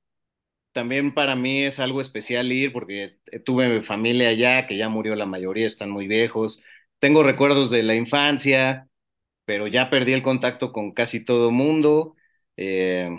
También 0.73 1.13
para 1.13 1.35
mí 1.35 1.63
es 1.63 1.79
algo 1.79 2.01
especial 2.01 2.51
ir 2.51 2.73
porque 2.73 3.19
tuve 3.45 3.83
familia 3.83 4.29
allá, 4.29 4.67
que 4.67 4.77
ya 4.77 4.89
murió 4.89 5.15
la 5.15 5.25
mayoría, 5.25 5.67
están 5.67 5.89
muy 5.91 6.07
viejos. 6.07 6.61
Tengo 6.99 7.23
recuerdos 7.23 7.71
de 7.71 7.83
la 7.83 7.95
infancia, 7.95 8.89
pero 9.45 9.67
ya 9.67 9.89
perdí 9.89 10.13
el 10.13 10.23
contacto 10.23 10.73
con 10.73 10.93
casi 10.93 11.25
todo 11.25 11.51
mundo. 11.51 12.15
Eh, 12.57 13.09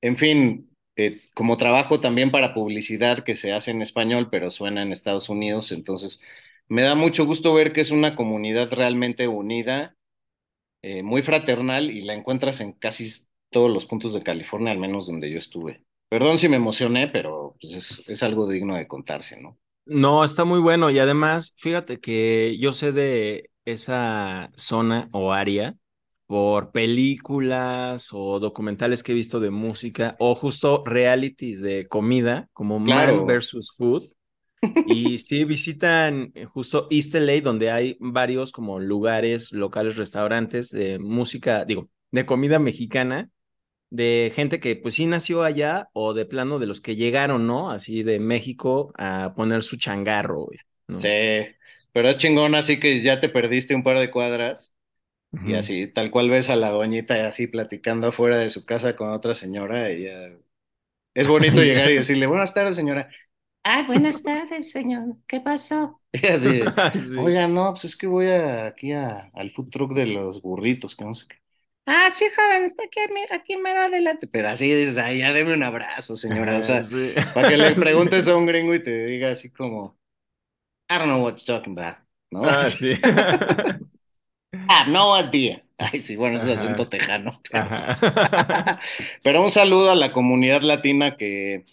en 0.00 0.16
fin, 0.16 0.67
eh, 0.98 1.22
como 1.34 1.56
trabajo 1.56 2.00
también 2.00 2.32
para 2.32 2.54
publicidad 2.54 3.24
que 3.24 3.36
se 3.36 3.52
hace 3.52 3.70
en 3.70 3.82
español, 3.82 4.28
pero 4.30 4.50
suena 4.50 4.82
en 4.82 4.92
Estados 4.92 5.28
Unidos, 5.30 5.72
entonces 5.72 6.22
me 6.68 6.82
da 6.82 6.96
mucho 6.96 7.24
gusto 7.24 7.54
ver 7.54 7.72
que 7.72 7.80
es 7.80 7.92
una 7.92 8.16
comunidad 8.16 8.72
realmente 8.72 9.28
unida, 9.28 9.96
eh, 10.82 11.02
muy 11.02 11.22
fraternal 11.22 11.90
y 11.90 12.02
la 12.02 12.14
encuentras 12.14 12.60
en 12.60 12.72
casi 12.72 13.08
todos 13.50 13.70
los 13.70 13.86
puntos 13.86 14.12
de 14.12 14.22
California, 14.22 14.72
al 14.72 14.78
menos 14.78 15.06
donde 15.06 15.30
yo 15.30 15.38
estuve. 15.38 15.84
Perdón 16.10 16.38
si 16.38 16.48
me 16.48 16.56
emocioné, 16.56 17.08
pero 17.08 17.56
pues 17.60 17.72
es, 17.74 18.04
es 18.08 18.22
algo 18.22 18.48
digno 18.48 18.76
de 18.76 18.88
contarse, 18.88 19.40
¿no? 19.40 19.58
No, 19.86 20.24
está 20.24 20.44
muy 20.44 20.60
bueno 20.60 20.90
y 20.90 20.98
además, 20.98 21.54
fíjate 21.56 21.98
que 22.00 22.58
yo 22.58 22.74
sé 22.74 22.92
de 22.92 23.50
esa 23.64 24.50
zona 24.56 25.08
o 25.12 25.32
área 25.32 25.77
por 26.28 26.72
películas 26.72 28.10
o 28.12 28.38
documentales 28.38 29.02
que 29.02 29.12
he 29.12 29.14
visto 29.14 29.40
de 29.40 29.48
música 29.48 30.14
o 30.18 30.34
justo 30.34 30.84
realities 30.84 31.62
de 31.62 31.88
comida 31.88 32.50
como 32.52 32.78
Man 32.78 33.26
versus 33.26 33.74
Food. 33.74 34.04
Y 34.86 35.18
sí 35.18 35.44
visitan 35.44 36.32
eh, 36.34 36.44
justo 36.44 36.86
East 36.90 37.14
LA 37.14 37.40
donde 37.40 37.70
hay 37.70 37.96
varios 37.98 38.52
como 38.52 38.78
lugares, 38.78 39.52
locales, 39.52 39.96
restaurantes 39.96 40.68
de 40.68 40.98
música, 40.98 41.64
digo, 41.64 41.88
de 42.10 42.26
comida 42.26 42.58
mexicana, 42.58 43.30
de 43.88 44.30
gente 44.34 44.60
que 44.60 44.76
pues 44.76 44.96
sí 44.96 45.06
nació 45.06 45.44
allá 45.44 45.88
o 45.94 46.12
de 46.12 46.26
plano 46.26 46.58
de 46.58 46.66
los 46.66 46.82
que 46.82 46.94
llegaron, 46.94 47.46
¿no? 47.46 47.70
Así 47.70 48.02
de 48.02 48.20
México 48.20 48.92
a 48.98 49.32
poner 49.34 49.62
su 49.62 49.78
changarro. 49.78 50.48
Sí, 50.98 51.08
pero 51.92 52.10
es 52.10 52.18
chingón 52.18 52.54
así 52.54 52.78
que 52.78 53.00
ya 53.00 53.18
te 53.18 53.30
perdiste 53.30 53.74
un 53.74 53.82
par 53.82 53.98
de 53.98 54.10
cuadras 54.10 54.74
y 55.46 55.54
así, 55.54 55.86
tal 55.86 56.10
cual 56.10 56.30
ves 56.30 56.48
a 56.50 56.56
la 56.56 56.70
doñita 56.70 57.26
así 57.26 57.46
platicando 57.46 58.08
afuera 58.08 58.38
de 58.38 58.50
su 58.50 58.64
casa 58.64 58.96
con 58.96 59.10
otra 59.10 59.34
señora, 59.34 59.88
ella... 59.88 60.32
Es 61.14 61.26
bonito 61.26 61.62
llegar 61.62 61.90
y 61.90 61.94
decirle, 61.94 62.26
buenas 62.26 62.54
tardes, 62.54 62.76
señora. 62.76 63.08
Ah, 63.64 63.84
buenas 63.86 64.22
tardes, 64.22 64.70
señor. 64.70 65.16
¿Qué 65.26 65.40
pasó? 65.40 66.00
Y 66.12 66.26
así, 66.26 66.62
oiga, 67.18 67.48
no, 67.48 67.70
pues 67.72 67.84
es 67.84 67.96
que 67.96 68.06
voy 68.06 68.28
aquí 68.28 68.92
al 68.92 69.50
food 69.50 69.68
truck 69.68 69.92
de 69.92 70.06
los 70.06 70.40
burritos, 70.40 70.96
que 70.96 71.04
no 71.04 71.14
sé 71.14 71.26
qué. 71.28 71.36
Ah, 71.84 72.10
sí, 72.12 72.26
joven, 72.34 72.64
está 72.64 72.84
aquí, 72.84 73.00
aquí 73.30 73.56
me 73.56 73.72
da 73.72 73.86
adelante. 73.86 74.26
Pero 74.26 74.48
así 74.48 74.72
dices, 74.72 74.98
ay, 74.98 75.18
ya 75.18 75.32
deme 75.32 75.54
un 75.54 75.62
abrazo, 75.62 76.16
señora. 76.16 76.58
O 76.58 76.62
sea, 76.62 76.82
para 77.34 77.48
que 77.48 77.56
le 77.56 77.72
preguntes 77.72 78.28
a 78.28 78.36
un 78.36 78.46
gringo 78.46 78.74
y 78.74 78.82
te 78.82 79.06
diga 79.06 79.30
así 79.30 79.50
como, 79.50 79.98
I 80.90 80.98
don't 80.98 81.06
know 81.08 81.22
what 81.22 81.36
you're 81.36 81.44
talking 81.46 81.78
about, 81.78 81.98
¿no? 82.30 82.44
Ah, 82.44 82.68
sí. 82.68 82.94
Ah, 84.52 84.84
no 84.88 85.18
idea. 85.20 85.62
Ay, 85.78 86.00
sí, 86.00 86.16
bueno, 86.16 86.36
es 86.36 86.48
acento 86.48 86.88
tejano. 86.88 87.40
Pero... 89.22 89.42
un 89.42 89.50
saludo 89.50 89.90
a 89.90 89.94
la 89.94 90.12
comunidad 90.12 90.62
latina 90.62 91.16
que, 91.16 91.64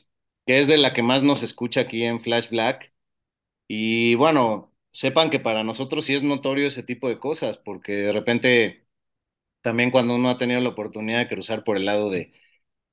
que 0.45 0.59
es 0.59 0.67
de 0.67 0.77
la 0.77 0.93
que 0.93 1.03
más 1.03 1.23
nos 1.23 1.43
escucha 1.43 1.81
aquí 1.81 2.03
en 2.03 2.19
Flash 2.19 2.49
Black. 2.49 2.93
Y 3.67 4.15
bueno, 4.15 4.73
sepan 4.91 5.29
que 5.31 5.39
para 5.39 5.63
nosotros 5.63 6.05
sí 6.05 6.15
es 6.15 6.23
notorio 6.23 6.67
ese 6.67 6.83
tipo 6.83 7.09
de 7.09 7.19
cosas, 7.19 7.57
porque 7.57 7.93
de 7.93 8.11
repente 8.13 8.87
también 9.61 9.91
cuando 9.91 10.15
uno 10.15 10.29
ha 10.29 10.37
tenido 10.37 10.61
la 10.61 10.69
oportunidad 10.69 11.19
de 11.19 11.29
cruzar 11.29 11.63
por 11.63 11.77
el 11.77 11.85
lado 11.85 12.09
de, 12.11 12.33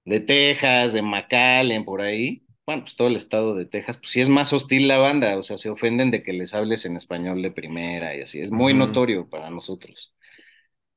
de 0.05 0.21
Texas, 0.21 0.93
de 0.95 1.03
McAllen, 1.03 1.85
por 1.85 2.03
ahí, 2.03 2.47
bueno, 2.73 2.85
pues 2.85 2.97
todo 2.97 3.09
el 3.09 3.17
estado 3.17 3.55
de 3.55 3.67
Texas, 3.67 3.99
pues 3.99 4.11
sí 4.11 4.21
es 4.21 4.29
más 4.29 4.53
hostil 4.53 4.89
la 4.89 4.99
banda, 4.99 5.37
o 5.39 5.43
sea, 5.43 5.59
se 5.59 5.71
ofenden 5.71 6.11
de 6.11 6.23
que 6.23 6.33
les 6.33 6.55
hables 6.55 6.85
en 6.87 6.97
español 6.97 7.43
de 7.43 7.51
primera 7.53 8.17
y 8.17 8.23
así, 8.23 8.41
es 8.41 8.51
muy 8.51 8.75
notorio 8.75 9.29
para 9.29 9.51
nosotros. 9.51 10.15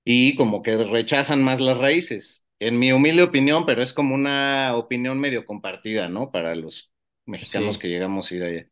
Y 0.03 0.35
como 0.35 0.61
que 0.61 0.77
rechazan 0.77 1.43
más 1.43 1.59
las 1.59 1.77
raíces, 1.77 2.45
en 2.59 2.79
mi 2.79 2.91
humilde 2.91 3.23
opinión, 3.23 3.65
pero 3.65 3.81
es 3.81 3.93
como 3.93 4.15
una 4.15 4.75
opinión 4.75 5.19
medio 5.19 5.45
compartida, 5.45 6.09
¿no? 6.09 6.31
Para 6.31 6.55
los 6.55 6.93
mexicanos 7.25 7.77
que 7.77 7.89
llegamos 7.89 8.31
a 8.31 8.35
ir 8.35 8.43
allá. 8.43 8.69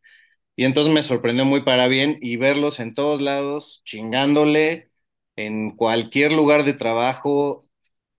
Y 0.56 0.66
entonces 0.66 0.94
me 0.94 1.04
sorprendió 1.04 1.46
muy 1.46 1.63
para 1.63 1.88
bien 1.88 2.18
y 2.22 2.38
verlos 2.38 2.80
en 2.80 2.94
todos 2.94 3.22
lados, 3.22 3.82
chingándole, 3.86 4.92
en 5.36 5.72
cualquier 5.76 6.32
lugar 6.34 6.63
de 6.63 6.74
trabajo, 6.74 7.62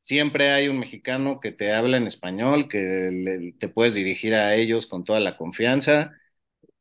siempre 0.04 0.52
hay 0.52 0.68
un 0.68 0.78
mexicano 0.80 1.40
que 1.40 1.52
te 1.52 1.72
habla 1.72 1.98
en 1.98 2.06
español, 2.08 2.68
que 2.68 3.54
te 3.58 3.68
puedes 3.70 3.94
dirigir 3.94 4.34
a 4.36 4.54
ellos 4.56 4.86
con 4.86 5.04
toda 5.04 5.20
la 5.20 5.36
confianza, 5.38 6.12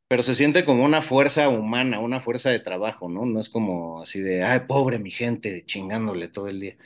pero 0.08 0.22
se 0.22 0.34
siente 0.34 0.64
como 0.64 0.84
una 0.84 1.02
fuerza 1.02 1.48
humana, 1.48 2.00
una 2.00 2.20
fuerza 2.20 2.50
de 2.50 2.60
trabajo, 2.60 3.08
¿no? 3.10 3.26
No 3.26 3.40
es 3.40 3.48
como 3.50 4.02
así 4.02 4.20
de, 4.20 4.42
ay, 4.44 4.60
pobre 4.68 4.98
mi 4.98 5.10
gente, 5.10 5.64
chingándole 5.66 6.28
todo 6.28 6.48
el 6.48 6.60
día. 6.60 6.76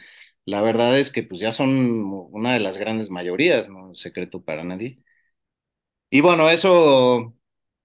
la 0.46 0.62
verdad 0.62 0.98
es 0.98 1.10
que 1.12 1.22
pues 1.24 1.40
ya 1.40 1.52
son 1.52 2.04
una 2.32 2.54
de 2.54 2.60
las 2.60 2.78
grandes 2.78 3.10
mayorías, 3.10 3.70
no 3.70 3.94
secreto 3.94 4.44
para 4.44 4.64
nadie. 4.64 5.00
Y 6.10 6.20
bueno, 6.22 6.48
eso 6.50 7.34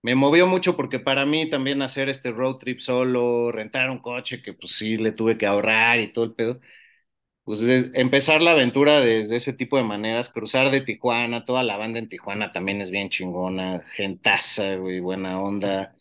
me 0.01 0.15
movió 0.15 0.47
mucho 0.47 0.75
porque 0.77 0.99
para 0.99 1.25
mí 1.25 1.49
también 1.49 1.81
hacer 1.81 2.07
este 2.09 2.31
road 2.31 2.57
trip 2.57 2.79
solo, 2.79 3.51
rentar 3.51 3.89
un 3.89 3.99
coche 3.99 4.41
que 4.41 4.53
pues 4.53 4.73
sí 4.77 4.97
le 4.97 5.11
tuve 5.11 5.37
que 5.37 5.45
ahorrar 5.45 5.99
y 5.99 6.11
todo 6.13 6.25
el 6.25 6.33
pedo, 6.33 6.61
pues 7.43 7.61
es- 7.63 7.91
empezar 7.93 8.41
la 8.41 8.51
aventura 8.51 9.01
desde 9.01 9.35
ese 9.37 9.53
tipo 9.53 9.77
de 9.77 9.83
maneras, 9.83 10.29
cruzar 10.29 10.71
de 10.71 10.81
Tijuana, 10.81 11.45
toda 11.45 11.63
la 11.63 11.77
banda 11.77 11.99
en 11.99 12.09
Tijuana 12.09 12.51
también 12.51 12.81
es 12.81 12.91
bien 12.91 13.09
chingona, 13.09 13.83
gentaza, 13.95 14.75
güey, 14.75 14.99
buena 14.99 15.41
onda. 15.41 15.95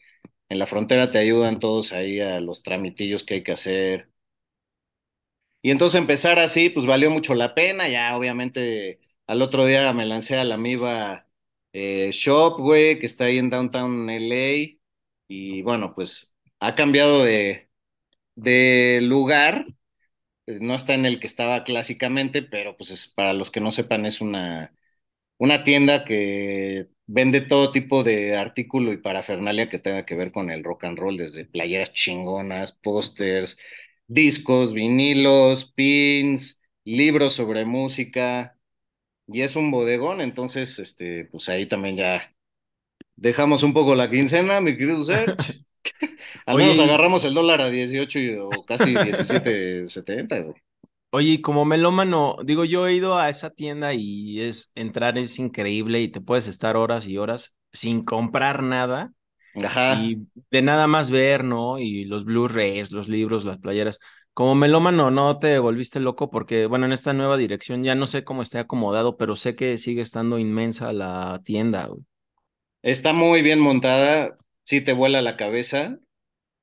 En 0.48 0.58
la 0.58 0.66
frontera 0.66 1.10
te 1.10 1.18
ayudan 1.18 1.60
todos 1.60 1.92
ahí 1.92 2.20
a 2.20 2.40
los 2.40 2.62
tramitillos 2.62 3.24
que 3.24 3.34
hay 3.34 3.42
que 3.42 3.52
hacer. 3.52 4.10
Y 5.62 5.70
entonces 5.70 6.00
empezar 6.00 6.38
así, 6.38 6.70
pues 6.70 6.86
valió 6.86 7.10
mucho 7.10 7.34
la 7.34 7.54
pena. 7.54 7.88
Ya, 7.88 8.16
obviamente, 8.16 9.00
al 9.26 9.42
otro 9.42 9.64
día 9.66 9.92
me 9.92 10.06
lancé 10.06 10.36
a 10.38 10.44
la 10.44 10.56
Miva 10.56 11.28
Shop, 12.12 12.58
güey, 12.60 12.98
que 12.98 13.06
está 13.06 13.24
ahí 13.26 13.38
en 13.38 13.50
Downtown 13.50 14.08
LA. 14.10 14.78
Y 15.28 15.62
bueno, 15.62 15.94
pues 15.94 16.36
ha 16.60 16.74
cambiado 16.74 17.22
de, 17.24 17.70
de 18.36 19.00
lugar. 19.02 19.66
Eh, 20.56 20.58
No 20.60 20.74
está 20.74 20.94
en 20.94 21.06
el 21.06 21.20
que 21.20 21.26
estaba 21.26 21.64
clásicamente, 21.64 22.42
pero 22.42 22.76
pues 22.76 22.90
es- 22.90 23.08
para 23.08 23.32
los 23.34 23.50
que 23.50 23.60
no 23.60 23.70
sepan, 23.70 24.06
es 24.06 24.20
una, 24.20 24.74
una 25.38 25.64
tienda 25.64 26.04
que 26.04 26.88
vende 27.06 27.40
todo 27.42 27.72
tipo 27.72 28.04
de 28.04 28.36
artículo 28.36 28.92
y 28.92 28.98
parafernalia 28.98 29.68
que 29.70 29.78
tenga 29.78 30.06
que 30.06 30.16
ver 30.16 30.32
con 30.32 30.50
el 30.50 30.64
rock 30.64 30.84
and 30.84 30.98
roll, 30.98 31.16
desde 31.18 31.46
playeras 31.46 31.92
chingonas, 31.92 32.72
pósters, 32.72 33.58
discos, 34.08 34.72
vinilos, 34.74 35.72
pins, 35.72 36.62
libros 36.84 37.34
sobre 37.34 37.64
música, 37.64 38.58
y 39.28 39.42
es 39.42 39.56
un 39.56 39.70
bodegón, 39.72 40.20
entonces, 40.22 40.78
este, 40.80 41.26
pues 41.26 41.48
ahí 41.50 41.66
también 41.66 41.96
ya 41.96 42.34
dejamos 43.16 43.62
un 43.64 43.74
poco 43.74 43.94
la 43.96 44.10
quincena, 44.10 44.60
mi 44.60 44.76
querido 44.76 45.04
Serge. 45.04 45.64
Al 46.46 46.56
menos 46.58 46.78
agarramos 46.78 47.24
el 47.24 47.34
dólar 47.34 47.60
a 47.60 47.68
18 47.70 48.18
y- 48.18 48.36
o 48.36 48.64
casi 48.64 48.96
17.70, 48.98 50.40
güey. 50.40 50.56
Oye, 51.14 51.28
y 51.32 51.40
como 51.42 51.64
melómano, 51.66 52.36
digo, 52.44 52.64
yo 52.64 52.86
he 52.86 52.94
ido 52.94 53.18
a 53.18 53.28
esa 53.28 53.50
tienda 53.50 53.92
y 53.92 54.40
es 54.40 54.72
entrar 54.74 55.18
es 55.18 55.38
increíble 55.38 56.00
y 56.00 56.08
te 56.10 56.22
puedes 56.22 56.46
estar 56.48 56.74
horas 56.76 57.06
y 57.06 57.18
horas 57.18 57.54
sin 57.72 58.02
comprar 58.04 58.62
nada 58.62 59.12
Ajá. 59.54 59.88
y 59.88 60.28
de 60.50 60.62
nada 60.62 60.86
más 60.86 61.10
ver, 61.10 61.44
¿no? 61.44 61.78
Y 61.78 62.04
los 62.06 62.24
Blu-rays, 62.24 62.92
los 62.92 63.08
libros, 63.08 63.44
las 63.44 63.58
playeras. 63.58 63.98
Como 64.34 64.54
melómano, 64.54 65.10
¿no 65.10 65.38
te 65.38 65.58
volviste 65.58 66.00
loco? 66.00 66.30
Porque, 66.30 66.64
bueno, 66.66 66.86
en 66.86 66.92
esta 66.92 67.12
nueva 67.12 67.36
dirección 67.36 67.84
ya 67.84 67.94
no 67.94 68.06
sé 68.06 68.24
cómo 68.24 68.40
esté 68.42 68.58
acomodado, 68.58 69.16
pero 69.18 69.36
sé 69.36 69.54
que 69.56 69.76
sigue 69.78 70.00
estando 70.02 70.38
inmensa 70.38 70.92
la 70.94 71.40
tienda, 71.44 71.86
güey. 71.88 72.02
Está 72.82 73.12
muy 73.12 73.42
bien 73.42 73.60
montada, 73.60 74.36
sí 74.64 74.80
te 74.80 74.92
vuela 74.92 75.22
la 75.22 75.36
cabeza. 75.36 75.98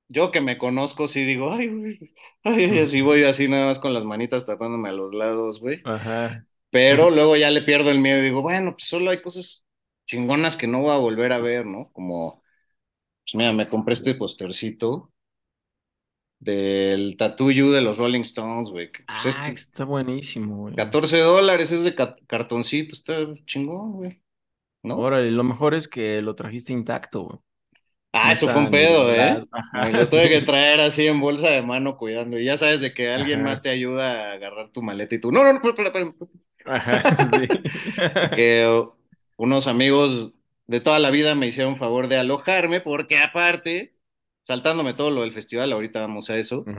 Yo 0.07 0.31
que 0.31 0.41
me 0.41 0.57
conozco, 0.57 1.07
sí 1.07 1.23
digo, 1.23 1.51
ay, 1.51 1.67
güey, 1.67 1.99
ay, 2.43 2.79
así 2.79 3.01
voy 3.01 3.23
así 3.23 3.47
nada 3.47 3.67
más 3.67 3.79
con 3.79 3.93
las 3.93 4.05
manitas 4.05 4.45
tapándome 4.45 4.89
a 4.89 4.93
los 4.93 5.13
lados, 5.13 5.59
güey. 5.59 5.81
Ajá. 5.85 6.45
Pero 6.71 7.09
luego 7.11 7.35
ya 7.37 7.51
le 7.51 7.61
pierdo 7.63 7.91
el 7.91 7.99
miedo 7.99 8.19
y 8.19 8.23
digo, 8.23 8.41
bueno, 8.41 8.71
pues 8.73 8.85
solo 8.85 9.09
hay 9.11 9.21
cosas 9.21 9.65
chingonas 10.05 10.57
que 10.57 10.67
no 10.67 10.81
voy 10.81 10.91
a 10.91 10.97
volver 10.97 11.31
a 11.31 11.39
ver, 11.39 11.65
¿no? 11.65 11.91
Como, 11.91 12.43
pues 13.25 13.35
mira, 13.35 13.53
me 13.53 13.67
compré 13.67 13.93
este 13.93 14.15
postercito 14.15 15.11
del 16.39 17.17
Tattoo 17.17 17.51
You 17.51 17.71
de 17.71 17.81
los 17.81 17.97
Rolling 17.97 18.21
Stones, 18.21 18.69
güey. 18.69 18.91
Pues 18.91 19.05
Ah, 19.07 19.29
este, 19.29 19.51
está 19.51 19.85
buenísimo, 19.85 20.57
güey. 20.57 20.75
14 20.75 21.17
dólares, 21.19 21.71
es 21.71 21.83
de 21.83 21.95
ca- 21.95 22.15
cartoncito, 22.27 22.93
está 22.93 23.13
chingón, 23.45 23.93
güey, 23.93 24.21
¿no? 24.83 24.97
Órale, 24.97 25.31
lo 25.31 25.43
mejor 25.43 25.75
es 25.75 25.87
que 25.87 26.21
lo 26.21 26.35
trajiste 26.35 26.73
intacto, 26.73 27.23
güey. 27.23 27.39
Ah, 28.11 28.31
No 28.31 28.33
eso 28.33 28.49
fue 28.49 28.61
un 28.61 28.71
pedo, 28.71 29.13
¿eh? 29.13 29.45
Me 29.79 29.93
lo 29.93 30.07
tuve 30.09 30.29
que 30.29 30.41
traer 30.41 30.81
así 30.81 31.05
en 31.07 31.19
bolsa 31.19 31.49
de 31.51 31.61
mano 31.61 31.97
cuidando. 31.97 32.39
Y 32.39 32.45
ya 32.45 32.57
sabes 32.57 32.81
de 32.81 32.93
que 32.93 33.09
alguien 33.09 33.41
Ajá. 33.41 33.43
más 33.43 33.61
te 33.61 33.69
ayuda 33.69 34.31
a 34.31 34.33
agarrar 34.33 34.71
tu 34.71 34.81
maleta 34.81 35.15
y 35.15 35.19
tú, 35.21 35.31
no, 35.31 35.43
no, 35.43 35.53
no, 35.53 35.69
espera, 35.69 35.87
espera, 35.89 36.05
espera". 36.09 36.31
Ajá, 36.65 37.03
sí. 37.05 37.25
Que 38.33 38.67
unos 39.37 39.67
amigos 39.67 40.33
de 40.67 40.81
toda 40.81 40.99
la 40.99 41.09
vida 41.11 41.35
me 41.35 41.47
hicieron 41.47 41.77
favor 41.77 42.07
de 42.07 42.17
alojarme 42.17 42.81
porque 42.81 43.17
aparte, 43.19 43.95
saltándome 44.43 44.93
todo 44.93 45.11
lo 45.11 45.21
del 45.21 45.31
festival, 45.31 45.71
ahorita 45.71 46.01
vamos 46.01 46.29
a 46.29 46.37
eso, 46.37 46.71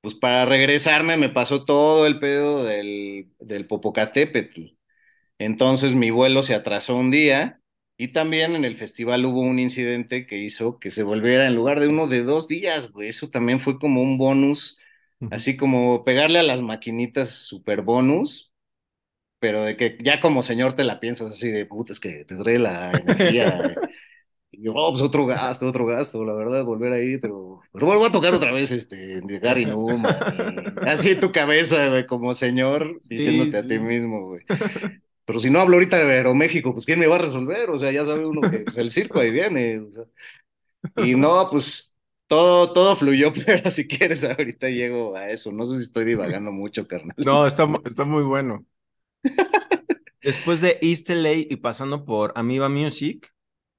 pues 0.00 0.14
para 0.16 0.44
regresarme 0.46 1.16
me 1.16 1.30
pasó 1.30 1.64
todo 1.64 2.06
el 2.06 2.18
pedo 2.20 2.64
del, 2.64 3.32
del 3.40 3.66
Popocatépetl. 3.66 4.62
Entonces 5.38 5.94
mi 5.94 6.10
vuelo 6.10 6.42
se 6.42 6.54
atrasó 6.54 6.96
un 6.96 7.10
día 7.10 7.62
y 7.96 8.08
también 8.08 8.56
en 8.56 8.64
el 8.64 8.76
festival 8.76 9.24
hubo 9.24 9.40
un 9.40 9.58
incidente 9.58 10.26
que 10.26 10.38
hizo 10.38 10.78
que 10.78 10.90
se 10.90 11.02
volviera 11.04 11.46
en 11.46 11.54
lugar 11.54 11.80
de 11.80 11.88
uno 11.88 12.06
de 12.06 12.24
dos 12.24 12.48
días, 12.48 12.92
güey. 12.92 13.08
Eso 13.08 13.30
también 13.30 13.60
fue 13.60 13.78
como 13.78 14.02
un 14.02 14.18
bonus, 14.18 14.78
así 15.30 15.56
como 15.56 16.04
pegarle 16.04 16.40
a 16.40 16.42
las 16.42 16.60
maquinitas 16.60 17.30
super 17.30 17.82
bonus, 17.82 18.52
pero 19.38 19.62
de 19.64 19.76
que 19.76 19.98
ya 20.02 20.20
como 20.20 20.42
señor 20.42 20.74
te 20.74 20.84
la 20.84 21.00
piensas 21.00 21.32
así 21.32 21.50
de 21.50 21.66
puta, 21.66 21.92
es 21.92 22.00
que 22.00 22.24
te 22.24 22.36
trae 22.36 22.58
la 22.58 22.90
energía. 22.92 23.74
Y 24.56 24.62
yo, 24.66 24.72
oh, 24.76 24.92
pues 24.92 25.02
otro 25.02 25.26
gasto, 25.26 25.66
otro 25.66 25.84
gasto, 25.84 26.24
la 26.24 26.32
verdad, 26.32 26.64
volver 26.64 26.92
ahí, 26.92 27.18
pero, 27.18 27.60
pero 27.72 27.86
vuelvo 27.86 28.06
a 28.06 28.12
tocar 28.12 28.32
otra 28.34 28.52
vez 28.52 28.70
este, 28.70 29.20
de 29.20 29.38
Gary 29.40 29.66
Numan, 29.66 30.14
y 30.84 30.88
así 30.88 31.10
en 31.10 31.20
tu 31.20 31.32
cabeza, 31.32 31.88
güey, 31.88 32.06
como 32.06 32.34
señor, 32.34 32.96
Sí, 33.00 33.16
diciéndote 33.16 33.56
a 33.56 33.66
ti 33.66 33.80
mismo, 33.80 34.28
güey. 34.28 34.42
Pero 35.24 35.40
si 35.40 35.50
no 35.50 35.60
hablo 35.60 35.74
ahorita 35.74 35.98
de 35.98 36.12
Aeroméxico, 36.12 36.72
pues 36.72 36.84
¿quién 36.84 36.98
me 36.98 37.06
va 37.06 37.16
a 37.16 37.20
resolver? 37.20 37.70
O 37.70 37.78
sea, 37.78 37.90
ya 37.90 38.04
sabe 38.04 38.26
uno 38.26 38.42
que 38.42 38.58
pues, 38.60 38.76
el 38.76 38.90
circo 38.90 39.20
ahí 39.20 39.30
viene. 39.30 39.78
o 39.78 39.90
sea. 39.90 40.04
Y 41.04 41.14
no, 41.14 41.48
pues 41.50 41.96
todo, 42.26 42.72
todo 42.72 42.96
fluyó, 42.96 43.32
pero 43.46 43.70
si 43.70 43.86
quieres, 43.86 44.24
ahorita 44.24 44.68
llego 44.68 45.16
a 45.16 45.30
eso. 45.30 45.52
No 45.52 45.64
sé 45.66 45.76
si 45.78 45.84
estoy 45.84 46.04
divagando 46.04 46.52
mucho, 46.52 46.86
carnal. 46.86 47.14
No, 47.18 47.46
está, 47.46 47.66
está 47.84 48.04
muy 48.04 48.22
bueno. 48.22 48.64
Después 50.22 50.60
de 50.60 50.78
East 50.80 51.10
LA 51.10 51.32
y 51.34 51.56
pasando 51.56 52.04
por 52.04 52.32
Amiba 52.34 52.68
Music, 52.68 53.34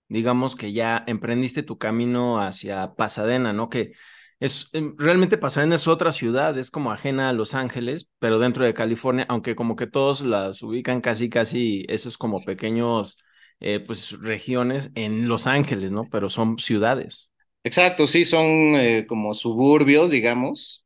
digamos 0.08 0.55
que 0.55 0.73
ya 0.73 1.03
emprendiste 1.08 1.63
tu 1.63 1.77
camino 1.77 2.39
hacia 2.39 2.95
Pasadena, 2.95 3.51
¿no? 3.51 3.69
Que 3.69 3.93
es 4.39 4.69
em, 4.74 4.95
realmente 4.98 5.38
Pasadena 5.38 5.76
es 5.76 5.88
otra 5.88 6.12
ciudad, 6.12 6.58
es 6.58 6.71
como 6.71 6.91
ajena 6.91 7.30
a 7.30 7.34
Los 7.34 7.56
Ángeles, 7.56 8.08
pero 8.19 8.39
dentro 8.39 8.65
de 8.65 8.74
California, 8.74 9.26
aunque 9.30 9.56
como 9.56 9.76
que 9.76 9.88
todos 9.88 10.21
las 10.21 10.62
ubican 10.63 11.02
casi, 11.02 11.30
casi, 11.30 11.86
esos 11.89 12.17
como 12.17 12.43
pequeños, 12.43 13.17
eh, 13.60 13.80
pues 13.80 14.12
regiones 14.21 14.91
en 14.95 15.28
Los 15.28 15.48
Ángeles, 15.48 15.91
¿no? 15.91 16.10
Pero 16.10 16.30
son 16.30 16.58
ciudades. 16.60 17.30
Exacto, 17.63 18.06
sí, 18.08 18.26
son 18.26 18.76
eh, 18.76 19.06
como 19.08 19.34
suburbios, 19.34 20.12
digamos, 20.12 20.86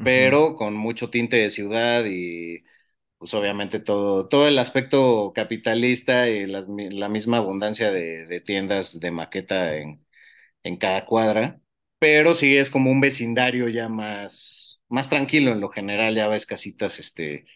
pero 0.00 0.54
con 0.54 0.74
mucho 0.74 1.10
tinte 1.10 1.36
de 1.36 1.50
ciudad 1.50 2.04
y 2.06 2.62
pues 3.18 3.34
obviamente 3.34 3.80
todo, 3.80 4.28
todo 4.28 4.48
el 4.48 4.58
aspecto 4.58 5.32
capitalista 5.34 6.28
y 6.30 6.46
las 6.46 6.68
la 6.68 7.08
misma 7.08 7.38
abundancia 7.38 7.90
de, 7.92 8.26
de 8.26 8.40
tiendas 8.42 9.00
de 9.00 9.10
maqueta 9.12 9.76
en, 9.78 10.04
en 10.64 10.76
cada 10.78 11.06
cuadra, 11.06 11.59
pero 12.00 12.34
sí 12.36 12.56
es 12.58 12.70
como 12.70 12.92
un 12.92 13.02
vecindario 13.02 13.68
ya 13.70 13.90
más, 13.90 14.82
más 14.90 15.10
tranquilo 15.10 15.52
en 15.52 15.60
lo 15.62 15.70
general, 15.70 16.16
ya 16.16 16.28
ves 16.28 16.46
casitas 16.46 17.00
este, 17.00 17.46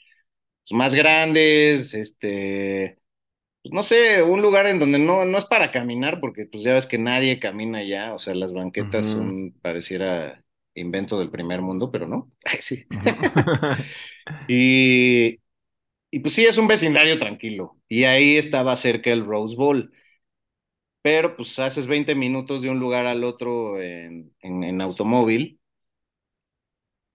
pues, 0.62 0.72
más 0.72 0.94
grandes, 0.94 1.94
este, 1.94 2.98
pues, 3.62 3.74
no 3.74 3.82
sé, 3.84 4.22
un 4.22 4.42
lugar 4.42 4.66
en 4.66 4.78
donde 4.80 4.98
no, 4.98 5.24
no 5.26 5.38
es 5.38 5.46
para 5.46 5.70
caminar, 5.72 6.20
porque 6.20 6.46
pues 6.46 6.62
ya 6.64 6.74
ves 6.74 6.86
que 6.88 6.98
nadie 6.98 7.40
camina 7.40 7.82
ya, 7.84 8.14
o 8.14 8.18
sea, 8.20 8.34
las 8.34 8.52
banquetas 8.54 9.06
ujú, 9.06 9.08
son, 9.08 9.52
pareciera 9.62 10.44
invento 10.74 11.18
del 11.18 11.30
primer 11.30 11.62
mundo, 11.62 11.90
pero 11.92 12.08
no. 12.08 12.32
Sí. 12.60 12.86
Y, 14.46 15.40
y 16.10 16.20
pues 16.20 16.34
sí, 16.34 16.44
es 16.46 16.58
un 16.58 16.68
vecindario 16.68 17.18
tranquilo. 17.18 17.78
Y 17.88 18.04
ahí 18.04 18.36
estaba 18.36 18.76
cerca 18.76 19.12
el 19.12 19.24
Rose 19.26 19.56
Bowl. 19.56 19.92
Pero 21.04 21.36
pues 21.36 21.58
haces 21.60 21.86
20 21.88 22.16
minutos 22.16 22.62
de 22.62 22.70
un 22.70 22.80
lugar 22.80 23.06
al 23.06 23.24
otro 23.24 23.80
en, 23.82 24.34
en, 24.40 24.80
automóvil. 24.82 25.60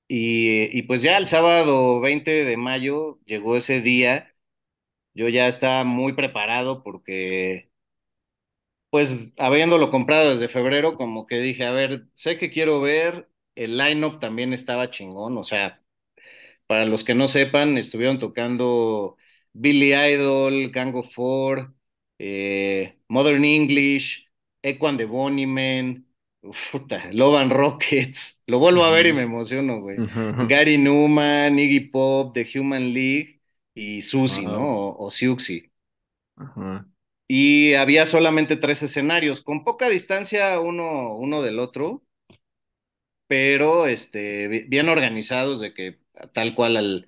Y, 0.08 0.76
y 0.78 0.84
pues 0.84 1.02
ya 1.04 1.18
el 1.18 1.28
sábado 1.28 2.00
20 2.00 2.44
de 2.46 2.58
mayo 2.58 3.20
llegó 3.26 3.56
ese 3.58 3.82
día. 3.82 4.34
Yo 5.14 5.30
ya 5.30 5.48
estaba 5.50 5.84
muy 5.86 6.14
preparado 6.14 6.84
porque, 6.84 7.72
pues 8.90 9.32
habiéndolo 9.38 9.92
comprado 9.92 10.32
desde 10.32 10.48
febrero, 10.50 10.96
como 10.96 11.28
que 11.28 11.40
dije, 11.40 11.66
a 11.66 11.72
ver, 11.72 12.08
sé 12.16 12.38
que 12.38 12.50
quiero 12.52 12.82
ver. 12.82 13.30
El 13.56 13.78
line-up 13.78 14.20
también 14.20 14.54
estaba 14.54 14.90
chingón. 14.90 15.38
O 15.38 15.44
sea, 15.44 15.82
Para 16.68 16.86
los 16.86 17.04
que 17.06 17.16
no 17.16 17.28
sepan, 17.28 17.78
estuvieron 17.78 18.20
tocando 18.20 19.18
Billy 19.54 19.94
Idol, 19.96 20.72
Gang 20.72 20.96
of 20.96 21.14
Four, 21.14 21.76
eh, 22.20 23.00
Modern 23.10 23.46
English, 23.46 24.30
Echo 24.64 24.88
and 24.88 25.00
the 25.00 25.06
Bunnymen, 25.08 26.08
puta, 26.72 27.10
Love 27.14 27.38
and 27.42 27.52
Rockets, 27.54 28.44
Lo 28.48 28.60
vuelvo 28.60 28.84
a 28.86 28.92
ver 28.92 29.08
y 29.08 29.14
me 29.14 29.24
emociono, 29.24 29.82
güey. 29.82 30.04
Gary 30.42 30.78
Newman, 30.78 31.60
Iggy 31.60 31.82
Pop, 31.92 32.34
The 32.34 32.48
Human 32.60 32.94
League 32.94 33.42
y 33.76 34.02
Susie, 34.04 34.48
¿no? 34.48 34.62
O, 34.64 35.08
o. 35.08 35.12
Ajá. 36.38 36.88
Y 37.30 37.74
había 37.76 38.06
solamente 38.06 38.56
tres 38.58 38.82
escenarios, 38.84 39.42
con 39.42 39.64
poca 39.64 39.88
distancia 39.90 40.60
uno, 40.60 41.16
uno 41.16 41.42
del 41.42 41.60
otro, 41.60 42.04
pero 43.28 43.88
este, 43.88 44.48
bi- 44.48 44.64
bien 44.68 44.90
organizados 44.90 45.60
de 45.62 45.74
que 45.74 46.00
tal 46.34 46.56
cual 46.56 46.78
al, 46.78 47.08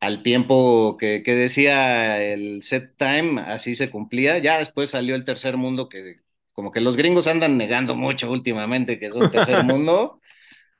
al 0.00 0.22
tiempo 0.22 0.96
que, 0.98 1.22
que 1.22 1.34
decía 1.34 2.22
el 2.22 2.62
set 2.62 2.96
time, 2.96 3.40
así 3.42 3.74
se 3.74 3.90
cumplía. 3.90 4.38
Ya 4.38 4.58
después 4.58 4.90
salió 4.90 5.14
el 5.14 5.24
tercer 5.24 5.56
mundo, 5.56 5.88
que 5.88 6.20
como 6.52 6.72
que 6.72 6.80
los 6.80 6.96
gringos 6.96 7.26
andan 7.26 7.56
negando 7.56 7.94
mucho 7.94 8.30
últimamente 8.30 8.98
que 8.98 9.10
son 9.10 9.30
tercer 9.30 9.62
mundo, 9.64 10.20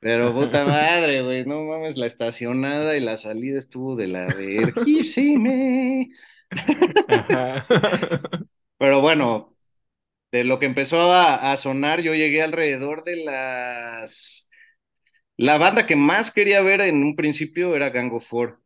pero 0.01 0.35
puta 0.35 0.65
madre, 0.67 1.23
güey, 1.23 1.45
no 1.47 1.63
mames, 1.65 1.97
la 1.97 2.07
estacionada 2.07 2.97
y 2.97 3.01
la 3.01 3.17
salida 3.17 3.59
estuvo 3.59 3.97
de 3.97 4.09
la 4.09 4.27
vergísima. 4.27 5.53
Ajá. 7.07 7.65
Pero 8.79 9.01
bueno, 9.01 9.57
de 10.33 10.45
lo 10.45 10.59
que 10.61 10.67
empezó 10.67 11.01
a, 11.13 11.53
a 11.53 11.57
sonar, 11.59 12.03
yo 12.03 12.15
llegué 12.15 12.43
alrededor 12.43 13.05
de 13.05 13.17
las... 13.25 14.51
La 15.37 15.59
banda 15.59 15.87
que 15.87 15.97
más 15.97 16.31
quería 16.33 16.63
ver 16.63 16.83
en 16.83 17.03
un 17.05 17.17
principio 17.17 17.77
era 17.77 17.91
Gang 17.91 18.13
of 18.15 18.27
Four. 18.27 18.61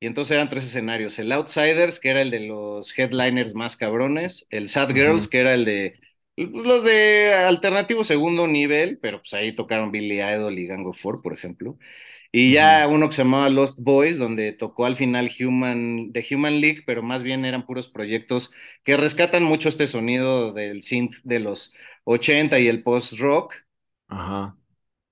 Y 0.00 0.06
entonces 0.06 0.32
eran 0.32 0.48
tres 0.48 0.64
escenarios. 0.64 1.18
El 1.18 1.30
Outsiders, 1.32 2.00
que 2.00 2.10
era 2.10 2.22
el 2.22 2.30
de 2.30 2.40
los 2.40 2.98
headliners 2.98 3.54
más 3.54 3.76
cabrones. 3.76 4.46
El 4.50 4.68
Sad 4.68 4.92
Girls, 4.94 5.28
que 5.28 5.40
era 5.40 5.54
el 5.54 5.64
de 5.66 5.98
pues, 6.36 6.50
los 6.64 6.84
de 6.84 7.32
alternativo 7.34 8.02
segundo 8.04 8.46
nivel, 8.46 8.98
pero 8.98 9.18
pues 9.20 9.34
ahí 9.34 9.52
tocaron 9.54 9.92
Billy 9.92 10.20
Idol 10.22 10.58
y 10.58 10.66
Gang 10.66 10.86
of 10.86 10.98
Four, 10.98 11.22
por 11.22 11.34
ejemplo. 11.34 11.76
Y 12.32 12.52
ya 12.52 12.86
uno 12.88 13.08
que 13.08 13.16
se 13.16 13.22
llamaba 13.24 13.48
Lost 13.50 13.80
Boys, 13.82 14.18
donde 14.18 14.52
tocó 14.52 14.86
al 14.86 14.96
final 14.96 15.30
Human, 15.40 16.12
The 16.12 16.24
Human 16.34 16.60
League, 16.60 16.82
pero 16.86 17.02
más 17.02 17.22
bien 17.24 17.44
eran 17.44 17.66
puros 17.66 17.88
proyectos 17.88 18.52
que 18.84 18.96
rescatan 18.96 19.42
mucho 19.44 19.68
este 19.68 19.86
sonido 19.88 20.52
del 20.52 20.82
synth 20.82 21.16
de 21.24 21.40
los 21.40 21.74
80 22.04 22.58
y 22.60 22.68
el 22.68 22.82
post-rock 22.84 23.54
Ajá. 24.08 24.56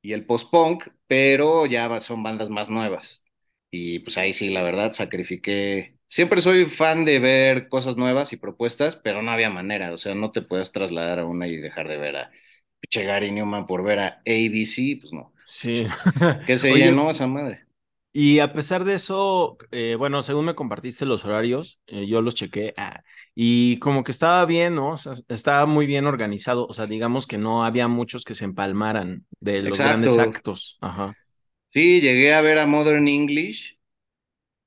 y 0.03 0.13
el 0.13 0.27
post-punk, 0.27 0.89
pero 1.07 1.67
ya 1.67 2.01
son 2.01 2.23
bandas 2.23 2.51
más 2.51 2.71
nuevas. 2.71 3.25
Y 3.71 4.01
pues 4.01 4.17
ahí 4.19 4.33
sí, 4.33 4.49
la 4.51 4.63
verdad, 4.63 4.93
sacrifiqué. 4.93 5.99
Siempre 6.07 6.41
soy 6.41 6.67
fan 6.67 7.05
de 7.05 7.19
ver 7.21 7.69
cosas 7.69 7.97
nuevas 7.97 8.33
y 8.33 8.37
propuestas, 8.39 8.97
pero 8.97 9.23
no 9.23 9.31
había 9.31 9.51
manera. 9.51 9.93
O 9.93 9.99
sea, 9.99 10.15
no 10.15 10.33
te 10.33 10.43
puedes 10.43 10.73
trasladar 10.73 11.19
a 11.19 11.27
una 11.27 11.47
y 11.49 11.57
dejar 11.57 11.89
de 11.89 11.99
ver 11.99 12.17
a 12.17 12.31
pinche 12.81 13.05
Gary 13.05 13.31
Newman 13.33 13.67
por 13.67 13.83
ver 13.85 13.99
a 14.01 14.07
ABC, 14.27 14.99
pues 15.01 15.13
no. 15.13 15.35
Sí. 15.45 15.87
¿Qué 16.45 16.59
se 16.59 16.73
Oye, 16.73 16.85
llenó 16.85 17.11
esa 17.11 17.27
madre? 17.27 17.67
y 18.13 18.41
a 18.41 18.53
pesar 18.53 18.85
de 18.85 18.95
eso, 18.95 19.59
eh, 19.71 19.95
bueno, 19.97 20.23
según 20.23 20.47
me 20.47 20.55
compartiste 20.55 21.05
los 21.07 21.25
horarios, 21.25 21.81
eh, 21.87 22.07
yo 22.09 22.21
los 22.23 22.35
chequé, 22.35 22.75
ah, 22.77 23.03
y 23.35 23.79
como 23.79 24.03
que 24.03 24.11
estaba 24.13 24.45
bien, 24.47 24.75
¿no? 24.75 24.93
O 24.93 24.97
sea, 24.97 25.13
estaba 25.29 25.67
muy 25.67 25.87
bien 25.87 26.07
organizado. 26.07 26.67
O 26.67 26.73
sea, 26.73 26.87
digamos 26.87 27.27
que 27.29 27.39
no 27.39 27.65
había 27.65 27.87
muchos 27.89 28.25
que 28.25 28.35
se 28.35 28.45
empalmaran 28.45 29.27
de 29.41 29.63
los 29.63 29.83
grandes 29.83 30.19
actos. 30.19 30.79
Ajá. 30.81 31.17
Sí, 31.69 32.01
llegué 32.01 32.33
a 32.35 32.41
ver 32.41 32.59
a 32.59 32.67
Modern 32.67 33.09
English, 33.09 33.79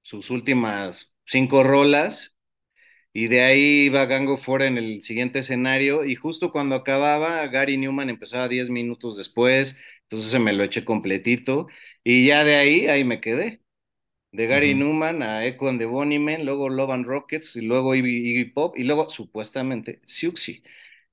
sus 0.02 0.30
últimas 0.32 1.14
cinco 1.26 1.64
rolas, 1.64 2.38
y 3.14 3.28
de 3.28 3.42
ahí 3.44 3.86
iba 3.88 4.06
Gango 4.06 4.38
fuera 4.38 4.68
en 4.68 4.78
el 4.78 5.04
siguiente 5.04 5.40
escenario, 5.40 6.06
y 6.06 6.16
justo 6.16 6.52
cuando 6.52 6.76
acababa, 6.76 7.46
Gary 7.48 7.78
Newman 7.78 8.10
empezaba 8.10 8.48
10 8.50 8.70
minutos 8.70 9.18
después, 9.18 9.78
entonces 10.04 10.32
se 10.32 10.40
me 10.40 10.54
lo 10.54 10.64
eché 10.64 10.86
completito, 10.86 11.68
y 12.04 12.28
ya 12.28 12.44
de 12.46 12.56
ahí, 12.58 12.88
ahí 12.88 13.04
me 13.06 13.22
quedé. 13.22 13.62
De 14.32 14.48
Gary. 14.48 14.74
Newman 14.76 15.24
a 15.24 15.46
Echo 15.46 15.68
and 15.68 15.80
the 15.80 15.86
Bunnymen, 15.86 16.46
luego 16.46 16.70
Love 16.70 16.92
and 16.92 17.06
Rockets, 17.06 17.56
y 17.58 17.62
luego 17.62 17.96
Iggy, 17.96 18.46
Pop, 18.46 18.78
y 18.78 18.84
luego 18.86 19.10
supuestamente 19.10 20.02
Siouxsie. 20.06 20.64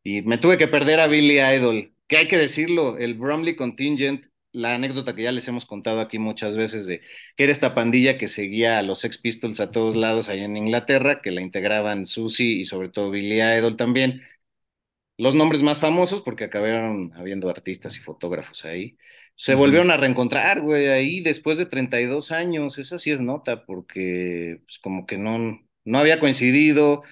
Y 0.05 0.23
me 0.23 0.39
tuve 0.39 0.57
que 0.59 0.69
perder 0.69 1.01
a 1.01 1.09
Billy 1.09 1.41
Idol, 1.41 1.95
que 2.07 2.17
hay 2.19 2.29
que 2.29 2.39
decirlo, 2.39 2.97
el 2.99 3.15
Bromley 3.15 3.57
Contingent, 3.57 4.27
la 4.53 4.75
anécdota 4.75 5.15
que 5.15 5.23
ya 5.23 5.33
les 5.33 5.47
hemos 5.49 5.67
contado 5.67 6.01
aquí 6.01 6.19
muchas 6.19 6.57
veces 6.57 6.87
de 6.87 7.01
que 7.37 7.45
era 7.45 7.53
esta 7.53 7.75
pandilla 7.75 8.19
que 8.19 8.29
seguía 8.29 8.79
a 8.79 8.83
los 8.83 9.01
Sex 9.01 9.19
Pistols 9.19 9.61
a 9.61 9.71
todos 9.71 9.97
lados 9.97 10.29
allá 10.29 10.45
en 10.45 10.57
Inglaterra, 10.57 11.21
que 11.23 11.31
la 11.31 11.43
integraban 11.43 12.07
Susie 12.07 12.59
y 12.61 12.65
sobre 12.65 12.89
todo 12.89 13.11
Billy 13.11 13.41
Idol 13.43 13.77
también. 13.77 14.23
Los 15.17 15.35
nombres 15.35 15.63
más 15.63 15.81
famosos, 15.81 16.23
porque 16.23 16.45
acabaron 16.45 17.13
habiendo 17.17 17.51
artistas 17.51 17.97
y 17.97 18.01
fotógrafos 18.01 18.65
ahí. 18.65 18.97
Se 19.35 19.55
volvieron 19.55 19.91
a 19.91 19.97
reencontrar, 19.97 20.61
güey, 20.61 20.89
ahí 20.89 21.21
después 21.21 21.59
de 21.59 21.67
32 21.67 22.31
años. 22.33 22.79
Esa 22.79 22.99
sí 23.01 23.11
es 23.11 23.21
nota, 23.21 23.65
porque 23.67 24.61
pues, 24.65 24.79
como 24.79 25.07
que 25.07 25.19
no, 25.19 25.61
no 25.85 25.99
había 25.99 26.21
coincidido 26.21 27.03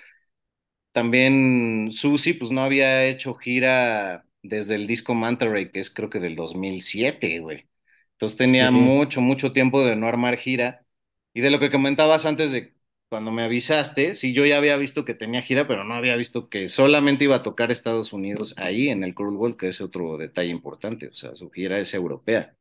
también 0.92 1.90
Susi, 1.92 2.32
pues 2.32 2.50
no 2.50 2.62
había 2.62 3.04
hecho 3.06 3.34
gira 3.34 4.26
desde 4.48 4.74
el 4.76 4.86
disco 4.86 5.14
Manta 5.14 5.46
Ray, 5.46 5.70
que 5.70 5.80
es 5.80 5.90
creo 5.90 6.10
que 6.10 6.20
del 6.20 6.36
2007, 6.36 7.38
güey. 7.40 7.68
Entonces 8.12 8.38
Sí. 8.48 8.66
tenía 8.66 8.70
mucho, 8.70 9.20
mucho 9.20 9.52
tiempo 9.52 9.84
de 9.84 9.96
no 9.96 10.06
armar 10.08 10.36
gira. 10.36 10.86
Y 11.34 11.40
de 11.42 11.50
lo 11.50 11.60
que 11.60 11.70
comentabas 11.70 12.24
antes 12.26 12.50
de 12.52 12.74
cuando 13.08 13.30
me 13.30 13.42
avisaste, 13.42 14.14
sí, 14.14 14.32
yo 14.32 14.44
ya 14.46 14.56
había 14.58 14.76
visto 14.76 15.04
que 15.04 15.14
tenía 15.14 15.42
gira, 15.42 15.68
pero 15.68 15.84
no 15.84 15.94
había 15.94 16.16
visto 16.16 16.48
que 16.48 16.68
solamente 16.68 17.24
iba 17.24 17.36
a 17.36 17.42
tocar 17.42 17.70
Estados 17.70 18.12
Unidos 18.12 18.54
ahí 18.58 18.88
en 18.88 19.04
el 19.04 19.14
Cruel 19.14 19.36
World, 19.36 19.56
que 19.56 19.68
es 19.68 19.80
otro 19.80 20.16
detalle 20.18 20.50
importante. 20.50 21.08
O 21.08 21.14
sea, 21.14 21.36
su 21.36 21.50
gira 21.50 21.78
es 21.78 21.92
europea. 21.94 22.56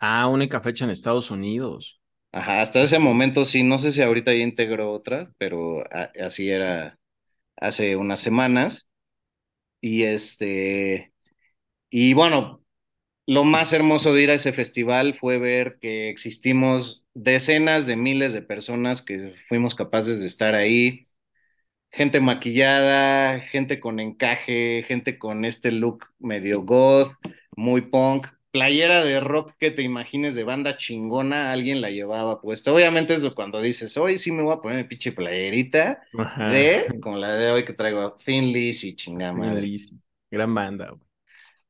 Ah, 0.00 0.26
única 0.28 0.60
fecha 0.60 0.84
en 0.84 0.90
Estados 0.90 1.30
Unidos. 1.30 2.00
Ajá, 2.32 2.60
hasta 2.60 2.82
ese 2.82 2.98
momento 2.98 3.44
sí, 3.44 3.62
no 3.62 3.78
sé 3.78 3.90
si 3.90 4.02
ahorita 4.02 4.32
ya 4.32 4.40
integró 4.42 4.92
otras, 4.92 5.32
pero 5.38 5.84
así 6.22 6.50
era 6.50 6.98
hace 7.56 7.96
unas 7.96 8.20
semanas. 8.20 8.90
Y 9.80 10.02
este, 10.04 11.12
y 11.90 12.14
bueno, 12.14 12.64
lo 13.26 13.44
más 13.44 13.72
hermoso 13.72 14.14
de 14.14 14.22
ir 14.24 14.30
a 14.30 14.34
ese 14.34 14.52
festival 14.52 15.14
fue 15.18 15.38
ver 15.38 15.78
que 15.80 16.10
existimos 16.10 17.06
decenas 17.14 17.86
de 17.86 17.96
miles 17.96 18.32
de 18.34 18.42
personas 18.42 19.02
que 19.02 19.34
fuimos 19.48 19.74
capaces 19.76 20.20
de 20.20 20.28
estar 20.28 20.54
ahí, 20.54 21.04
gente 21.92 22.20
maquillada, 22.20 23.40
gente 23.40 23.80
con 23.80 24.00
encaje, 24.00 24.84
gente 24.88 25.18
con 25.18 25.44
este 25.44 25.72
look 25.72 26.06
medio 26.20 26.62
goth, 26.64 27.12
muy 27.56 27.82
punk, 27.82 28.28
playera 28.50 29.04
de 29.04 29.20
rock 29.20 29.52
que 29.58 29.70
te 29.70 29.82
imagines 29.82 30.34
de 30.34 30.44
banda 30.44 30.76
chingona, 30.76 31.52
alguien 31.52 31.80
la 31.80 31.90
llevaba 31.90 32.40
puesta. 32.40 32.72
Obviamente 32.72 33.14
es 33.14 33.28
cuando 33.34 33.60
dices, 33.60 33.96
hoy 33.96 34.18
sí 34.18 34.32
me 34.32 34.42
voy 34.42 34.54
a 34.54 34.58
poner 34.60 34.78
mi 34.78 34.84
pinche 34.84 35.12
playerita 35.12 36.02
Ajá. 36.18 36.48
de, 36.48 36.98
como 37.02 37.16
la 37.18 37.34
de 37.34 37.50
hoy 37.52 37.64
que 37.64 37.72
traigo, 37.74 38.14
Thin 38.16 38.52
Lizzy, 38.52 38.96
chingada 38.96 39.32
Thin 39.32 39.54
madre. 39.54 39.62
Lizzy. 39.62 39.98
Gran 40.30 40.54
banda. 40.54 40.90
güey. 40.90 41.02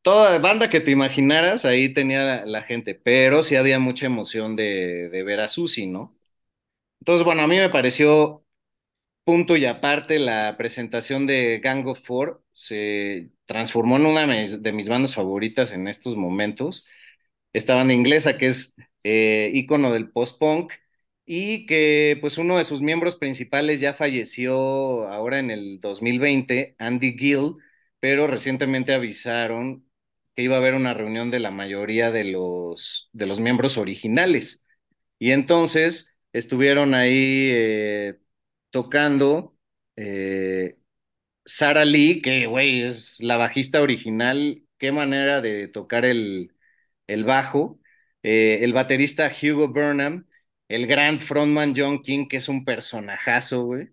Toda 0.02 0.38
banda 0.38 0.70
que 0.70 0.80
te 0.80 0.90
imaginaras, 0.90 1.64
ahí 1.64 1.92
tenía 1.92 2.22
la, 2.24 2.46
la 2.46 2.62
gente, 2.62 2.94
pero 2.94 3.42
sí 3.42 3.56
había 3.56 3.78
mucha 3.78 4.06
emoción 4.06 4.56
de, 4.56 5.08
de 5.10 5.22
ver 5.24 5.40
a 5.40 5.48
Susi, 5.48 5.86
¿no? 5.86 6.16
Entonces, 7.00 7.24
bueno, 7.24 7.42
a 7.42 7.46
mí 7.48 7.56
me 7.58 7.70
pareció 7.70 8.44
punto 9.24 9.56
y 9.56 9.66
aparte 9.66 10.18
la 10.18 10.56
presentación 10.58 11.26
de 11.26 11.60
Gang 11.62 11.86
of 11.88 12.00
Four, 12.04 12.42
se 12.52 13.30
transformó 13.48 13.96
en 13.96 14.06
una 14.06 14.26
de 14.26 14.72
mis, 14.72 14.88
bandas 14.90 15.14
favoritas 15.14 15.72
en 15.72 15.88
estos 15.88 16.16
momentos. 16.16 16.86
Esta 17.52 17.74
banda 17.74 17.94
inglesa 17.94 18.38
que 18.38 18.48
es 18.48 18.76
eh, 19.04 19.50
ícono 19.54 19.92
del 19.92 20.10
post-punk 20.10 20.72
y 21.24 21.66
que 21.66 22.18
pues 22.20 22.38
uno 22.38 22.58
de 22.58 22.64
sus 22.64 22.82
miembros 22.82 23.16
principales 23.16 23.80
ya 23.80 23.94
falleció 23.94 25.08
ahora 25.08 25.38
en 25.40 25.50
el 25.50 25.80
2020, 25.80 26.76
Andy 26.78 27.16
Gill, 27.18 27.56
pero 28.00 28.26
recientemente 28.26 28.92
avisaron 28.94 29.88
que 30.34 30.42
iba 30.42 30.56
a 30.56 30.58
haber 30.58 30.74
una 30.74 30.94
reunión 30.94 31.30
de 31.30 31.40
la 31.40 31.50
mayoría 31.50 32.10
de 32.10 32.24
los, 32.24 33.10
de 33.12 33.26
los 33.26 33.40
miembros 33.40 33.78
originales. 33.78 34.66
Y 35.18 35.32
entonces 35.32 36.14
estuvieron 36.32 36.94
ahí 36.94 37.50
eh, 37.52 38.18
tocando 38.70 39.56
eh, 39.96 40.78
Sarah 41.48 41.84
Lee, 41.86 42.20
que 42.22 42.46
güey 42.46 42.82
es 42.82 43.20
la 43.22 43.36
bajista 43.38 43.80
original, 43.82 44.62
qué 44.78 44.92
manera 44.92 45.40
de 45.40 45.68
tocar 45.68 46.04
el, 46.04 46.54
el 47.06 47.24
bajo. 47.24 47.80
Eh, 48.22 48.60
el 48.64 48.72
baterista 48.74 49.30
Hugo 49.42 49.68
Burnham, 49.68 50.26
el 50.68 50.86
gran 50.86 51.20
frontman 51.20 51.74
John 51.76 52.02
King, 52.02 52.28
que 52.28 52.36
es 52.38 52.48
un 52.48 52.64
personajazo, 52.64 53.64
güey. 53.64 53.90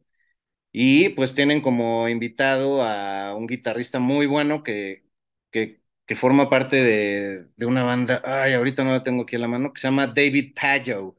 Y 0.72 1.10
pues 1.10 1.34
tienen 1.34 1.62
como 1.62 2.10
invitado 2.10 2.84
a 2.84 3.36
un 3.36 3.48
guitarrista 3.48 4.00
muy 4.00 4.28
bueno 4.28 4.64
que, 4.64 5.06
que, 5.52 5.82
forma 6.16 6.50
parte 6.50 6.78
de, 6.78 7.46
de, 7.56 7.66
una 7.66 7.84
banda, 7.84 8.22
ay, 8.26 8.54
ahorita 8.54 8.84
no 8.84 8.92
la 8.92 9.04
tengo 9.04 9.24
aquí 9.24 9.36
a 9.38 9.40
la 9.40 9.48
mano, 9.48 9.74
que 9.74 9.82
se 9.82 9.88
llama 9.88 10.08
David 10.08 10.54
Pajo 10.56 11.18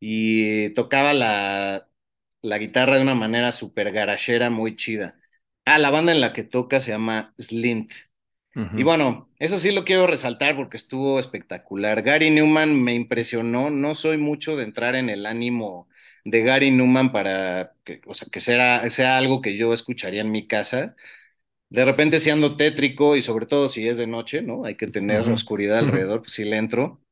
y 0.00 0.70
tocaba 0.74 1.14
la, 1.14 1.88
la 2.42 2.58
guitarra 2.58 2.96
de 2.96 3.02
una 3.02 3.14
manera 3.16 3.52
súper 3.52 3.92
garachera, 3.92 4.50
muy 4.50 4.76
chida. 4.76 5.21
Ah, 5.64 5.78
la 5.78 5.90
banda 5.90 6.12
en 6.12 6.20
la 6.20 6.32
que 6.32 6.44
toca 6.44 6.80
se 6.80 6.90
llama 6.90 7.34
Slint. 7.38 7.92
Y 8.74 8.84
bueno, 8.84 9.30
eso 9.38 9.58
sí 9.58 9.72
lo 9.72 9.84
quiero 9.84 10.06
resaltar 10.06 10.56
porque 10.56 10.76
estuvo 10.78 11.18
espectacular. 11.20 12.02
Gary 12.02 12.30
Newman 12.30 12.82
me 12.82 12.94
impresionó. 12.94 13.70
No 13.70 13.94
soy 13.94 14.18
mucho 14.18 14.56
de 14.56 14.64
entrar 14.64 14.96
en 14.96 15.10
el 15.10 15.26
ánimo 15.26 15.88
de 16.24 16.42
Gary 16.42 16.70
Newman 16.70 17.12
para 17.12 17.74
que, 17.84 18.00
o 18.06 18.14
sea, 18.14 18.28
que 18.30 18.40
sea, 18.40 18.88
sea 18.90 19.18
algo 19.18 19.42
que 19.42 19.56
yo 19.56 19.74
escucharía 19.74 20.22
en 20.22 20.32
mi 20.32 20.46
casa. 20.48 20.96
De 21.70 21.84
repente 21.84 22.20
siendo 22.20 22.56
tétrico 22.56 23.16
y 23.16 23.22
sobre 23.22 23.46
todo 23.46 23.68
si 23.68 23.88
es 23.88 23.98
de 23.98 24.06
noche, 24.06 24.42
¿no? 24.42 24.64
Hay 24.64 24.76
que 24.76 24.88
tener 24.88 25.28
oscuridad 25.30 25.78
alrededor, 25.78 26.20
pues 26.22 26.32
sí 26.32 26.44
le 26.44 26.58
entro. 26.58 27.02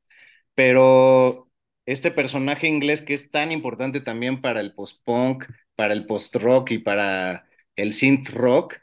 Pero 0.55 1.51
este 1.87 2.11
personaje 2.11 2.69
inglés 2.69 3.03
que 3.03 3.15
es 3.15 3.31
tan 3.31 3.53
importante 3.53 4.01
también 4.01 4.41
para 4.41 4.61
el 4.61 4.75
post-punk, 4.75 5.47
para 5.77 5.95
el 5.95 6.07
post-rock 6.07 6.73
y 6.73 6.79
para 6.79 7.45
el 7.81 7.93
synth 7.93 8.31
rock, 8.31 8.77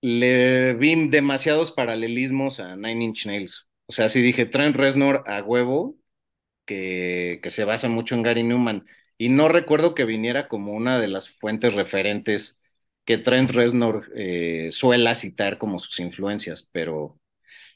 le 0.00 0.74
vi 0.74 1.08
demasiados 1.08 1.72
paralelismos 1.72 2.60
a 2.60 2.76
Nine 2.76 3.04
Inch 3.04 3.26
Nails. 3.26 3.68
O 3.86 3.92
sea, 3.92 4.08
sí 4.08 4.20
dije, 4.22 4.46
Trent 4.46 4.76
Reznor 4.76 5.24
a 5.26 5.42
huevo, 5.42 5.96
que, 6.66 7.40
que 7.42 7.50
se 7.50 7.64
basa 7.64 7.88
mucho 7.88 8.14
en 8.14 8.22
Gary 8.22 8.44
Newman. 8.44 8.86
Y 9.18 9.30
no 9.30 9.48
recuerdo 9.48 9.94
que 9.94 10.04
viniera 10.04 10.48
como 10.48 10.72
una 10.72 11.00
de 11.00 11.08
las 11.08 11.28
fuentes 11.30 11.74
referentes 11.74 12.62
que 13.04 13.18
Trent 13.18 13.50
Reznor 13.52 14.10
eh, 14.16 14.70
suela 14.72 15.14
citar 15.14 15.58
como 15.58 15.78
sus 15.78 16.00
influencias, 16.00 16.68
pero, 16.72 17.20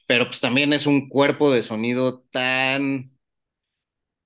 pero 0.06 0.26
pues 0.26 0.40
también 0.40 0.72
es 0.72 0.86
un 0.86 1.08
cuerpo 1.08 1.52
de 1.52 1.62
sonido 1.62 2.22
tan, 2.32 3.12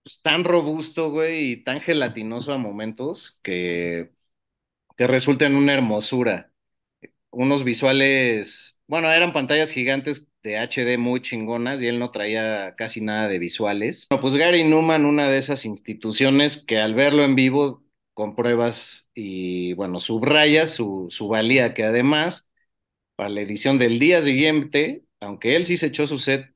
pues, 0.03 0.21
tan 0.23 0.45
robusto, 0.45 1.11
güey, 1.11 1.53
y 1.53 1.65
tan 1.65 1.81
gelatinoso 1.81 2.53
a 2.53 2.59
momentos 2.59 3.41
que, 3.43 4.13
que 4.97 5.07
resulta 5.07 5.47
en 5.47 5.57
una 5.57 5.75
hermosura 5.75 6.53
unos 7.31 7.65
visuales, 7.65 8.81
bueno, 8.87 9.11
eran 9.13 9.33
pantallas 9.33 9.71
gigantes 9.71 10.29
de 10.43 10.59
HD 10.59 10.99
muy 10.99 11.21
chingonas 11.21 11.83
y 11.83 11.89
él 11.89 11.99
no 11.99 12.11
traía 12.11 12.75
casi 12.77 13.01
nada 13.01 13.29
de 13.29 13.39
visuales. 13.39 14.07
Bueno, 14.11 14.23
pues 14.23 14.37
Gary 14.37 14.65
Newman, 14.65 15.05
una 15.05 15.29
de 15.29 15.39
esas 15.39 15.65
instituciones 15.67 16.57
que 16.59 16.79
al 16.79 16.95
verlo 16.95 17.25
en 17.25 17.35
vivo 17.37 17.85
compruebas 18.15 19.11
y 19.15 19.75
bueno, 19.75 20.01
subrayas 20.01 20.71
su, 20.71 21.09
su 21.11 21.29
valía, 21.29 21.75
que 21.75 21.85
además, 21.85 22.51
para 23.17 23.31
la 23.31 23.43
edición 23.43 23.79
del 23.79 24.01
día 24.01 24.23
siguiente, 24.23 25.05
aunque 25.21 25.57
él 25.57 25.67
sí 25.67 25.79
se 25.79 25.89
echó 25.89 26.09
su 26.09 26.19
set. 26.21 26.56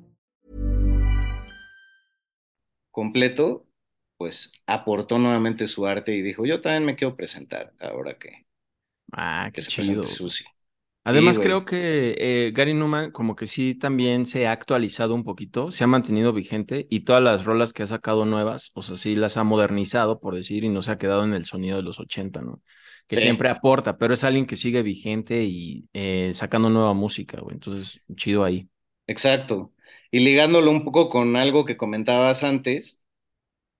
Completo, 2.91 3.67
pues 4.17 4.53
aportó 4.67 5.17
nuevamente 5.19 5.67
su 5.67 5.85
arte 5.87 6.15
y 6.15 6.21
dijo, 6.21 6.45
yo 6.45 6.61
también 6.61 6.85
me 6.85 6.95
quiero 6.95 7.15
presentar 7.15 7.73
ahora 7.79 8.17
que, 8.19 8.45
ah, 9.13 9.51
qué 9.53 9.63
que 9.63 9.71
se 9.71 9.83
chido. 9.83 10.03
Susi. 10.03 10.45
Además, 11.03 11.39
Sí, 11.39 11.39
creo 11.39 11.65
que 11.65 12.15
eh, 12.19 12.51
Gary 12.53 12.75
Newman 12.75 13.11
como 13.11 13.35
que 13.35 13.47
sí 13.47 13.75
también 13.75 14.25
se 14.27 14.47
ha 14.47 14.51
actualizado 14.51 15.15
un 15.15 15.23
poquito, 15.23 15.71
se 15.71 15.83
ha 15.83 15.87
mantenido 15.87 16.33
vigente 16.33 16.87
y 16.91 17.01
todas 17.01 17.23
las 17.23 17.45
rolas 17.45 17.73
que 17.73 17.83
ha 17.83 17.87
sacado 17.87 18.25
nuevas, 18.25 18.71
o 18.75 18.83
sea, 18.83 18.97
sí 18.97 19.15
las 19.15 19.37
ha 19.37 19.43
modernizado, 19.43 20.19
por 20.19 20.35
decir, 20.35 20.63
y 20.63 20.69
no 20.69 20.83
se 20.83 20.91
ha 20.91 20.99
quedado 20.99 21.23
en 21.25 21.33
el 21.33 21.45
sonido 21.45 21.77
de 21.77 21.83
los 21.83 21.99
80, 21.99 22.41
¿no? 22.41 22.61
Que 23.07 23.17
Sí. 23.17 23.19
siempre 23.19 23.49
aporta, 23.49 23.97
pero 23.97 24.13
es 24.13 24.23
alguien 24.23 24.45
que 24.45 24.55
sigue 24.57 24.83
vigente 24.83 25.43
y 25.43 25.89
eh, 25.93 26.31
sacando 26.35 26.69
nueva 26.69 26.93
música, 26.93 27.39
güey. 27.41 27.55
Entonces, 27.55 28.01
chido 28.15 28.43
ahí. 28.43 28.69
Exacto. 29.07 29.73
Y 30.11 30.19
ligándolo 30.19 30.71
un 30.71 30.83
poco 30.83 31.09
con 31.09 31.35
algo 31.35 31.65
que 31.65 31.77
comentabas 31.77 32.43
antes, 32.43 33.01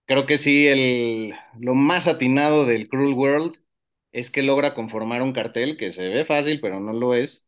creo 0.07 0.25
que 0.27 0.37
sí, 0.39 0.67
el, 0.67 1.35
lo 1.59 1.75
más 1.75 2.07
atinado 2.07 2.65
del 2.65 2.89
Cruel 2.89 3.13
World 3.15 3.57
es 4.13 4.31
que 4.31 4.43
logra 4.43 4.75
conformar 4.75 5.21
un 5.23 5.33
cartel 5.33 5.77
que 5.77 5.91
se 5.91 6.09
ve 6.09 6.25
fácil, 6.25 6.61
pero 6.61 6.79
no 6.81 6.93
lo 6.93 7.15
es, 7.15 7.47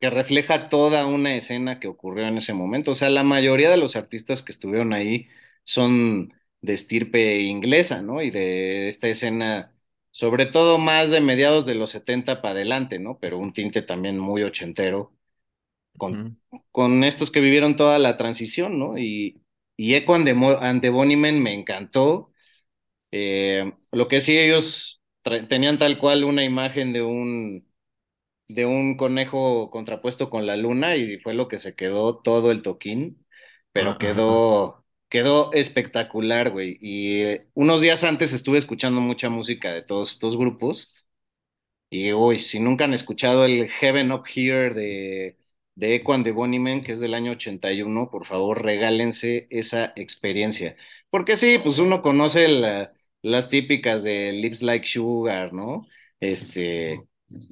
que 0.00 0.10
refleja 0.10 0.70
toda 0.70 1.06
una 1.06 1.36
escena 1.36 1.80
que 1.80 1.88
ocurrió 1.88 2.26
en 2.28 2.38
ese 2.38 2.54
momento. 2.54 2.92
O 2.92 2.96
sea, 2.96 3.10
la 3.10 3.24
mayoría 3.24 3.70
de 3.70 3.78
los 3.78 3.96
artistas 3.96 4.42
que 4.44 4.52
estuvieron 4.52 4.94
ahí 4.94 5.28
son 5.64 6.34
de 6.62 6.74
estirpe 6.74 7.40
inglesa, 7.42 8.02
¿no? 8.02 8.22
Y 8.22 8.30
de 8.30 8.88
esta 8.88 9.08
escena, 9.08 9.74
sobre 10.12 10.46
todo 10.46 10.78
más 10.78 11.10
de 11.10 11.20
mediados 11.22 11.66
de 11.66 11.76
los 11.76 11.90
70 11.92 12.42
para 12.42 12.52
adelante, 12.54 12.98
¿no? 13.00 13.18
Pero 13.20 13.38
un 13.38 13.54
tinte 13.54 13.82
también 13.82 14.18
muy 14.20 14.42
ochentero 14.44 15.13
con, 15.96 16.24
con 16.72 17.04
estos 17.04 17.30
que 17.30 17.40
vivieron 17.40 17.76
toda 17.76 17.98
la 17.98 18.16
transición, 18.16 18.78
¿no? 18.78 18.98
Y, 18.98 19.42
y 19.76 19.94
Mo- 20.34 20.58
and 20.60 20.80
the 20.82 20.90
Bunnymen 20.90 21.42
me 21.42 21.54
encantó. 21.54 22.32
Eh, 23.12 23.72
lo 23.92 24.08
que 24.08 24.20
sí, 24.20 24.38
ellos 24.38 25.02
tenían 25.48 25.78
tal 25.78 25.98
cual 25.98 26.24
una 26.24 26.44
imagen 26.44 26.92
de 26.92 27.02
un, 27.02 27.68
de 28.48 28.66
un 28.66 28.96
conejo 28.96 29.70
contrapuesto 29.70 30.30
con 30.30 30.46
la 30.46 30.56
luna 30.56 30.96
y 30.96 31.18
fue 31.18 31.34
lo 31.34 31.48
que 31.48 31.58
se 31.58 31.74
quedó 31.76 32.18
todo 32.22 32.50
el 32.50 32.62
toquín, 32.62 33.26
pero 33.72 33.98
quedó, 33.98 34.84
quedó 35.08 35.52
espectacular, 35.52 36.50
güey. 36.50 36.78
Y 36.80 37.22
eh, 37.22 37.48
unos 37.54 37.80
días 37.82 38.04
antes 38.04 38.32
estuve 38.32 38.58
escuchando 38.58 39.00
mucha 39.00 39.30
música 39.30 39.72
de 39.72 39.82
todos 39.82 40.10
estos 40.12 40.36
grupos. 40.36 40.94
Y 41.90 42.12
uy, 42.12 42.38
si 42.40 42.60
nunca 42.60 42.84
han 42.84 42.94
escuchado 42.94 43.44
el 43.44 43.68
Heaven 43.70 44.12
Up 44.12 44.24
Here 44.34 44.74
de, 44.74 45.38
de 45.74 45.94
Echo 45.96 46.12
and 46.12 46.24
the 46.24 46.32
Bunnymen, 46.32 46.82
que 46.82 46.92
es 46.92 47.00
del 47.00 47.14
año 47.14 47.32
81, 47.32 48.10
por 48.10 48.26
favor, 48.26 48.62
regálense 48.62 49.46
esa 49.50 49.92
experiencia. 49.96 50.76
Porque 51.10 51.36
sí, 51.36 51.58
pues 51.62 51.78
uno 51.78 52.02
conoce 52.02 52.48
la- 52.48 52.92
las 53.22 53.48
típicas 53.48 54.02
de 54.04 54.32
Lips 54.32 54.62
Like 54.62 54.86
Sugar, 54.86 55.52
¿no? 55.52 55.86
Este, 56.20 57.06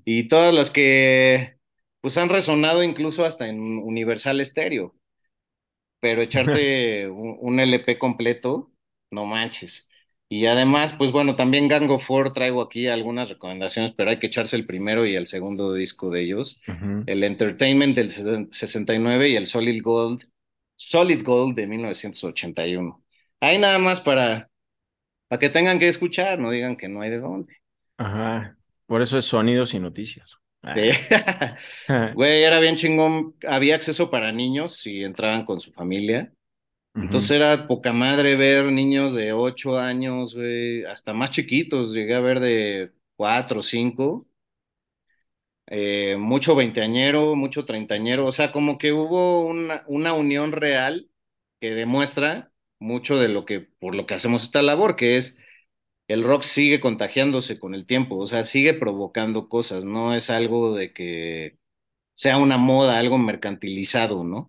Y 0.04 0.28
todas 0.28 0.54
las 0.54 0.70
que 0.70 1.56
pues 2.00 2.16
han 2.18 2.28
resonado 2.28 2.82
incluso 2.82 3.24
hasta 3.24 3.48
en 3.48 3.60
Universal 3.60 4.44
Stereo. 4.44 4.94
Pero 6.00 6.22
echarte 6.22 7.08
un, 7.10 7.36
un 7.40 7.60
LP 7.60 7.98
completo, 7.98 8.72
no 9.10 9.26
manches. 9.26 9.88
Y 10.34 10.46
además, 10.46 10.94
pues 10.94 11.12
bueno, 11.12 11.36
también 11.36 11.68
Gang 11.68 11.90
of 11.90 12.06
Four 12.06 12.32
traigo 12.32 12.62
aquí 12.62 12.86
algunas 12.86 13.28
recomendaciones, 13.28 13.92
pero 13.94 14.08
hay 14.08 14.18
que 14.18 14.28
echarse 14.28 14.56
el 14.56 14.64
primero 14.64 15.04
y 15.04 15.14
el 15.14 15.26
segundo 15.26 15.74
disco 15.74 16.08
de 16.08 16.22
ellos. 16.22 16.62
El 17.04 17.22
Entertainment 17.22 17.94
del 17.94 18.10
69 18.50 19.28
y 19.28 19.36
el 19.36 19.44
Solid 19.44 19.82
Gold, 19.82 20.26
Solid 20.74 21.22
Gold 21.22 21.54
de 21.54 21.66
1981. 21.66 23.04
Ahí 23.40 23.58
nada 23.58 23.78
más 23.78 24.00
para, 24.00 24.48
para 25.28 25.38
que 25.38 25.50
tengan 25.50 25.78
que 25.78 25.88
escuchar, 25.88 26.38
no 26.38 26.50
digan 26.50 26.76
que 26.76 26.88
no 26.88 27.02
hay 27.02 27.10
de 27.10 27.20
dónde. 27.20 27.54
Ajá. 27.98 28.56
Por 28.86 29.02
eso 29.02 29.18
es 29.18 29.26
sonidos 29.26 29.74
y 29.74 29.80
noticias. 29.80 30.38
Ah. 30.62 30.74
Sí. 30.74 30.92
Güey, 32.14 32.42
era 32.42 32.58
bien 32.58 32.76
chingón. 32.76 33.34
Había 33.46 33.74
acceso 33.74 34.10
para 34.10 34.32
niños 34.32 34.78
si 34.78 35.04
entraban 35.04 35.44
con 35.44 35.60
su 35.60 35.74
familia. 35.74 36.32
Entonces 37.00 37.30
era 37.32 37.66
poca 37.66 37.92
madre 37.92 38.36
ver 38.36 38.66
niños 38.72 39.14
de 39.14 39.32
8 39.32 39.78
años, 39.78 40.34
güey, 40.34 40.84
hasta 40.84 41.12
más 41.12 41.30
chiquitos. 41.30 41.92
Llegué 41.94 42.14
a 42.14 42.20
ver 42.20 42.40
de 42.40 42.92
4 43.16 43.60
o 43.60 43.62
5. 43.62 44.26
Eh, 45.66 46.16
mucho 46.18 46.54
veinteañero, 46.54 47.34
mucho 47.36 47.64
treintañero. 47.64 48.26
O 48.26 48.32
sea, 48.32 48.52
como 48.52 48.78
que 48.78 48.92
hubo 48.92 49.46
una, 49.46 49.84
una 49.86 50.12
unión 50.14 50.52
real 50.52 51.08
que 51.60 51.70
demuestra 51.74 52.52
mucho 52.78 53.18
de 53.18 53.28
lo 53.28 53.44
que, 53.46 53.60
por 53.60 53.94
lo 53.94 54.06
que 54.06 54.14
hacemos 54.14 54.42
esta 54.42 54.62
labor, 54.62 54.96
que 54.96 55.16
es 55.16 55.38
el 56.08 56.24
rock 56.24 56.42
sigue 56.44 56.80
contagiándose 56.80 57.58
con 57.58 57.74
el 57.74 57.86
tiempo, 57.86 58.18
o 58.18 58.26
sea, 58.26 58.44
sigue 58.44 58.74
provocando 58.74 59.48
cosas, 59.48 59.84
no 59.86 60.14
es 60.14 60.30
algo 60.30 60.74
de 60.76 60.92
que 60.92 61.58
sea 62.14 62.38
una 62.38 62.58
moda, 62.58 62.98
algo 62.98 63.18
mercantilizado, 63.18 64.24
¿no? 64.24 64.48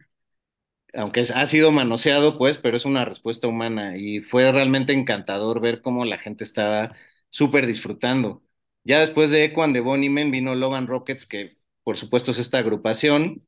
Aunque 0.96 1.22
ha 1.34 1.46
sido 1.48 1.72
manoseado, 1.72 2.38
pues, 2.38 2.58
pero 2.58 2.78
es 2.78 2.86
una 2.86 3.04
respuesta 3.06 3.48
humana 3.48 3.98
y 3.98 4.20
fue 4.22 4.52
realmente 4.52 4.94
encantador 4.94 5.60
ver 5.60 5.82
cómo 5.82 6.06
la 6.06 6.20
gente 6.20 6.44
estaba 6.44 6.96
súper 7.30 7.66
disfrutando. 7.66 8.44
Ya 8.84 9.00
después 9.00 9.32
de 9.32 9.44
Echo 9.46 9.64
and 9.64 9.74
the 9.76 9.80
Bunnymen 9.82 10.30
vino 10.32 10.54
Love 10.56 10.76
and 10.76 10.90
Rockets, 10.90 11.26
que 11.26 11.58
por 11.84 11.98
supuesto 11.98 12.32
es 12.32 12.40
esta 12.40 12.60
agrupación, 12.60 13.48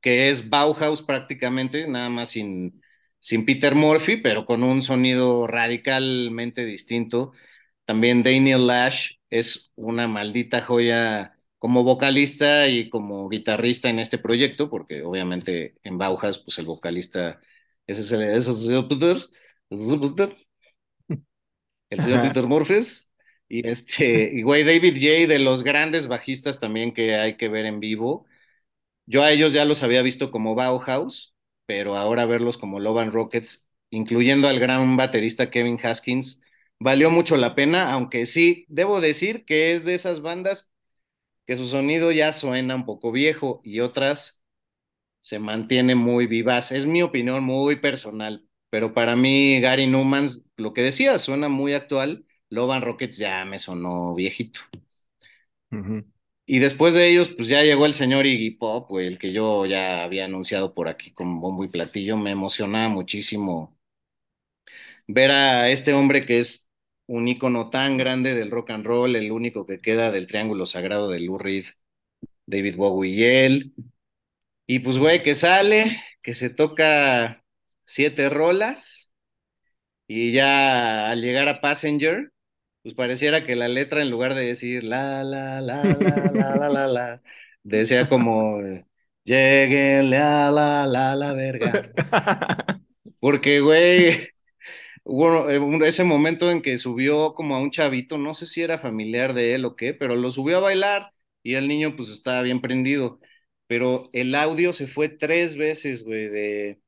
que 0.00 0.28
es 0.30 0.48
Bauhaus 0.50 1.02
prácticamente, 1.02 1.86
nada 1.88 2.08
más 2.08 2.30
sin, 2.30 2.82
sin 3.18 3.44
Peter 3.46 3.74
Murphy, 3.74 4.16
pero 4.18 4.46
con 4.46 4.62
un 4.62 4.82
sonido 4.82 5.46
radicalmente 5.46 6.64
distinto. 6.64 7.32
También 7.84 8.22
Daniel 8.22 8.66
Lash 8.66 9.14
es 9.30 9.72
una 9.76 10.08
maldita 10.08 10.62
joya 10.62 11.38
como 11.60 11.84
vocalista 11.84 12.68
y 12.68 12.90
como 12.90 13.28
guitarrista 13.30 13.90
en 13.90 14.00
este 14.00 14.18
proyecto, 14.18 14.70
porque 14.70 15.02
obviamente 15.04 15.76
en 15.84 15.98
Bauhaus, 15.98 16.40
pues 16.40 16.58
el 16.58 16.66
vocalista, 16.66 17.40
ese 17.86 18.02
es 18.02 18.12
el, 18.12 18.22
ese 18.22 18.38
es 18.38 18.48
el 18.48 18.56
señor 18.56 18.88
Peter, 18.88 19.18
el 21.90 22.00
señor. 22.00 22.22
Peter 22.22 22.46
Murphy. 22.46 22.80
Y 23.48 23.66
este, 23.68 24.30
y 24.32 24.42
güey, 24.42 24.64
David 24.64 24.94
J. 24.94 25.26
de 25.26 25.38
los 25.40 25.62
grandes 25.64 26.06
bajistas 26.06 26.60
también 26.60 26.94
que 26.94 27.16
hay 27.16 27.36
que 27.36 27.48
ver 27.48 27.66
en 27.66 27.80
vivo. 27.80 28.26
Yo 29.06 29.22
a 29.22 29.32
ellos 29.32 29.52
ya 29.52 29.64
los 29.64 29.82
había 29.82 30.02
visto 30.02 30.30
como 30.30 30.54
Bauhaus, 30.54 31.34
pero 31.66 31.96
ahora 31.96 32.26
verlos 32.26 32.58
como 32.58 32.80
Love 32.80 32.98
and 33.00 33.12
Rockets, 33.12 33.68
incluyendo 33.90 34.48
al 34.48 34.60
gran 34.60 34.96
baterista 34.96 35.50
Kevin 35.50 35.78
Haskins, 35.82 36.42
valió 36.78 37.10
mucho 37.10 37.36
la 37.36 37.54
pena, 37.54 37.92
aunque 37.92 38.26
sí, 38.26 38.66
debo 38.68 39.00
decir 39.00 39.44
que 39.44 39.74
es 39.74 39.84
de 39.84 39.94
esas 39.94 40.22
bandas 40.22 40.72
que 41.50 41.56
su 41.56 41.66
sonido 41.66 42.12
ya 42.12 42.30
suena 42.32 42.76
un 42.76 42.86
poco 42.86 43.10
viejo 43.10 43.60
y 43.64 43.80
otras 43.80 44.40
se 45.20 45.38
mantiene 45.40 45.94
muy 45.96 46.26
vivaz. 46.28 46.72
Es 46.72 46.86
mi 46.86 47.02
opinión 47.02 47.44
muy 47.44 47.76
personal, 47.76 48.46
pero 48.70 48.94
para 48.94 49.16
mí 49.16 49.60
Gary 49.60 49.86
Newman, 49.88 50.28
lo 50.56 50.74
que 50.74 50.82
decía, 50.82 51.18
suena 51.18 51.48
muy 51.48 51.74
actual. 51.74 52.26
Love 52.50 52.72
and 52.72 52.84
Rockets 52.84 53.18
ya 53.18 53.44
me 53.46 53.58
sonó 53.58 54.14
viejito. 54.14 54.60
Y 56.46 56.58
después 56.58 56.92
de 56.94 57.08
ellos, 57.08 57.30
pues 57.30 57.48
ya 57.48 57.62
llegó 57.62 57.86
el 57.86 57.94
señor 57.94 58.26
Iggy 58.26 58.50
Pop, 58.52 58.90
el 58.98 59.18
que 59.18 59.32
yo 59.32 59.64
ya 59.66 60.02
había 60.04 60.24
anunciado 60.26 60.74
por 60.74 60.88
aquí 60.88 61.12
con 61.12 61.40
bombo 61.40 61.64
y 61.64 61.68
platillo. 61.68 62.16
Me 62.18 62.32
emocionaba 62.32 62.88
muchísimo 62.88 63.78
ver 65.06 65.30
a 65.30 65.70
este 65.70 65.92
hombre 65.92 66.20
que 66.22 66.38
es 66.40 66.69
un 67.10 67.26
icono 67.26 67.70
tan 67.70 67.96
grande 67.96 68.34
del 68.34 68.52
rock 68.52 68.70
and 68.70 68.86
roll, 68.86 69.16
el 69.16 69.32
único 69.32 69.66
que 69.66 69.78
queda 69.78 70.12
del 70.12 70.28
triángulo 70.28 70.64
sagrado 70.64 71.10
de 71.10 71.18
Lou 71.18 71.38
Reed, 71.38 71.64
David 72.46 72.76
Bowie 72.76 73.10
y 73.12 73.24
él. 73.24 73.74
Y 74.66 74.78
pues, 74.80 74.98
güey, 74.98 75.22
que 75.22 75.34
sale, 75.34 76.00
que 76.22 76.34
se 76.34 76.50
toca 76.50 77.44
siete 77.84 78.30
rolas 78.30 79.12
y 80.06 80.30
ya 80.32 81.10
al 81.10 81.20
llegar 81.20 81.48
a 81.48 81.60
Passenger, 81.60 82.32
pues 82.82 82.94
pareciera 82.94 83.44
que 83.44 83.56
la 83.56 83.66
letra 83.66 84.02
en 84.02 84.10
lugar 84.10 84.34
de 84.34 84.46
decir 84.46 84.84
la, 84.84 85.24
la, 85.24 85.60
la, 85.60 85.82
la, 85.84 86.30
la, 86.32 86.68
la, 86.68 86.86
la, 86.86 87.22
decía 87.64 88.08
como 88.08 88.60
lleguenle 89.24 90.16
a 90.18 90.50
la, 90.52 90.86
la, 90.86 91.16
la 91.16 91.32
verga. 91.32 91.90
Porque, 93.20 93.60
güey, 93.60 94.28
hubo 95.04 95.50
eh, 95.50 95.88
ese 95.88 96.04
momento 96.04 96.50
en 96.50 96.62
que 96.62 96.78
subió 96.78 97.34
como 97.34 97.54
a 97.56 97.60
un 97.60 97.70
chavito, 97.70 98.18
no 98.18 98.34
sé 98.34 98.46
si 98.46 98.62
era 98.62 98.78
familiar 98.78 99.34
de 99.34 99.54
él 99.54 99.64
o 99.64 99.76
qué, 99.76 99.94
pero 99.94 100.16
lo 100.16 100.30
subió 100.30 100.58
a 100.58 100.60
bailar 100.60 101.10
y 101.42 101.54
el 101.54 101.68
niño 101.68 101.96
pues 101.96 102.08
estaba 102.10 102.42
bien 102.42 102.60
prendido. 102.60 103.20
Pero 103.66 104.10
el 104.12 104.34
audio 104.34 104.72
se 104.72 104.88
fue 104.88 105.08
tres 105.08 105.56
veces, 105.56 106.04
güey, 106.04 106.28
de, 106.28 106.80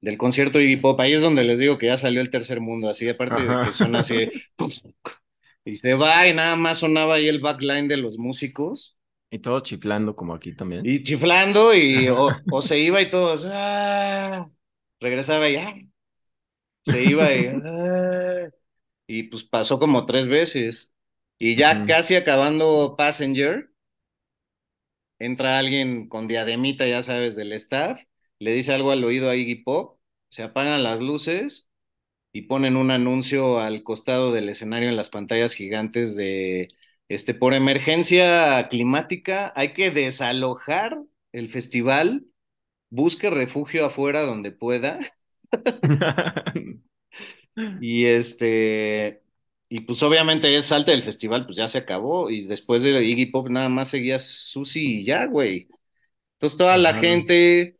del 0.00 0.18
concierto 0.18 0.58
de 0.58 0.64
Iggy 0.64 0.76
Pop. 0.78 0.98
Ahí 1.00 1.12
es 1.12 1.22
donde 1.22 1.44
les 1.44 1.58
digo 1.58 1.78
que 1.78 1.86
ya 1.86 1.98
salió 1.98 2.20
el 2.20 2.30
tercer 2.30 2.60
mundo, 2.60 2.88
así, 2.88 3.08
aparte 3.08 3.42
de 3.42 3.48
Ajá. 3.48 3.64
que 3.66 3.72
suena 3.72 4.00
así, 4.00 4.30
y 5.64 5.76
se 5.76 5.94
va 5.94 6.26
y 6.26 6.34
nada 6.34 6.56
más 6.56 6.78
sonaba 6.78 7.14
ahí 7.14 7.28
el 7.28 7.40
backline 7.40 7.88
de 7.88 7.96
los 7.98 8.18
músicos. 8.18 8.96
Y 9.30 9.38
todo 9.38 9.60
chiflando 9.60 10.14
como 10.14 10.34
aquí 10.34 10.54
también. 10.54 10.84
Y 10.84 11.02
chiflando 11.02 11.74
y 11.74 12.08
o, 12.08 12.28
o 12.50 12.62
se 12.62 12.78
iba 12.78 13.00
y 13.00 13.10
todos, 13.10 13.46
¡ah! 13.50 14.50
regresaba 15.00 15.48
y 15.48 15.56
¡ah! 15.56 15.74
Se 16.82 17.04
iba 17.04 17.32
y, 17.34 17.46
¡ah! 17.64 18.50
y 19.06 19.24
pues 19.24 19.44
pasó 19.44 19.78
como 19.78 20.06
tres 20.06 20.26
veces. 20.28 20.94
Y 21.38 21.56
ya 21.56 21.84
casi 21.86 22.14
acabando 22.16 22.94
Passenger, 22.96 23.70
entra 25.18 25.58
alguien 25.58 26.08
con 26.08 26.26
diademita, 26.28 26.86
ya 26.86 27.02
sabes, 27.02 27.36
del 27.36 27.52
staff, 27.52 28.02
le 28.38 28.52
dice 28.52 28.72
algo 28.72 28.90
al 28.92 29.04
oído 29.04 29.30
a 29.30 29.36
Iggy 29.36 29.62
Pop, 29.62 30.00
se 30.28 30.42
apagan 30.42 30.82
las 30.82 31.00
luces 31.00 31.68
y 32.32 32.42
ponen 32.42 32.76
un 32.76 32.90
anuncio 32.90 33.60
al 33.60 33.82
costado 33.84 34.32
del 34.32 34.48
escenario 34.48 34.88
en 34.88 34.96
las 34.96 35.10
pantallas 35.10 35.54
gigantes 35.54 36.16
de, 36.16 36.70
este, 37.08 37.34
por 37.34 37.54
emergencia 37.54 38.68
climática, 38.68 39.52
hay 39.56 39.74
que 39.74 39.90
desalojar 39.90 40.98
el 41.32 41.48
festival, 41.48 42.26
busque 42.90 43.30
refugio 43.30 43.86
afuera 43.86 44.22
donde 44.22 44.52
pueda. 44.52 44.98
Y 47.78 48.06
este, 48.06 49.22
y 49.68 49.80
pues 49.80 50.02
obviamente 50.02 50.54
es 50.56 50.66
salte 50.66 50.92
del 50.92 51.02
festival, 51.02 51.44
pues 51.46 51.56
ya 51.56 51.68
se 51.68 51.78
acabó. 51.78 52.30
Y 52.30 52.42
después 52.46 52.82
de 52.82 53.04
Iggy 53.04 53.26
Pop 53.26 53.48
nada 53.50 53.68
más 53.68 53.88
seguía 53.88 54.18
Susi 54.18 55.00
y 55.00 55.04
ya, 55.04 55.26
güey. 55.26 55.68
Entonces 56.34 56.58
toda 56.58 56.78
la 56.78 56.94
gente, 56.94 57.74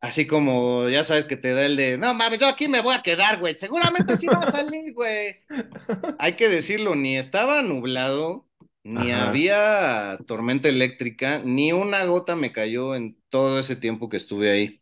así 0.00 0.26
como, 0.26 0.88
ya 0.90 1.04
sabes 1.04 1.26
que 1.26 1.36
te 1.36 1.54
da 1.54 1.66
el 1.66 1.76
de, 1.76 1.98
no 1.98 2.14
mames, 2.14 2.40
yo 2.40 2.48
aquí 2.48 2.68
me 2.68 2.82
voy 2.82 2.94
a 2.94 3.02
quedar, 3.02 3.40
güey. 3.40 3.54
Seguramente 3.54 4.16
sí 4.18 4.28
va 4.28 4.42
a 4.42 4.50
salir, 4.50 4.94
güey. 4.94 5.36
Hay 6.18 6.34
que 6.34 6.48
decirlo, 6.48 6.94
ni 6.96 7.16
estaba 7.18 7.62
nublado, 7.62 8.48
ni 8.84 9.12
Ajá. 9.12 9.28
había 9.28 10.18
tormenta 10.26 10.68
eléctrica, 10.68 11.42
ni 11.44 11.72
una 11.72 12.04
gota 12.06 12.36
me 12.36 12.52
cayó 12.52 12.94
en 12.96 13.18
todo 13.30 13.60
ese 13.60 13.76
tiempo 13.76 14.08
que 14.08 14.18
estuve 14.18 14.50
ahí. 14.50 14.81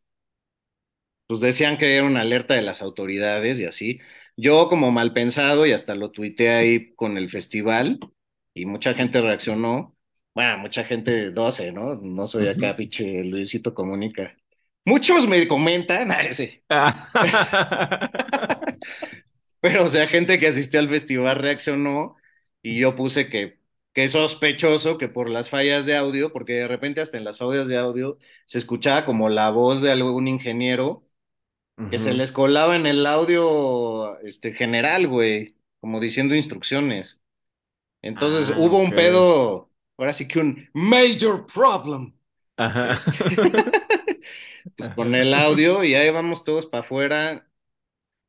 Pues 1.30 1.40
decían 1.40 1.78
que 1.78 1.96
era 1.96 2.06
una 2.06 2.22
alerta 2.22 2.54
de 2.54 2.62
las 2.62 2.82
autoridades 2.82 3.60
y 3.60 3.64
así. 3.64 4.00
Yo 4.36 4.68
como 4.68 4.90
mal 4.90 5.12
pensado 5.12 5.64
y 5.66 5.72
hasta 5.72 5.94
lo 5.94 6.10
tuiteé 6.10 6.50
ahí 6.50 6.94
con 6.96 7.16
el 7.18 7.30
festival 7.30 8.00
y 8.54 8.66
mucha 8.66 8.94
gente 8.94 9.20
reaccionó. 9.20 9.96
Bueno, 10.34 10.58
mucha 10.58 10.84
gente, 10.84 11.30
12, 11.32 11.72
¿no? 11.72 11.96
No 11.96 12.26
soy 12.26 12.48
acá, 12.48 12.74
Ujú. 12.74 12.76
pinche 12.76 13.24
Luisito 13.24 13.74
Comunica. 13.74 14.36
Muchos 14.84 15.26
me 15.28 15.46
comentan, 15.48 16.10
ah, 16.12 16.22
ese. 16.22 16.64
Pero, 19.60 19.84
o 19.84 19.88
sea, 19.88 20.08
gente 20.08 20.38
que 20.38 20.48
asistió 20.48 20.80
al 20.80 20.88
festival 20.88 21.36
reaccionó 21.38 22.16
y 22.62 22.78
yo 22.80 22.94
puse 22.94 23.28
que, 23.28 23.60
que 23.92 24.04
es 24.04 24.12
sospechoso 24.12 24.98
que 24.98 25.08
por 25.08 25.28
las 25.30 25.50
fallas 25.50 25.86
de 25.86 25.96
audio, 25.96 26.32
porque 26.32 26.54
de 26.54 26.68
repente 26.68 27.00
hasta 27.00 27.18
en 27.18 27.24
las 27.24 27.38
fallas 27.38 27.68
de 27.68 27.76
audio 27.78 28.18
se 28.46 28.58
escuchaba 28.58 29.04
como 29.04 29.28
la 29.28 29.50
voz 29.50 29.82
de 29.82 29.92
algún 29.92 30.28
ingeniero 30.28 31.06
que 31.88 31.98
se 31.98 32.14
les 32.14 32.32
colaba 32.32 32.76
en 32.76 32.86
el 32.86 33.06
audio 33.06 34.18
este, 34.20 34.52
general, 34.52 35.08
güey, 35.08 35.56
como 35.80 36.00
diciendo 36.00 36.34
instrucciones. 36.34 37.22
Entonces 38.02 38.52
Ah, 38.52 38.56
hubo 38.56 38.78
un 38.78 38.94
pedo, 38.94 39.70
ahora 39.98 40.12
sí 40.14 40.28
que 40.28 40.40
un 40.40 40.68
major 40.74 41.46
problem. 41.46 42.14
Ajá. 42.56 42.98
Pues 44.76 44.88
con 44.90 45.14
el 45.14 45.34
audio 45.34 45.84
y 45.84 45.94
ahí 45.94 46.10
vamos 46.10 46.44
todos 46.44 46.66
para 46.66 46.82
afuera. 46.82 47.50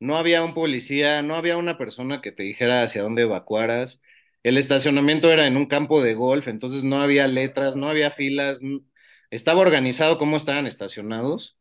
No 0.00 0.16
había 0.16 0.44
un 0.44 0.54
policía, 0.54 1.22
no 1.22 1.36
había 1.36 1.56
una 1.58 1.78
persona 1.78 2.20
que 2.22 2.32
te 2.32 2.42
dijera 2.44 2.82
hacia 2.84 3.02
dónde 3.02 3.22
evacuaras. 3.22 4.02
El 4.42 4.58
estacionamiento 4.58 5.32
era 5.32 5.46
en 5.46 5.56
un 5.56 5.66
campo 5.66 6.02
de 6.02 6.14
golf, 6.14 6.48
entonces 6.48 6.84
no 6.84 7.00
había 7.00 7.28
letras, 7.28 7.76
no 7.76 7.88
había 7.88 8.10
filas. 8.10 8.60
Estaba 9.30 9.60
organizado 9.62 10.18
cómo 10.18 10.36
estaban 10.36 10.66
estacionados, 10.66 11.58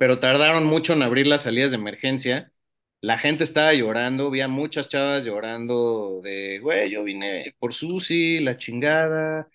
pero 0.00 0.18
tardaron 0.18 0.64
mucho 0.64 0.94
en 0.94 1.02
abrir 1.02 1.26
las 1.26 1.42
salidas 1.42 1.72
de 1.72 1.76
emergencia. 1.76 2.50
La 3.02 3.18
gente 3.18 3.44
estaba 3.44 3.74
llorando, 3.74 4.28
había 4.28 4.48
muchas 4.48 4.88
chavas 4.88 5.26
llorando 5.26 6.20
de, 6.22 6.58
güey, 6.58 6.88
yo 6.90 7.04
vine 7.04 7.54
por 7.58 7.74
Susi, 7.74 8.40
la 8.40 8.56
chingada. 8.56 9.46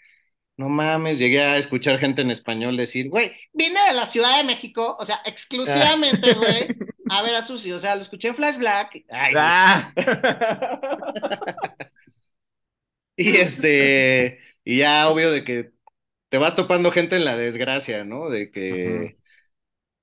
No 0.55 0.69
mames, 0.69 1.17
llegué 1.17 1.41
a 1.41 1.57
escuchar 1.57 1.97
gente 1.97 2.21
en 2.21 2.29
español 2.29 2.77
decir, 2.77 3.09
güey, 3.09 3.31
Vine 3.53 3.79
de 3.87 3.95
la 3.95 4.05
Ciudad 4.05 4.37
de 4.37 4.43
México, 4.43 4.95
o 4.99 5.03
sea, 5.03 5.19
exclusivamente, 5.25 6.35
güey, 6.35 6.67
a 7.09 7.23
ver 7.23 7.33
a 7.33 7.41
Susi. 7.41 7.71
O 7.71 7.79
sea, 7.79 7.95
lo 7.95 8.03
escuché 8.03 8.27
en 8.27 8.35
Flash 8.35 8.57
Black. 8.57 9.03
Ay, 9.09 9.33
sí. 9.33 9.39
Ah. 9.41 9.93
Y 13.17 13.37
este, 13.37 14.39
y 14.65 14.79
ya 14.79 15.07
obvio 15.09 15.31
de 15.31 15.45
que 15.45 15.71
te 16.27 16.37
vas 16.37 16.53
topando 16.53 16.91
gente 16.91 17.15
en 17.15 17.23
la 17.23 17.37
desgracia, 17.37 18.03
¿no? 18.03 18.29
De 18.29 18.51
que 18.51 19.17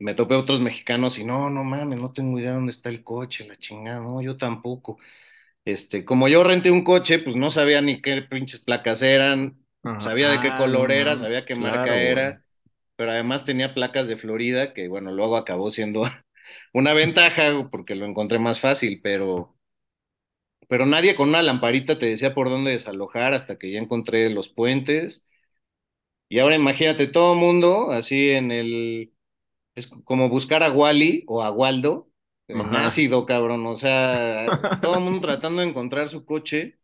me 0.02 0.14
topé 0.14 0.34
otros 0.34 0.60
mexicanos 0.60 1.18
y 1.18 1.24
no, 1.24 1.50
no 1.50 1.64
mames, 1.64 1.98
no 2.00 2.12
tengo 2.12 2.38
idea 2.38 2.52
dónde 2.54 2.72
está 2.72 2.88
el 2.90 3.04
coche, 3.04 3.46
la 3.46 3.56
chingada, 3.56 4.00
no, 4.00 4.22
yo 4.22 4.36
tampoco. 4.36 4.98
Este, 5.64 6.04
como 6.04 6.28
yo 6.28 6.44
renté 6.44 6.70
un 6.70 6.84
coche, 6.84 7.18
pues 7.20 7.36
no 7.36 7.50
sabía 7.50 7.82
ni 7.82 8.02
qué 8.02 8.22
pinches 8.22 8.60
placas 8.60 9.02
eran, 9.02 9.64
Ajá. 9.84 9.98
sabía 9.98 10.30
de 10.30 10.40
qué 10.40 10.54
Ah, 10.54 10.56
color 10.56 10.92
era, 10.92 11.16
sabía 11.16 11.44
qué 11.44 11.56
claro, 11.56 11.56
marca 11.56 12.00
era, 12.00 12.44
pero 12.96 13.12
además 13.12 13.44
tenía 13.44 13.74
placas 13.74 14.08
de 14.08 14.16
Florida, 14.16 14.74
que 14.74 14.88
bueno, 14.88 15.12
luego 15.12 15.36
acabó 15.36 15.70
siendo 15.70 16.04
una 16.74 16.94
ventaja 16.94 17.68
porque 17.70 17.94
lo 17.96 18.06
encontré 18.06 18.38
más 18.40 18.60
fácil, 18.60 19.00
pero 19.02 19.56
pero 20.68 20.86
nadie 20.86 21.14
con 21.14 21.28
una 21.28 21.42
lamparita 21.42 21.98
te 21.98 22.06
decía 22.06 22.34
por 22.34 22.48
dónde 22.48 22.70
desalojar 22.72 23.34
hasta 23.34 23.58
que 23.58 23.70
ya 23.70 23.78
encontré 23.78 24.30
los 24.30 24.48
puentes. 24.48 25.26
Y 26.28 26.38
ahora 26.38 26.56
imagínate 26.56 27.06
todo 27.08 27.34
el 27.34 27.38
mundo 27.40 27.90
así 27.92 28.30
en 28.30 28.50
el... 28.52 29.11
Es 29.74 29.86
como 29.86 30.28
buscar 30.28 30.62
a 30.62 30.70
Wally 30.72 31.24
o 31.26 31.42
a 31.42 31.50
Waldo 31.50 32.08
ácido, 32.72 33.26
cabrón. 33.26 33.66
O 33.66 33.74
sea, 33.74 34.46
todo 34.80 34.96
el 34.96 35.04
mundo 35.04 35.20
tratando 35.20 35.62
de 35.62 35.68
encontrar 35.68 36.08
su 36.08 36.24
coche. 36.24 36.78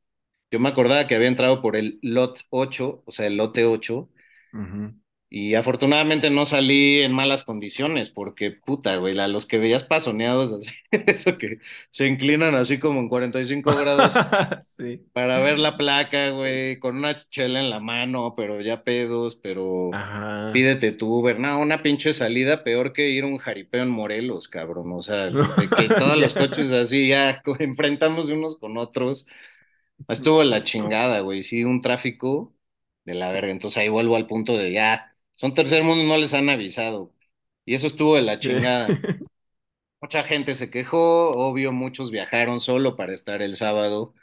Yo 0.50 0.60
me 0.60 0.68
acordaba 0.70 1.06
que 1.06 1.14
había 1.16 1.28
entrado 1.28 1.62
por 1.62 1.76
el 1.76 1.98
lot 2.02 2.40
8, 2.50 3.02
o 3.06 3.12
sea, 3.12 3.26
el 3.26 3.36
lote 3.36 3.64
8. 3.66 4.10
Ujú. 4.52 4.92
Y 5.30 5.54
afortunadamente 5.54 6.30
no 6.30 6.46
salí 6.46 7.00
en 7.00 7.12
malas 7.12 7.44
condiciones, 7.44 8.10
porque 8.10 8.50
puta, 8.52 8.96
güey, 8.96 9.18
a 9.18 9.28
los 9.28 9.46
que 9.46 9.58
veías 9.58 9.84
pasoneados 9.84 10.52
así, 10.54 10.74
eso 10.92 11.36
que 11.36 11.58
se 11.90 12.06
inclinan 12.06 12.54
así 12.54 12.78
como 12.78 13.00
en 13.00 13.08
45 13.08 13.74
grados 13.76 14.14
Sí. 14.60 15.08
para 15.12 15.40
ver 15.40 15.58
la 15.58 15.76
placa, 15.78 16.30
güey, 16.30 16.78
con 16.78 16.96
una 16.96 17.16
chela 17.16 17.60
en 17.60 17.70
la 17.70 17.80
mano, 17.80 18.34
pero 18.36 18.60
ya 18.60 18.84
pedos, 18.84 19.36
pero 19.36 19.98
Ajá. 19.98 20.18
pídete 20.50 20.92
tu 20.92 21.08
Uber. 21.20 21.38
No, 21.40 21.60
una 21.60 21.82
pinche 21.82 22.12
salida 22.12 22.64
peor 22.64 22.92
que 22.92 23.10
ir 23.10 23.24
a 23.24 23.26
un 23.26 23.38
jaripeo 23.38 23.82
en 23.82 23.90
Morelos, 23.90 24.48
cabrón. 24.48 24.92
O 24.92 25.02
sea, 25.02 25.30
de 25.56 25.72
que 25.72 25.90
todos 25.90 26.18
los 26.18 26.34
coches 26.34 26.72
así 26.72 27.08
ya 27.08 27.42
enfrentamos 27.58 28.28
unos 28.30 28.58
con 28.58 28.78
otros. 28.78 29.26
Estuvo 30.08 30.42
la 30.44 30.64
chingada, 30.64 31.20
güey, 31.20 31.42
sí, 31.42 31.64
un 31.64 31.80
tráfico 31.80 32.54
de 33.04 33.14
la 33.14 33.32
verga. 33.32 33.50
Entonces 33.52 33.78
ahí 33.78 33.88
vuelvo 33.88 34.16
al 34.16 34.26
punto 34.26 34.56
de 34.56 34.72
ya, 34.72 35.16
son 35.38 35.54
tercer 35.54 35.84
mundo, 35.84 36.04
no 36.04 36.18
les 36.18 36.34
han 36.34 36.50
avisado. 36.50 37.14
Y 37.66 37.74
eso 37.76 37.88
estuvo 37.88 38.16
de 38.16 38.22
la 38.24 38.38
Sí. 38.40 38.48
chingada. 38.48 39.04
Mucha 40.00 40.22
gente 40.24 40.54
se 40.54 40.70
quejó, 40.70 41.30
obvio, 41.32 41.72
muchos 41.72 42.10
viajaron 42.12 42.60
solo 42.60 42.96
para 42.96 43.14
estar 43.14 43.42
el 43.42 43.56
sábado, 43.56 44.14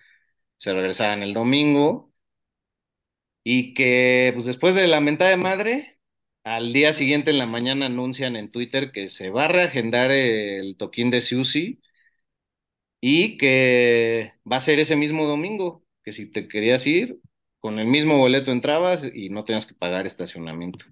se 0.57 0.73
regresaban 0.73 1.23
el 1.23 1.33
domingo. 1.33 2.13
Y 3.43 3.73
que, 3.75 4.31
pues 4.33 4.45
después 4.45 4.73
de 4.75 4.87
la 4.87 5.01
mentada 5.01 5.29
de 5.31 5.37
madre, 5.37 5.99
al 6.43 6.73
día 6.73 6.93
siguiente 6.93 7.29
en 7.31 7.37
la 7.37 7.45
mañana 7.47 7.85
anuncian 7.87 8.35
en 8.35 8.49
Twitter 8.49 8.91
que 8.91 9.07
se 9.09 9.29
va 9.29 9.45
a 9.45 9.47
reagendar 9.49 10.09
el 10.11 10.75
toquín 10.77 11.11
de 11.11 11.21
Susi 11.21 11.81
y 13.01 13.37
que 13.37 14.33
va 14.51 14.57
a 14.57 14.61
ser 14.61 14.79
ese 14.79 14.95
mismo 14.95 15.25
domingo, 15.25 15.85
que 16.03 16.11
si 16.11 16.29
te 16.31 16.47
querías 16.47 16.85
ir, 16.87 17.19
con 17.59 17.79
el 17.79 17.87
mismo 17.87 18.17
boleto 18.17 18.51
entrabas 18.51 19.03
y 19.13 19.29
no 19.29 19.43
tenías 19.43 19.65
que 19.65 19.75
pagar 19.75 20.05
estacionamiento. 20.07 20.85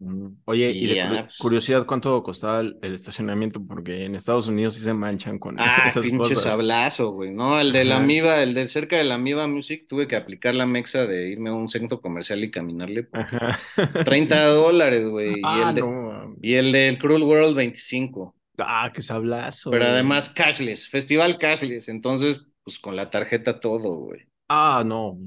Mm. 0.00 0.28
Oye, 0.46 0.70
y 0.70 0.84
Y 0.84 0.94
de 0.94 1.02
pues. 1.08 1.36
curiosidad, 1.38 1.84
¿cuánto 1.86 2.22
costaba 2.22 2.60
el, 2.60 2.78
el 2.82 2.94
estacionamiento? 2.94 3.62
Porque 3.66 4.04
en 4.06 4.14
Estados 4.14 4.48
Unidos 4.48 4.74
sí 4.74 4.82
se 4.82 4.94
manchan 4.94 5.38
con 5.38 5.56
Ah, 5.60 5.84
esas 5.86 6.04
pinche 6.06 6.34
cosas. 6.34 6.42
sablazo, 6.44 7.12
güey. 7.12 7.30
No, 7.32 7.60
el 7.60 7.72
de 7.72 7.84
la. 7.84 8.00
Miva, 8.00 8.42
el 8.42 8.54
de 8.54 8.66
cerca 8.68 8.96
de 8.96 9.04
la 9.04 9.18
Miva 9.18 9.46
Music, 9.46 9.84
tuve 9.88 10.08
que 10.08 10.16
aplicar 10.16 10.54
la 10.54 10.66
mexa 10.66 11.06
de 11.06 11.28
irme 11.30 11.50
a 11.50 11.54
un 11.54 11.68
centro 11.68 12.00
comercial 12.00 12.42
y 12.42 12.50
caminarle. 12.50 13.08
Ajá. 13.12 13.58
30 14.04 14.36
Sí. 14.48 14.54
dólares, 14.54 15.06
güey. 15.06 15.38
Y 15.38 15.42
Ah, 15.44 15.68
el 15.70 15.74
de- 15.74 15.80
no. 15.82 16.34
y 16.40 16.54
el 16.54 16.72
del 16.72 16.98
Cruel 16.98 17.22
World, 17.22 17.54
25. 17.56 18.34
Ah, 18.58 18.90
qué 18.94 19.02
sablazo. 19.02 19.70
Pero 19.70 19.84
güey. 19.84 19.92
además 19.94 20.30
cashless, 20.30 20.88
festival 20.88 21.38
cashless. 21.38 21.88
Entonces, 21.90 22.46
pues 22.64 22.78
con 22.78 22.96
la 22.96 23.10
tarjeta 23.10 23.60
todo, 23.60 23.96
güey. 23.96 24.20
Ah, 24.48 24.82
no. 24.84 25.18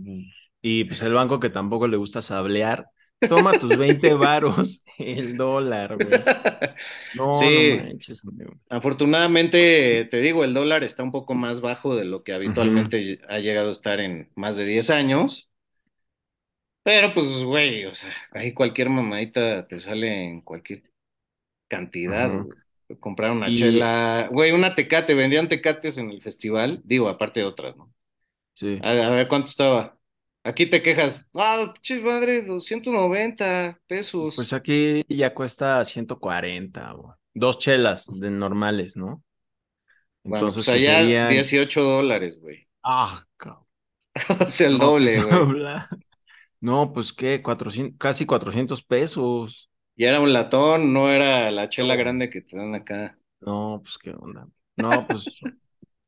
Y 0.62 0.86
pues 0.86 1.02
el 1.02 1.14
banco 1.14 1.40
que 1.40 1.50
tampoco 1.50 1.88
le 1.88 1.98
gusta 1.98 2.22
sablear. 2.22 2.88
Toma 3.30 3.58
tus 3.60 3.78
20 3.78 4.14
varos 4.14 4.84
el 4.98 5.38
dólar, 5.38 5.96
güey. 5.98 6.08
No, 7.16 7.34
Sí. 7.34 7.78
no 7.78 7.84
manches, 7.86 8.26
amigo. 8.26 8.54
Afortunadamente, 8.70 10.06
te 10.10 10.18
digo, 10.18 10.44
el 10.44 10.54
dólar 10.54 10.84
está 10.84 11.04
un 11.04 11.12
poco 11.12 11.34
más 11.36 11.62
bajo 11.62 11.96
de 11.96 12.06
lo 12.06 12.24
que 12.24 12.34
habitualmente 12.34 13.20
ha 13.30 13.40
llegado 13.40 13.70
a 13.70 13.72
estar 13.74 14.00
en 14.00 14.30
más 14.36 14.56
de 14.58 14.66
10 14.66 14.90
años. 14.90 15.50
Pero 16.84 17.14
pues, 17.14 17.44
güey, 17.44 17.86
o 17.86 17.94
sea, 17.94 18.12
ahí 18.32 18.54
cualquier 18.54 18.90
mamadita 18.90 19.68
te 19.68 19.80
sale 19.80 20.24
en 20.24 20.42
cualquier 20.42 20.84
cantidad. 21.70 22.32
Comprar 23.00 23.32
una 23.32 23.50
Y- 23.50 23.58
chela, 23.58 24.28
güey, 24.32 24.52
una 24.52 24.76
tecate, 24.76 25.14
vendían 25.14 25.48
tecates 25.48 25.98
en 25.98 26.12
el 26.12 26.22
festival, 26.22 26.82
digo, 26.84 27.08
aparte 27.10 27.40
de 27.40 27.46
otras, 27.46 27.78
¿no? 27.78 27.92
Sí. 28.56 28.78
A, 28.84 28.92
a 28.92 29.10
ver, 29.12 29.28
¿cuánto 29.28 29.50
estaba? 29.50 29.98
Aquí 30.44 30.66
te 30.66 30.82
quejas, 30.82 31.30
ah, 31.36 31.72
pinche 31.74 32.02
madre, 32.02 32.42
290 32.44 33.80
pesos. 33.88 34.36
Pues 34.36 34.52
aquí 34.54 35.04
ya 35.08 35.34
cuesta 35.34 35.84
140, 35.86 36.92
güey. 36.94 37.14
Dos 37.34 37.58
chelas 37.60 38.08
de 38.20 38.30
normales, 38.30 38.96
¿no? 38.98 39.24
bueno, 40.24 40.48
Entonces, 40.48 40.66
pues 40.66 40.70
que 40.70 40.72
allá 40.72 41.00
serían... 41.00 41.30
18 41.30 41.82
dólares, 41.84 42.40
güey. 42.40 42.68
Ah, 42.84 43.26
cabrón. 43.38 43.66
O 44.48 44.52
sea, 44.52 44.68
el 44.68 44.78
No, 44.78 44.86
doble, 44.88 45.14
pues, 45.14 45.26
güey. 45.26 45.64
No, 46.62 46.94
pues 46.94 47.14
qué, 47.14 47.42
400, 47.42 47.98
casi 47.98 48.26
400 48.26 48.84
pesos. 48.84 49.70
Y 49.96 50.06
era 50.06 50.20
un 50.20 50.34
latón, 50.34 50.94
no 50.94 51.10
era 51.12 51.50
la 51.52 51.70
chela 51.70 51.96
grande 51.96 52.30
que 52.30 52.42
te 52.42 52.58
dan 52.58 52.76
acá. 52.76 53.18
No, 53.42 53.82
pues 53.84 53.98
qué 53.98 54.12
onda. 54.12 54.48
No, 54.76 55.08
pues 55.08 55.40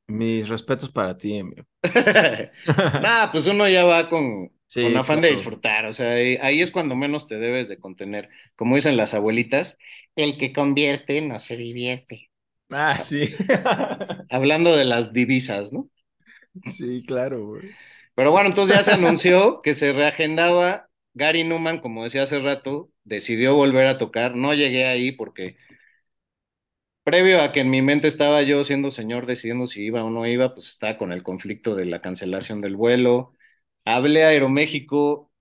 mis 0.08 0.47
respetos 0.49 0.89
para 0.89 1.18
ti, 1.18 1.39
amigo. 1.39 1.66
Nah, 2.99 3.32
pues 3.32 3.47
uno 3.47 3.68
ya 3.70 3.84
va 3.86 4.10
con, 4.10 4.51
Sí, 4.68 4.82
con 4.82 4.97
afán 4.97 5.22
de 5.22 5.30
disfrutar, 5.32 5.86
o 5.86 5.93
sea, 5.93 6.12
ahí, 6.14 6.38
ahí 6.41 6.62
es 6.62 6.72
cuando 6.72 6.95
menos 6.95 7.28
te 7.28 7.38
debes 7.38 7.68
de 7.68 7.80
contener. 7.80 8.30
Como 8.56 8.76
dicen 8.76 8.97
las 8.97 9.14
abuelitas, 9.14 9.78
El 10.16 10.38
que 10.38 10.53
convierte 10.53 11.22
no 11.22 11.39
se 11.39 11.58
divierte. 11.58 12.32
Ah, 12.70 12.97
sí. 12.97 13.26
hablando 14.30 14.76
de 14.76 14.86
las 14.86 15.14
divisas, 15.14 15.74
¿no? 15.74 15.89
Sí, 16.66 17.03
claro, 17.06 17.45
güey. 17.47 17.78
Pero 18.16 18.32
bueno, 18.32 18.47
entonces 18.49 18.76
ya 18.78 18.84
se 18.84 18.91
anunció 18.93 19.62
que 19.62 19.74
se 19.74 19.91
reagendaba. 19.93 20.89
Gary 21.14 21.43
Newman, 21.43 21.80
como 21.80 22.03
decía 22.03 22.24
hace 22.24 22.39
rato, 22.39 22.91
decidió 23.03 23.56
volver 23.56 23.88
a 23.88 23.97
tocar. 23.97 24.36
No 24.36 24.53
llegué 24.53 24.86
ahí 24.86 25.12
porque 25.12 25.56
previo 27.06 27.41
a 27.43 27.53
que 27.53 27.62
en 27.62 27.72
mi 27.72 27.84
mente 27.84 28.10
estaba 28.10 28.43
yo 28.43 28.64
siendo 28.66 28.91
señor 28.91 29.28
decidiendo 29.28 29.68
si 29.68 29.84
iba 29.86 30.03
o 30.06 30.12
no 30.12 30.28
iba, 30.28 30.56
pues 30.56 30.70
estaba 30.72 30.97
con 30.99 31.14
el 31.14 31.24
conflicto 31.24 31.76
de 31.76 31.86
la 31.88 32.01
cancelación 32.01 32.62
del 32.62 32.78
vuelo. 32.78 33.34
Hablé 33.86 34.26
a 34.26 34.30
Aeroméxico, 34.30 35.32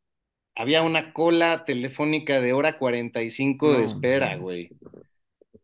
había 0.57 0.83
una 0.83 1.13
cola 1.15 1.65
telefónica 1.67 2.41
de 2.41 2.53
hora 2.55 2.79
45 2.79 3.77
de 3.77 3.85
No, 3.85 3.87
espera, 3.87 4.37
no. 4.37 4.39
güey. 4.39 4.75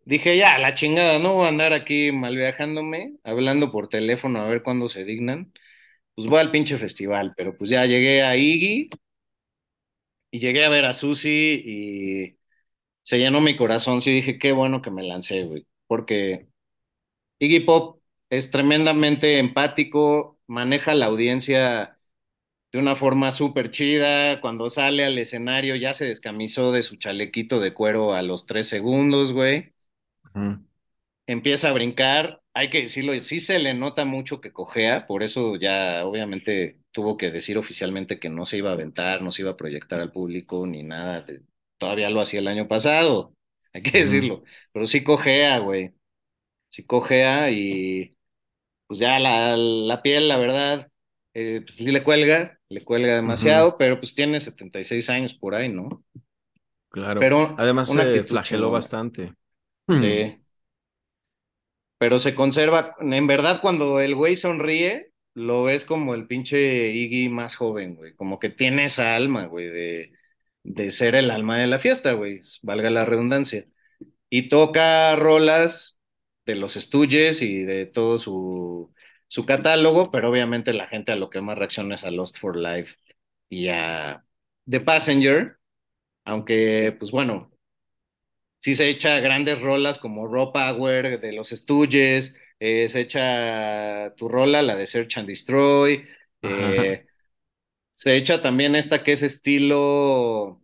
Dije, 0.05 0.37
ya, 0.37 0.59
la 0.59 0.75
chingada, 0.75 1.19
no 1.19 1.35
voy 1.35 1.47
a 1.47 1.49
andar 1.49 1.73
aquí 1.73 2.13
mal 2.13 2.37
viajándome, 2.37 3.15
hablando 3.25 3.71
por 3.73 3.89
teléfono 3.89 4.41
a 4.41 4.49
ver 4.49 4.63
cuándo 4.63 4.89
se 4.89 5.05
dignan. 5.05 5.53
Pues 6.17 6.29
voy 6.29 6.41
al 6.41 6.51
pinche 6.53 6.79
festival, 6.79 7.35
pero 7.37 7.57
pues 7.59 7.71
ya 7.71 7.87
llegué 7.87 8.23
a 8.25 8.37
Iggy 8.37 8.91
y 10.31 10.39
llegué 10.41 10.65
a 10.65 10.69
ver 10.69 10.85
a 10.85 10.93
Susi 10.95 11.63
y 11.65 12.39
se 13.05 13.19
llenó 13.19 13.41
mi 13.41 13.57
corazón. 13.57 14.03
Sí, 14.03 14.13
dije, 14.15 14.39
qué 14.41 14.53
bueno 14.53 14.83
que 14.83 14.91
me 14.91 15.03
lancé, 15.05 15.45
güey, 15.45 15.67
porque 15.91 16.47
Iggy 17.41 17.61
Pop 17.61 18.01
es 18.31 18.53
tremendamente 18.53 19.39
empático, 19.41 20.39
maneja 20.47 20.95
la 20.95 21.07
audiencia 21.07 21.99
de 22.73 22.79
una 22.79 22.95
forma 22.95 23.33
súper 23.33 23.73
chida. 23.73 24.41
Cuando 24.41 24.71
sale 24.71 25.05
al 25.05 25.19
escenario 25.19 25.75
ya 25.75 25.93
se 25.93 26.05
descamisó 26.05 26.71
de 26.71 26.85
su 26.85 26.95
chalequito 26.97 27.59
de 27.59 27.75
cuero 27.75 28.15
a 28.15 28.23
los 28.23 28.47
tres 28.47 28.69
segundos, 28.69 29.33
güey. 29.33 29.75
Empieza 31.27 31.71
a 31.71 31.73
brincar. 31.73 32.41
Hay 32.55 32.71
que 32.71 32.83
decirlo, 32.83 33.21
sí 33.23 33.41
se 33.41 33.59
le 33.59 33.75
nota 33.75 34.05
mucho 34.05 34.41
que 34.41 34.53
cojea, 34.53 35.09
por 35.09 35.25
eso 35.25 35.57
ya 35.57 36.05
obviamente 36.07 36.79
tuvo 36.93 37.17
que 37.17 37.33
decir 37.33 37.59
oficialmente 37.59 38.21
que 38.21 38.29
no 38.31 38.47
se 38.47 38.59
iba 38.59 38.71
a 38.71 38.75
aventar, 38.75 39.23
no 39.23 39.33
se 39.33 39.43
iba 39.43 39.53
a 39.53 39.57
proyectar 39.57 39.99
al 40.01 40.13
público 40.13 40.67
ni 40.69 40.85
nada. 40.85 41.25
Todavía 41.79 42.11
lo 42.11 42.21
hacía 42.21 42.41
el 42.41 42.49
año 42.49 42.69
pasado, 42.69 43.35
hay 43.73 43.83
que 43.83 43.99
decirlo. 44.01 44.45
Pero 44.73 44.87
sí 44.87 45.03
cojea, 45.05 45.59
güey. 45.59 45.95
Sí 46.69 46.85
cojea 46.87 47.51
y 47.51 48.17
pues 48.87 49.01
ya 49.01 49.19
la, 49.21 49.57
la 49.57 50.03
piel, 50.03 50.29
la 50.29 50.37
verdad, 50.37 50.91
eh, 51.35 51.61
pues 51.63 51.77
sí 51.77 51.91
le 51.91 52.03
cuelga, 52.03 52.59
le 52.69 52.85
cuelga 52.85 53.15
demasiado, 53.15 53.79
pero 53.79 53.99
pues 54.01 54.15
tiene 54.15 54.41
76 54.41 55.11
años 55.11 55.35
por 55.35 55.55
ahí, 55.55 55.69
¿no? 55.69 56.05
Claro. 56.91 57.21
Pero 57.21 57.55
Además 57.59 57.91
se 57.91 58.01
actitud 58.01 58.29
flageló 58.29 58.67
chingona. 58.67 58.73
bastante. 58.73 59.35
Sí. 59.89 60.37
Pero 61.99 62.19
se 62.19 62.35
conserva, 62.35 62.97
en 63.01 63.27
verdad 63.27 63.61
cuando 63.61 64.01
el 64.01 64.15
güey 64.15 64.35
sonríe, 64.35 65.13
lo 65.35 65.65
ves 65.65 65.85
como 65.85 66.15
el 66.15 66.27
pinche 66.27 66.89
Iggy 66.93 67.29
más 67.29 67.57
joven, 67.57 67.95
güey, 67.95 68.15
como 68.15 68.39
que 68.39 68.49
tiene 68.49 68.87
esa 68.87 69.15
alma, 69.15 69.45
güey, 69.47 69.69
de, 69.69 70.13
de 70.63 70.91
ser 70.91 71.15
el 71.15 71.31
alma 71.31 71.59
de 71.59 71.67
la 71.67 71.79
fiesta, 71.79 72.13
güey, 72.13 72.41
valga 72.63 72.91
la 72.91 73.05
redundancia. 73.05 73.67
Y 74.31 74.49
toca 74.49 75.17
rolas 75.17 76.01
de 76.47 76.57
los 76.57 76.75
Stooges 76.75 77.43
y 77.43 77.63
de 77.65 77.87
todo 77.87 78.19
su, 78.19 78.93
su 79.29 79.47
catálogo, 79.47 80.11
pero 80.11 80.31
obviamente 80.31 80.73
la 80.75 80.87
gente 80.87 81.13
a 81.13 81.17
lo 81.17 81.31
que 81.31 81.41
más 81.41 81.59
reacciona 81.59 81.97
es 81.97 82.05
a 82.05 82.11
Lost 82.11 82.39
for 82.39 82.57
Life 82.57 82.97
y 83.49 83.69
a 83.69 84.25
The 84.69 84.81
Passenger, 84.81 85.59
aunque, 86.25 86.97
pues 86.99 87.11
bueno, 87.13 87.53
sí 88.59 88.75
se 88.75 88.89
echa 88.89 89.21
grandes 89.21 89.61
rolas 89.61 89.99
como 89.99 90.27
Raw 90.27 90.53
Power 90.53 91.21
de 91.21 91.33
los 91.33 91.51
Stooges, 91.51 92.37
eh, 92.59 92.89
se 92.89 93.01
echa 93.01 94.15
tu 94.17 94.29
rola, 94.29 94.63
la 94.63 94.77
de 94.77 94.87
Search 94.87 95.19
and 95.19 95.29
Destroy, 95.29 96.05
eh, 96.43 97.07
se 98.01 98.17
echa 98.17 98.41
también 98.41 98.75
esta 98.77 99.03
que 99.05 99.13
es 99.13 99.23
estilo 99.23 100.63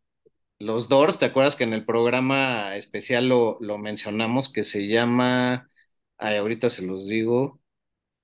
Los 0.58 0.88
Doors, 0.88 1.18
¿te 1.18 1.26
acuerdas 1.26 1.56
que 1.56 1.64
en 1.64 1.74
el 1.74 1.84
programa 1.84 2.76
especial 2.76 3.28
lo, 3.28 3.58
lo 3.60 3.78
mencionamos 3.78 4.50
que 4.50 4.64
se 4.64 4.88
llama, 4.88 5.70
ay, 6.18 6.36
ahorita 6.38 6.70
se 6.70 6.82
los 6.86 7.08
digo, 7.08 7.60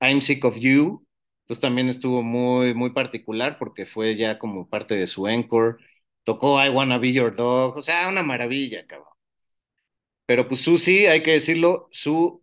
I'm 0.01 0.23
Sick 0.23 0.45
of 0.47 0.59
You, 0.59 1.07
entonces 1.45 1.61
también 1.61 1.91
estuvo 1.91 2.23
muy, 2.23 2.75
muy 2.75 2.93
particular 2.93 3.59
porque 3.59 3.87
fue 3.87 4.17
ya 4.17 4.39
como 4.39 4.71
parte 4.71 4.97
de 4.97 5.07
su 5.07 5.29
encore, 5.29 5.77
tocó 6.25 6.65
I 6.65 6.71
Wanna 6.71 6.99
Be 6.99 7.13
Your 7.13 7.37
Dog, 7.37 7.77
o 7.77 7.83
sea, 7.83 8.09
una 8.09 8.23
maravilla, 8.23 8.87
cabrón. 8.87 9.11
Pero 10.27 10.49
pues 10.49 10.61
Susi, 10.63 11.07
hay 11.07 11.23
que 11.23 11.33
decirlo, 11.33 11.89
su 11.91 12.43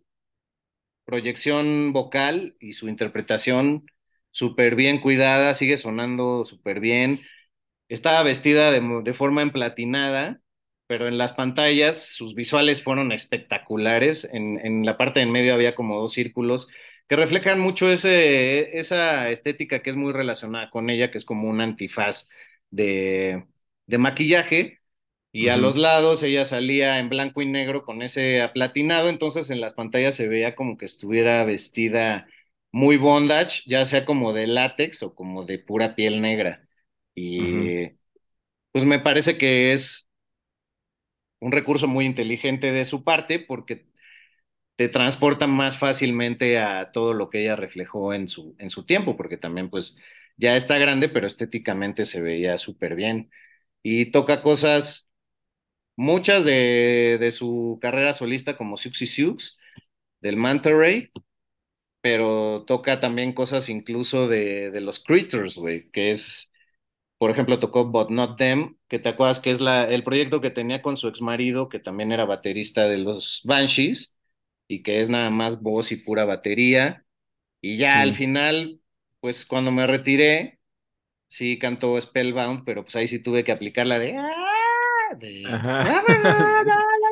proyección 1.04 1.92
vocal 1.92 2.56
y 2.60 2.72
su 2.72 2.88
interpretación 2.88 3.89
súper 4.30 4.74
bien 4.76 5.00
cuidada, 5.00 5.54
sigue 5.54 5.76
sonando 5.76 6.44
súper 6.44 6.80
bien. 6.80 7.20
Estaba 7.88 8.22
vestida 8.22 8.70
de, 8.70 8.80
de, 9.02 9.14
forma 9.14 9.42
emplatinada, 9.42 10.40
pero 10.86 11.08
en 11.08 11.18
las 11.18 11.32
pantallas 11.32 11.98
sus 12.14 12.34
visuales 12.34 12.82
fueron 12.82 13.12
espectaculares. 13.12 14.28
En, 14.32 14.58
en, 14.64 14.84
la 14.86 14.96
parte 14.96 15.20
en 15.20 15.30
medio 15.32 15.54
había 15.54 15.74
como 15.74 15.96
dos 16.00 16.12
círculos 16.12 16.68
que 17.08 17.16
reflejan 17.16 17.60
mucho 17.60 17.90
ese, 17.90 18.78
esa 18.78 19.30
estética 19.30 19.82
que 19.82 19.90
es 19.90 19.96
muy 19.96 20.12
relacionada 20.12 20.70
con 20.70 20.90
ella, 20.90 21.10
que 21.10 21.18
es 21.18 21.24
como 21.24 21.48
un 21.48 21.60
antifaz 21.60 22.28
de, 22.70 23.46
de 23.86 23.98
maquillaje 23.98 24.80
y 25.32 25.46
uh 25.46 25.50
-huh. 25.50 25.54
a 25.54 25.56
los 25.56 25.76
lados 25.76 26.22
ella 26.22 26.44
salía 26.44 26.98
en 26.98 27.08
blanco 27.08 27.42
y 27.42 27.46
negro 27.46 27.84
con 27.84 28.02
ese 28.02 28.42
aplatinado, 28.42 29.08
entonces 29.08 29.50
en 29.50 29.60
las 29.60 29.74
pantallas 29.74 30.14
se 30.16 30.28
veía 30.28 30.54
como 30.54 30.76
que 30.76 30.86
estuviera 30.86 31.44
vestida 31.44 32.28
muy 32.72 32.96
bondage, 32.96 33.62
ya 33.66 33.84
sea 33.84 34.04
como 34.04 34.32
de 34.32 34.46
látex 34.46 35.02
o 35.02 35.14
como 35.14 35.44
de 35.44 35.58
pura 35.58 35.94
piel 35.94 36.20
negra. 36.20 36.68
Y 37.14 37.40
uh 37.40 37.44
-huh. 37.44 37.98
pues 38.72 38.84
me 38.84 38.98
parece 39.00 39.38
que 39.38 39.72
es 39.72 40.10
un 41.40 41.52
recurso 41.52 41.88
muy 41.88 42.04
inteligente 42.06 42.72
de 42.72 42.84
su 42.84 43.04
parte 43.04 43.38
porque 43.40 43.86
te 44.76 44.88
transporta 44.88 45.46
más 45.46 45.76
fácilmente 45.76 46.58
a 46.58 46.90
todo 46.92 47.12
lo 47.14 47.30
que 47.30 47.42
ella 47.42 47.56
reflejó 47.56 48.14
en 48.14 48.28
su, 48.28 48.56
en 48.58 48.70
su 48.70 48.86
tiempo, 48.86 49.16
porque 49.16 49.36
también 49.36 49.70
pues 49.70 49.98
ya 50.36 50.56
está 50.56 50.78
grande, 50.78 51.08
pero 51.08 51.26
estéticamente 51.26 52.06
se 52.06 52.22
veía 52.22 52.56
súper 52.58 52.94
bien. 52.94 53.30
Y 53.82 54.06
toca 54.06 54.42
cosas 54.42 55.10
muchas 55.96 56.44
de, 56.44 57.18
de, 57.20 57.30
su 57.30 57.78
carrera 57.80 58.14
solista 58.14 58.56
como 58.56 58.76
Siouxsie 58.76 59.06
Sioux, 59.06 59.58
del 60.20 60.36
Manta 60.36 60.70
Ray, 60.70 61.10
pero 62.00 62.64
toca 62.66 63.00
también 63.00 63.32
cosas 63.32 63.68
incluso 63.68 64.28
de, 64.28 64.70
de 64.70 64.80
los 64.80 65.00
Critters, 65.00 65.56
güey, 65.56 65.90
que 65.90 66.10
es, 66.10 66.52
por 67.18 67.30
ejemplo, 67.30 67.58
tocó 67.58 67.86
But 67.86 68.10
Not 68.10 68.38
Them, 68.38 68.76
que 68.88 68.98
te 68.98 69.10
acuerdas 69.10 69.40
que 69.40 69.50
es 69.50 69.60
la, 69.60 69.88
el 69.88 70.04
proyecto 70.04 70.40
que 70.40 70.50
tenía 70.50 70.82
con 70.82 70.96
su 70.96 71.08
ex 71.08 71.22
marido, 71.22 71.68
que 71.68 71.78
también 71.78 72.12
era 72.12 72.24
baterista 72.24 72.88
de 72.88 72.98
los 72.98 73.42
Banshees, 73.44 74.16
y 74.68 74.82
que 74.82 75.00
es 75.00 75.10
nada 75.10 75.30
más 75.30 75.62
voz 75.62 75.92
y 75.92 75.96
pura 75.96 76.24
batería, 76.24 77.04
y 77.60 77.76
ya 77.76 77.94
sí. 77.94 78.00
al 78.00 78.14
final, 78.14 78.80
pues 79.20 79.44
cuando 79.44 79.70
me 79.70 79.86
retiré, 79.86 80.58
sí 81.26 81.58
cantó 81.58 82.00
Spellbound, 82.00 82.64
pero 82.64 82.84
pues 82.84 82.96
ahí 82.96 83.08
sí 83.08 83.22
tuve 83.22 83.44
que 83.44 83.52
aplicar 83.52 83.86
la 83.86 83.98
de... 83.98 84.16
¡Ah! 84.16 85.14
de 85.18 85.42
¡Ah, 85.46 86.02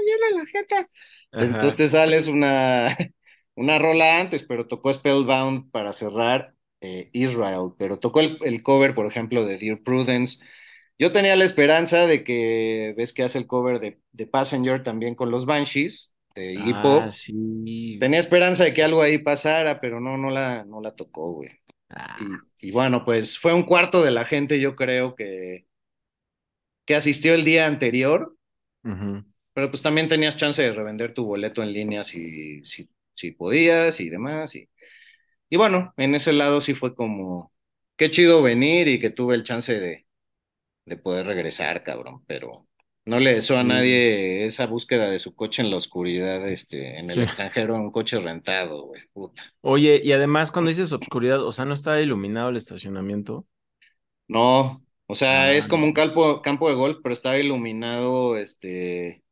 viene 0.04 0.38
la 0.38 0.46
gente! 0.46 0.88
Entonces 1.32 1.76
te 1.76 1.88
sales 1.88 2.28
una, 2.28 2.96
una 3.58 3.78
rola 3.78 4.20
antes, 4.20 4.44
pero 4.44 4.66
tocó 4.66 4.92
Spellbound 4.92 5.70
para 5.70 5.92
cerrar 5.92 6.54
eh, 6.80 7.10
Israel, 7.12 7.72
pero 7.78 7.98
tocó 7.98 8.20
el, 8.20 8.38
el, 8.42 8.62
cover, 8.62 8.94
por 8.94 9.06
ejemplo, 9.06 9.44
de 9.44 9.58
Dear 9.58 9.80
Prudence. 9.82 10.38
Yo 10.98 11.12
tenía 11.12 11.36
la 11.36 11.44
esperanza 11.44 12.06
de 12.06 12.24
que, 12.24 12.94
ves 12.96 13.12
que 13.12 13.22
hace 13.22 13.38
el 13.38 13.46
cover 13.46 13.80
de, 13.80 14.00
de 14.12 14.26
Passenger 14.26 14.82
también 14.82 15.14
con 15.14 15.30
los 15.30 15.46
Banshees, 15.46 16.14
de 16.34 16.54
Iggy 16.54 16.72
ah, 16.74 16.82
Pop. 16.82 17.08
Sí. 17.10 17.98
Tenía 18.00 18.18
esperanza 18.18 18.64
de 18.64 18.74
que 18.74 18.82
algo 18.82 19.02
ahí 19.02 19.18
pasara, 19.18 19.80
pero 19.80 20.00
no, 20.00 20.16
no 20.16 20.30
la, 20.30 20.64
no 20.64 20.80
la 20.80 20.94
tocó, 20.94 21.32
güey. 21.32 21.50
Ah. 21.90 22.16
Y, 22.60 22.68
y 22.68 22.70
bueno, 22.70 23.04
pues 23.04 23.38
fue 23.38 23.54
un 23.54 23.62
cuarto 23.62 24.02
de 24.02 24.10
la 24.10 24.24
gente, 24.24 24.60
yo 24.60 24.76
creo 24.76 25.14
que 25.14 25.68
que 26.88 26.94
asistió 26.94 27.34
el 27.34 27.44
día 27.44 27.66
anterior, 27.66 28.34
uh 28.82 28.88
-huh. 28.88 29.24
pero 29.52 29.68
pues 29.68 29.82
también 29.82 30.08
tenías 30.08 30.38
chance 30.38 30.62
de 30.62 30.72
revender 30.72 31.12
tu 31.12 31.26
boleto 31.26 31.62
en 31.62 31.74
línea 31.74 32.02
si, 32.02 32.64
si, 32.64 32.88
si 33.18 33.32
podías 33.32 34.00
y 34.00 34.10
demás. 34.10 34.54
Y, 34.56 34.68
y 35.50 35.56
bueno, 35.56 35.94
en 35.96 36.14
ese 36.14 36.32
lado 36.32 36.60
sí 36.60 36.74
fue 36.74 36.94
como, 36.94 37.52
qué 37.96 38.10
chido 38.10 38.42
venir 38.42 38.88
y 38.88 39.00
que 39.00 39.10
tuve 39.10 39.34
el 39.34 39.44
chance 39.44 39.78
de, 39.78 40.06
de 40.86 40.96
poder 40.96 41.26
regresar, 41.26 41.84
cabrón, 41.84 42.24
pero 42.26 42.68
no 43.06 43.20
le 43.20 43.34
deseo 43.34 43.58
a 43.58 43.64
nadie 43.64 44.46
esa 44.46 44.66
búsqueda 44.66 45.10
de 45.10 45.18
su 45.20 45.34
coche 45.36 45.62
en 45.62 45.70
la 45.70 45.76
oscuridad, 45.78 46.48
este, 46.48 46.98
en 46.98 47.10
el 47.10 47.20
Sí. 47.20 47.22
extranjero, 47.22 47.76
un 47.76 47.92
coche 47.92 48.18
rentado, 48.20 48.84
güey, 48.86 49.02
puta. 49.12 49.44
Oye, 49.60 50.00
y 50.02 50.12
además 50.12 50.50
cuando 50.50 50.68
dices 50.70 50.92
obscuridad, 50.92 51.42
o 51.44 51.52
sea, 51.52 51.64
¿no 51.64 51.74
está 51.74 52.00
iluminado 52.00 52.48
el 52.50 52.56
estacionamiento? 52.56 53.46
No, 54.28 54.84
o 55.06 55.14
sea, 55.14 55.52
Ah, 55.52 55.54
es 55.54 55.66
como 55.66 55.84
un 55.86 55.92
campo, 55.94 56.42
campo 56.42 56.68
de 56.68 56.74
golf, 56.74 56.98
pero 57.02 57.12
está 57.14 57.38
iluminado, 57.38 58.36
este, 58.36 59.24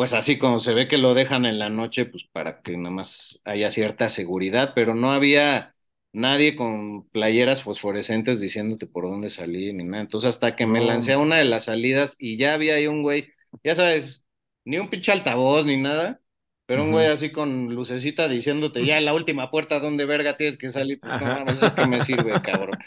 pues 0.00 0.14
así 0.14 0.38
como 0.38 0.60
se 0.60 0.72
ve 0.72 0.88
que 0.88 0.96
lo 0.96 1.12
dejan 1.12 1.44
en 1.44 1.58
la 1.58 1.68
noche, 1.68 2.06
pues 2.06 2.24
para 2.24 2.62
que 2.62 2.74
nada 2.74 2.90
más 2.90 3.42
haya 3.44 3.70
cierta 3.70 4.08
seguridad, 4.08 4.72
pero 4.74 4.94
no 4.94 5.12
había 5.12 5.74
nadie 6.14 6.56
con 6.56 7.06
playeras 7.10 7.62
fosforescentes 7.62 8.40
diciéndote 8.40 8.86
por 8.86 9.04
dónde 9.04 9.28
salir 9.28 9.74
ni 9.74 9.84
nada. 9.84 10.00
Entonces, 10.00 10.30
hasta 10.30 10.56
que 10.56 10.66
me 10.66 10.80
lancé 10.82 11.12
a 11.12 11.18
una 11.18 11.36
de 11.36 11.44
las 11.44 11.64
salidas 11.64 12.16
y 12.18 12.38
ya 12.38 12.54
había 12.54 12.76
ahí 12.76 12.86
un 12.86 13.02
güey, 13.02 13.28
ya 13.62 13.74
sabes, 13.74 14.26
ni 14.64 14.78
un 14.78 14.88
pinche 14.88 15.12
altavoz 15.12 15.66
ni 15.66 15.76
nada, 15.76 16.22
pero 16.64 16.82
un 16.82 16.92
güey 16.92 17.08
así 17.08 17.30
con 17.30 17.74
lucecita 17.74 18.26
diciéndote 18.26 18.86
ya 18.86 18.96
en 18.96 19.04
la 19.04 19.12
última 19.12 19.50
puerta, 19.50 19.80
¿dónde 19.80 20.06
verga 20.06 20.34
tienes 20.38 20.56
que 20.56 20.70
salir? 20.70 20.98
Pues 21.00 21.20
no 21.20 21.26
mames, 21.26 21.56
¿eso 21.62 21.74
qué 21.74 21.86
me 21.86 22.00
sirve, 22.00 22.32
cabrón? 22.40 22.78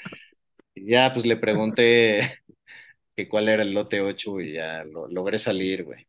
Y 0.74 0.90
ya, 0.90 1.14
pues 1.14 1.28
le 1.28 1.38
pregunté 1.38 2.40
que 3.16 3.30
cuál 3.30 3.50
era 3.50 3.62
el 3.62 3.72
lote 3.72 4.02
8 4.02 4.42
y 4.42 4.54
ya 4.54 4.84
lo, 4.84 5.08
logré 5.08 5.38
salir, 5.38 5.84
güey. 5.84 6.08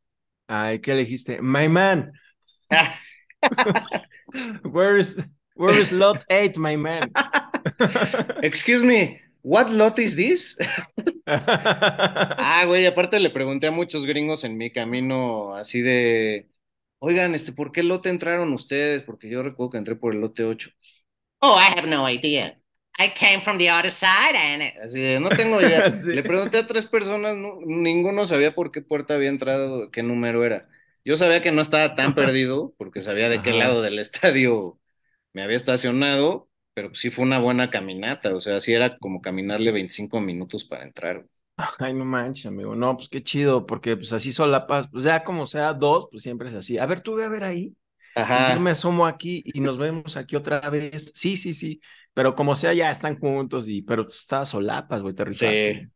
Ay, 0.48 0.80
¿qué 0.80 0.94
le 0.94 1.00
dijiste? 1.00 1.40
My 1.42 1.68
man, 1.68 2.12
where 4.64 4.96
is, 4.96 5.16
where 5.54 5.78
is 5.78 5.92
lot 5.92 6.24
8, 6.30 6.58
my 6.58 6.76
man? 6.76 7.10
Excuse 8.42 8.84
me, 8.84 9.20
what 9.42 9.70
lot 9.70 9.98
is 9.98 10.16
this? 10.16 10.56
Ah, 11.26 12.64
güey, 12.66 12.84
aparte 12.86 13.18
le 13.18 13.30
pregunté 13.30 13.66
a 13.68 13.70
muchos 13.70 14.04
gringos 14.04 14.44
en 14.44 14.58
mi 14.58 14.70
camino 14.70 15.54
así 15.56 15.80
de, 15.80 16.50
oigan, 16.98 17.34
este, 17.34 17.52
¿por 17.52 17.72
qué 17.72 17.82
lote 17.82 18.10
entraron 18.10 18.52
ustedes? 18.52 19.02
Porque 19.04 19.30
yo 19.30 19.42
recuerdo 19.42 19.70
que 19.70 19.78
entré 19.78 19.96
por 19.96 20.14
el 20.14 20.20
lote 20.20 20.44
8. 20.44 20.70
Oh, 21.40 21.56
I 21.58 21.78
have 21.78 21.88
no 21.88 22.08
idea. 22.08 22.58
I 22.98 23.08
came 23.14 23.40
from 23.40 23.58
the 23.58 23.70
other 23.70 23.90
side 23.90 24.36
and 24.36 24.62
it- 24.62 24.76
Así 24.82 25.00
de, 25.00 25.18
no 25.20 25.28
tengo 25.30 25.60
idea. 25.60 25.84
Sí. 25.90 26.12
Le 26.12 26.22
pregunté 26.22 26.58
a 26.58 26.66
tres 26.66 26.86
personas, 26.86 27.36
no- 27.36 27.58
ninguno 27.66 28.24
sabía 28.26 28.54
por 28.54 28.70
qué 28.70 28.82
puerta 28.82 29.14
había 29.14 29.30
entrado, 29.30 29.90
qué 29.90 30.02
número 30.02 30.44
era. 30.44 30.68
Yo 31.04 31.16
sabía 31.16 31.42
que 31.42 31.52
no 31.52 31.60
estaba 31.60 31.94
tan 31.96 32.14
perdido, 32.14 32.74
porque 32.78 33.00
sabía 33.00 33.28
de 33.28 33.42
qué 33.42 33.50
Ajá. 33.50 33.58
lado 33.58 33.82
del 33.82 33.98
estadio 33.98 34.78
me 35.34 35.42
había 35.42 35.56
estacionado, 35.56 36.48
pero 36.74 36.88
pues 36.90 37.00
sí 37.00 37.10
fue 37.10 37.24
una 37.24 37.38
buena 37.40 37.70
caminata, 37.70 38.34
o 38.34 38.40
sea, 38.40 38.60
sí 38.60 38.72
era 38.74 38.98
como 38.98 39.20
caminarle 39.22 39.72
25 39.72 40.20
minutos 40.20 40.64
para 40.64 40.84
entrar. 40.84 41.26
Ay, 41.78 41.92
no 41.94 42.04
manches, 42.04 42.46
amigo. 42.46 42.74
No, 42.74 42.96
pues 42.96 43.08
qué 43.08 43.20
chido, 43.22 43.66
porque 43.66 43.96
pues 43.96 44.12
así 44.12 44.32
solapas, 44.32 44.88
pues 44.88 45.04
ya 45.04 45.24
como 45.24 45.46
sea 45.46 45.72
dos, 45.74 46.06
pues 46.10 46.22
siempre 46.22 46.48
es 46.48 46.54
así. 46.54 46.78
A 46.78 46.86
ver, 46.86 47.00
tú 47.00 47.14
ve 47.14 47.24
a 47.24 47.28
ver 47.28 47.44
ahí. 47.44 47.76
Y 48.32 48.44
Ajá. 48.44 48.46
yo 48.46 48.60
me 48.60 48.70
asomo 48.70 49.06
aquí 49.06 49.42
y 49.46 49.60
nos 49.60 49.78
vemos 49.78 50.16
aquí 50.16 50.36
otra 50.36 50.60
vez. 50.70 51.12
Sí, 51.14 51.36
sí, 51.36 51.54
sí. 51.54 51.80
Pero 52.14 52.34
como 52.34 52.54
sea, 52.54 52.74
ya 52.74 52.90
están 52.90 53.18
juntos 53.18 53.68
y, 53.68 53.82
pero 53.82 54.06
tú 54.06 54.12
estabas 54.12 54.50
solapas, 54.50 55.02
güey, 55.02 55.14
te 55.14 55.24
rifaste. 55.24 55.76
Sí. 55.76 55.90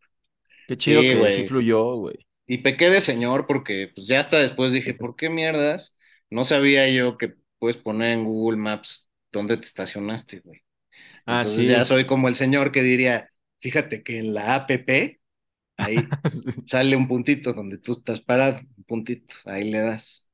Qué 0.66 0.76
chido 0.76 1.04
Sí, 1.04 1.06
que 1.06 1.16
güey. 1.16 1.30
sí 1.30 1.44
fluyó, 1.44 1.96
güey. 1.96 2.26
Y 2.46 2.58
pequé 2.58 2.90
de 2.90 3.00
señor 3.00 3.46
porque 3.46 3.90
pues 3.94 4.06
ya 4.08 4.20
hasta 4.20 4.38
después 4.38 4.72
dije, 4.72 4.94
¿por 4.94 5.16
qué 5.16 5.30
mierdas? 5.30 5.98
No 6.30 6.44
sabía 6.44 6.88
yo 6.90 7.18
que 7.18 7.34
puedes 7.58 7.76
poner 7.76 8.12
en 8.12 8.24
Google 8.24 8.58
Maps 8.58 9.10
dónde 9.32 9.56
te 9.56 9.64
estacionaste, 9.64 10.40
güey. 10.40 10.62
Ah, 11.26 11.44
Entonces 11.44 11.66
sí. 11.66 11.68
ya 11.68 11.84
soy 11.84 12.06
como 12.06 12.28
el 12.28 12.36
señor 12.36 12.72
que 12.72 12.82
diría, 12.82 13.30
fíjate 13.60 14.02
que 14.04 14.18
en 14.18 14.34
la 14.34 14.54
APP, 14.56 15.20
ahí 15.78 16.16
sale 16.66 16.96
un 16.96 17.08
puntito 17.08 17.52
donde 17.54 17.78
tú 17.78 17.92
estás 17.92 18.20
parado, 18.20 18.60
un 18.78 18.84
puntito, 18.84 19.34
ahí 19.46 19.70
le 19.70 19.80
das. 19.80 20.30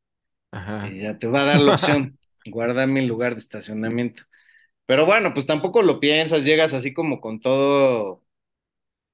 Ajá. 0.53 0.78
Y 0.80 1.03
ya 1.03 1.18
te 1.18 1.26
va 1.28 1.43
a 1.43 1.47
dar 1.47 1.61
la 1.61 1.72
opción, 1.72 2.18
guarda 2.47 2.87
mi 2.87 3.07
lugar 3.07 3.35
de 3.35 3.41
estacionamiento. 3.41 4.24
Pero 4.87 5.07
bueno, 5.07 5.32
pues 5.35 5.47
tampoco 5.47 5.82
lo 5.82 6.01
piensas, 6.01 6.45
llegas 6.45 6.74
así 6.74 6.93
como 6.93 7.20
con 7.20 7.41
todo, 7.41 8.22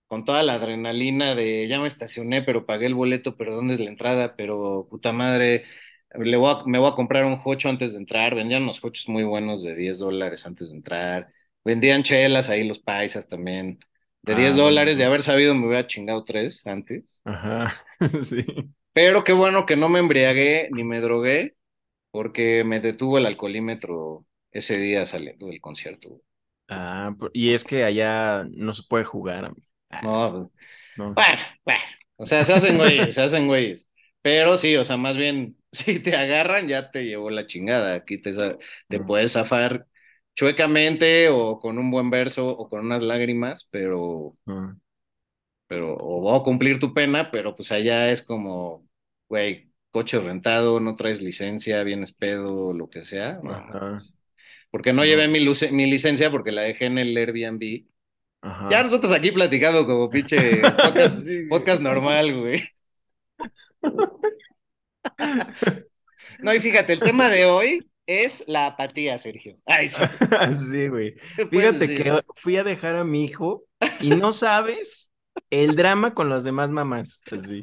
con 0.08 0.24
toda 0.24 0.42
la 0.42 0.54
adrenalina 0.54 1.34
de 1.34 1.68
ya 1.68 1.80
me 1.80 1.86
estacioné, 1.86 2.42
pero 2.42 2.66
pagué 2.66 2.86
el 2.86 2.94
boleto, 2.94 3.36
pero 3.36 3.54
¿dónde 3.54 3.74
es 3.74 3.80
la 3.80 3.90
entrada? 3.90 4.36
Pero 4.36 4.86
puta 4.90 5.12
madre, 5.12 5.64
le 6.14 6.36
voy 6.36 6.50
a- 6.54 6.64
me 6.66 6.78
voy 6.78 6.90
a 6.90 6.94
comprar 6.94 7.24
un 7.24 7.40
hocho 7.44 7.68
antes 7.68 7.92
de 7.92 8.00
entrar. 8.00 8.34
Vendían 8.34 8.64
unos 8.64 8.82
hochos 8.84 9.08
muy 9.08 9.22
buenos 9.24 9.62
de 9.62 9.74
10 9.76 9.98
dólares 9.98 10.46
antes 10.46 10.70
de 10.70 10.76
entrar. 10.76 11.32
Vendían 11.64 12.02
chelas 12.02 12.48
ahí 12.48 12.66
los 12.66 12.78
paisas 12.80 13.28
también. 13.28 13.78
De 14.22 14.34
Ah, 14.34 14.36
10 14.36 14.56
dólares, 14.56 14.98
de 14.98 15.04
haber 15.04 15.22
sabido 15.22 15.54
me 15.54 15.66
hubiera 15.66 15.86
chingado 15.86 16.24
tres 16.24 16.66
antes. 16.66 17.22
Ajá. 17.24 17.68
Sí. 18.22 18.44
Pero 18.92 19.24
qué 19.24 19.32
bueno 19.32 19.66
que 19.66 19.76
no 19.76 19.88
me 19.88 20.00
embriagué 20.00 20.68
ni 20.72 20.84
me 20.84 21.00
drogué, 21.00 21.56
porque 22.10 22.64
me 22.64 22.80
detuvo 22.80 23.18
el 23.18 23.26
alcoholímetro 23.26 24.26
ese 24.52 24.78
día 24.78 25.06
saliendo 25.06 25.46
del 25.48 25.60
concierto. 25.60 26.22
Ah, 26.68 27.14
y 27.32 27.52
es 27.52 27.64
que 27.64 27.82
allá 27.84 28.44
no 28.50 28.72
se 28.72 28.82
puede 28.88 29.04
jugar, 29.04 29.44
amigo. 29.44 29.66
Ah, 29.90 30.02
No, 30.02 30.32
pues, 30.32 30.46
no. 30.96 31.14
bueno, 31.16 31.42
bueno, 31.64 31.80
o 32.16 32.26
sea, 32.26 32.44
se 32.44 32.52
hacen 32.54 32.78
güeyes, 32.78 33.14
se 33.14 33.22
hacen 33.22 33.46
güeyes. 33.48 33.88
Pero 34.22 34.56
sí, 34.58 34.76
o 34.76 34.84
sea, 34.84 34.96
más 34.96 35.16
bien, 35.16 35.56
si 35.72 36.00
te 36.00 36.16
agarran, 36.16 36.68
ya 36.68 36.90
te 36.90 37.04
llevó 37.06 37.30
la 37.30 37.46
chingada. 37.46 37.94
Aquí 37.94 38.18
te, 38.22 38.32
te 38.88 39.00
puedes 39.00 39.32
zafar 39.32 39.86
chuecamente 40.34 41.28
o 41.30 41.58
con 41.60 41.78
un 41.78 41.90
buen 41.90 42.10
verso 42.10 42.48
o 42.48 42.68
con 42.68 42.86
unas 42.86 43.02
lágrimas, 43.02 43.68
pero, 43.72 44.36
Ah. 44.46 44.74
pero, 45.66 45.94
o 45.96 46.20
voy 46.20 46.38
a 46.38 46.42
cumplir 46.42 46.78
tu 46.80 46.92
pena, 46.94 47.30
pero 47.30 47.54
pues 47.54 47.70
allá 47.72 48.10
es 48.10 48.22
como, 48.22 48.88
güey, 49.28 49.72
coche 49.90 50.18
rentado, 50.20 50.80
no 50.80 50.94
traes 50.96 51.20
licencia, 51.22 51.82
vienes 51.84 52.12
pedo, 52.12 52.72
lo 52.72 52.90
que 52.90 53.02
sea. 53.02 53.40
No. 53.42 53.54
Porque 54.70 54.92
no 54.92 55.04
llevé 55.04 55.28
mi, 55.28 55.40
luce- 55.40 55.72
mi 55.72 55.90
licencia 55.90 56.30
porque 56.30 56.52
la 56.52 56.62
dejé 56.62 56.86
en 56.86 56.98
el 56.98 57.16
Airbnb. 57.16 57.84
Ajá. 58.42 58.68
Ya 58.70 58.82
nosotros 58.82 59.12
aquí 59.12 59.32
platicando 59.32 59.84
como 59.86 60.08
pinche 60.10 60.60
podcast, 60.62 61.24
Sí, 61.26 61.42
podcast 61.48 61.80
normal, 61.82 62.38
güey. 62.40 62.62
No, 66.40 66.54
y 66.54 66.60
fíjate, 66.60 66.92
el 66.94 67.00
tema 67.00 67.28
de 67.28 67.44
hoy 67.44 67.90
es 68.06 68.44
la 68.46 68.66
apatía, 68.66 69.18
Sergio. 69.18 69.58
Ay, 69.66 69.88
sí. 69.88 70.02
Sí, 70.52 70.88
güey. 70.88 71.14
¿qué 71.36 71.46
puedes 71.46 71.68
Fíjate 71.70 71.86
decir? 71.86 72.02
que 72.04 72.20
fui 72.36 72.56
a 72.56 72.64
dejar 72.64 72.96
a 72.96 73.04
mi 73.04 73.24
hijo 73.24 73.64
y 74.00 74.10
no 74.10 74.32
sabes 74.32 75.12
el 75.50 75.76
drama 75.76 76.14
con 76.14 76.28
las 76.30 76.44
demás 76.44 76.70
mamás. 76.70 77.22
Así. 77.30 77.62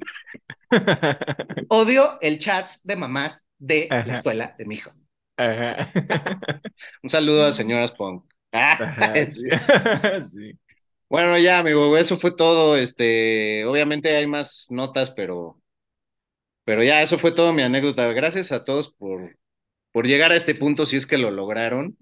Odio 1.69 2.19
el 2.21 2.39
chat 2.39 2.69
de 2.83 2.95
mamás 2.95 3.43
de 3.57 3.87
Ajá. 3.89 4.05
la 4.05 4.13
escuela 4.15 4.55
de 4.57 4.65
mi 4.65 4.75
hijo. 4.75 4.91
Ajá. 5.37 5.87
Un 7.03 7.09
saludo 7.09 7.45
a 7.45 7.53
señoras 7.53 7.91
Punk. 7.91 8.25
Ah, 8.51 8.79
Ajá, 8.79 9.25
sí. 9.27 9.49
sí. 9.49 9.49
Sí. 10.21 10.59
Bueno, 11.09 11.37
ya, 11.39 11.59
amigo, 11.59 11.97
eso 11.97 12.17
fue 12.17 12.35
todo. 12.35 12.77
Este, 12.77 13.65
obviamente 13.65 14.15
hay 14.15 14.27
más 14.27 14.67
notas, 14.71 15.11
pero, 15.11 15.61
pero 16.63 16.83
ya, 16.83 17.01
eso 17.01 17.17
fue 17.17 17.31
todo 17.31 17.53
mi 17.53 17.61
anécdota. 17.61 18.07
Gracias 18.13 18.51
a 18.51 18.63
todos 18.63 18.91
por, 18.93 19.37
por 19.91 20.07
llegar 20.07 20.31
a 20.31 20.35
este 20.37 20.55
punto, 20.55 20.85
si 20.85 20.97
es 20.97 21.07
que 21.07 21.17
lo 21.17 21.31
lograron. 21.31 21.97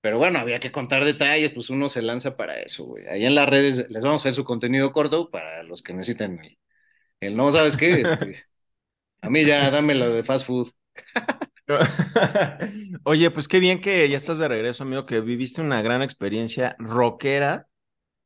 Pero 0.00 0.18
bueno, 0.18 0.38
había 0.40 0.60
que 0.60 0.72
contar 0.72 1.04
detalles, 1.04 1.52
pues 1.52 1.70
uno 1.70 1.88
se 1.88 2.02
lanza 2.02 2.36
para 2.36 2.60
eso, 2.60 2.84
güey. 2.86 3.06
Ahí 3.08 3.26
en 3.26 3.34
las 3.34 3.48
redes 3.48 3.90
les 3.90 4.04
vamos 4.04 4.22
a 4.22 4.30
hacer 4.30 4.34
su 4.36 4.44
contenido 4.44 4.92
corto 4.92 5.30
para 5.30 5.62
los 5.64 5.82
que 5.82 5.94
necesiten 5.94 6.40
el, 6.44 6.58
el 7.20 7.36
no, 7.36 7.52
¿sabes 7.52 7.76
qué? 7.76 8.02
Este, 8.02 8.44
a 9.22 9.30
mí 9.30 9.44
ya 9.46 9.70
dame 9.70 9.94
lo 9.96 10.10
de 10.12 10.24
fast 10.24 10.46
food. 10.46 10.70
Oye, 13.04 13.30
pues 13.30 13.46
qué 13.48 13.60
bien 13.60 13.80
que 13.80 14.08
ya 14.08 14.16
estás 14.16 14.38
de 14.38 14.48
regreso, 14.48 14.82
amigo, 14.84 15.04
que 15.06 15.20
viviste 15.20 15.60
una 15.60 15.82
gran 15.82 16.02
experiencia 16.02 16.74
rockera 16.78 17.68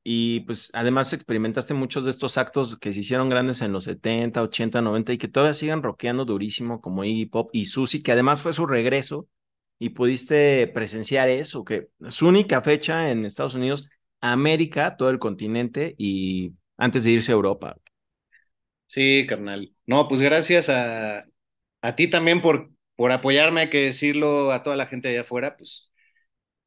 y 0.04 0.40
pues 0.40 0.70
además 0.74 1.12
experimentaste 1.12 1.74
muchos 1.74 2.04
de 2.06 2.12
estos 2.12 2.38
actos 2.38 2.78
que 2.78 2.92
se 2.92 3.00
hicieron 3.00 3.28
grandes 3.30 3.62
en 3.62 3.72
los 3.72 3.84
70, 3.84 4.42
80, 4.42 4.82
90 4.82 5.12
y 5.14 5.18
que 5.18 5.28
todavía 5.28 5.54
siguen 5.54 5.82
rockeando 5.82 6.24
durísimo 6.24 6.80
como 6.80 7.04
Iggy 7.04 7.26
Pop 7.26 7.50
y 7.52 7.66
Susie, 7.66 8.02
que 8.02 8.12
además 8.12 8.42
fue 8.42 8.52
su 8.54 8.66
regreso 8.66 9.28
y 9.78 9.90
pudiste 9.90 10.68
presenciar 10.68 11.28
eso, 11.30 11.64
que 11.64 11.88
su 12.10 12.28
única 12.28 12.62
fecha 12.62 13.10
en 13.10 13.24
Estados 13.26 13.54
Unidos, 13.56 13.88
América, 14.20 14.96
todo 14.96 15.10
el 15.10 15.18
continente 15.20 15.94
y 15.98 16.54
antes 16.78 17.04
de 17.04 17.12
irse 17.12 17.32
a 17.32 17.36
Europa. 17.36 17.76
Sí, 18.86 19.24
carnal. 19.28 19.74
No, 19.86 20.06
pues 20.08 20.20
gracias 20.20 20.68
a, 20.68 21.24
a 21.82 21.96
ti 21.96 22.08
también 22.10 22.42
por, 22.42 22.71
por 22.96 23.12
apoyarme, 23.12 23.62
hay 23.62 23.70
que 23.70 23.84
decirlo 23.86 24.52
a 24.52 24.62
toda 24.62 24.76
la 24.76 24.86
gente 24.86 25.08
allá 25.08 25.22
afuera, 25.22 25.56
pues 25.56 25.90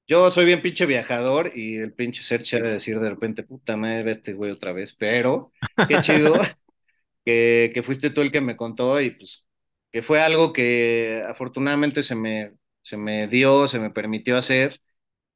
yo 0.07 0.29
soy 0.31 0.45
bien 0.45 0.61
pinche 0.61 0.85
viajador 0.85 1.51
y 1.55 1.77
el 1.77 1.93
pinche 1.93 2.23
Sergio 2.23 2.59
ha 2.59 2.61
de 2.61 2.71
decir 2.73 2.99
de 2.99 3.09
repente, 3.09 3.43
puta 3.43 3.77
madre, 3.77 4.11
este 4.11 4.33
güey 4.33 4.51
otra 4.51 4.73
vez, 4.73 4.93
pero 4.93 5.51
qué 5.87 6.01
chido 6.01 6.35
que, 7.25 7.71
que 7.73 7.83
fuiste 7.83 8.09
tú 8.09 8.21
el 8.21 8.31
que 8.31 8.41
me 8.41 8.57
contó 8.57 9.01
y 9.01 9.11
pues 9.11 9.47
que 9.91 10.01
fue 10.01 10.21
algo 10.21 10.53
que 10.53 11.23
afortunadamente 11.27 12.03
se 12.03 12.15
me, 12.15 12.53
se 12.81 12.97
me 12.97 13.27
dio, 13.27 13.67
se 13.67 13.79
me 13.79 13.91
permitió 13.91 14.37
hacer 14.37 14.81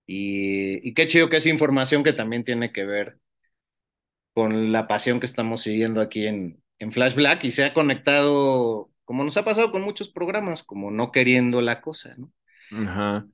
y, 0.08 0.88
y 0.88 0.94
qué 0.96 1.08
chido 1.08 1.30
que 1.30 1.38
es 1.38 1.46
información 1.48 2.04
que 2.04 2.14
también 2.14 2.44
tiene 2.46 2.72
que 2.74 2.86
ver 2.86 3.20
con 4.34 4.72
la 4.72 4.88
pasión 4.88 5.20
que 5.20 5.26
estamos 5.26 5.62
siguiendo 5.62 6.02
aquí 6.02 6.28
en, 6.28 6.62
en 6.80 6.92
Flash 6.92 7.16
Black 7.16 7.44
y 7.44 7.52
se 7.52 7.64
ha 7.66 7.74
conectado, 7.74 8.89
como 9.10 9.24
nos 9.24 9.38
ha 9.38 9.44
pasado 9.44 9.72
con 9.72 9.82
muchos 9.82 10.08
programas, 10.08 10.62
como 10.62 10.92
no 10.92 11.12
queriendo 11.12 11.62
la 11.62 11.82
cosa, 11.82 12.14
¿no? 12.16 12.32
Ajá. 12.70 13.26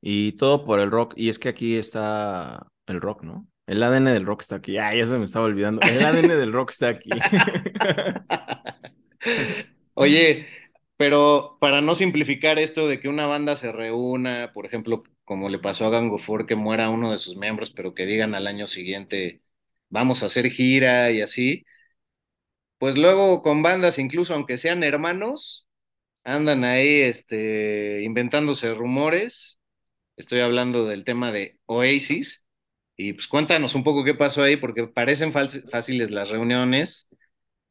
Y 0.00 0.36
todo 0.36 0.64
por 0.64 0.78
el 0.78 0.88
rock. 0.88 1.14
Y 1.16 1.30
es 1.30 1.40
que 1.40 1.48
aquí 1.48 1.74
está 1.74 2.68
el 2.86 3.00
rock, 3.00 3.24
¿no? 3.24 3.48
El 3.66 3.82
ADN 3.82 4.04
del 4.04 4.24
rock 4.24 4.42
está 4.42 4.54
aquí. 4.54 4.78
Ah, 4.78 4.94
ya 4.94 5.04
se 5.04 5.18
me 5.18 5.24
estaba 5.24 5.46
olvidando. 5.46 5.80
El 5.82 6.04
ADN 6.04 6.28
del 6.28 6.52
rock 6.52 6.70
está 6.70 6.90
aquí. 6.90 7.10
Oye, 9.94 10.46
pero 10.96 11.58
para 11.60 11.80
no 11.80 11.96
simplificar 11.96 12.60
esto 12.60 12.86
de 12.86 13.00
que 13.00 13.08
una 13.08 13.26
banda 13.26 13.56
se 13.56 13.72
reúna, 13.72 14.52
por 14.54 14.64
ejemplo, 14.64 15.02
como 15.24 15.48
le 15.48 15.58
pasó 15.58 15.86
a 15.86 15.90
Gang 15.90 16.12
of 16.12 16.24
Four, 16.24 16.46
que 16.46 16.54
muera 16.54 16.88
uno 16.88 17.10
de 17.10 17.18
sus 17.18 17.36
miembros, 17.36 17.72
pero 17.72 17.96
que 17.96 18.06
digan 18.06 18.36
al 18.36 18.46
año 18.46 18.68
siguiente, 18.68 19.42
vamos 19.88 20.22
a 20.22 20.26
hacer 20.26 20.52
gira 20.52 21.10
y 21.10 21.20
así, 21.20 21.64
pues 22.78 22.96
luego 22.96 23.42
con 23.42 23.62
bandas, 23.62 23.98
incluso 23.98 24.34
aunque 24.34 24.58
sean 24.58 24.82
hermanos, 24.82 25.66
andan 26.24 26.64
ahí 26.64 27.02
este, 27.02 28.02
inventándose 28.02 28.74
rumores. 28.74 29.60
Estoy 30.16 30.40
hablando 30.40 30.86
del 30.86 31.04
tema 31.04 31.32
de 31.32 31.58
Oasis. 31.66 32.44
Y 32.96 33.12
pues 33.12 33.28
cuéntanos 33.28 33.74
un 33.74 33.84
poco 33.84 34.04
qué 34.04 34.14
pasó 34.14 34.42
ahí, 34.42 34.56
porque 34.56 34.86
parecen 34.86 35.32
fáciles 35.32 36.10
las 36.10 36.30
reuniones, 36.30 37.10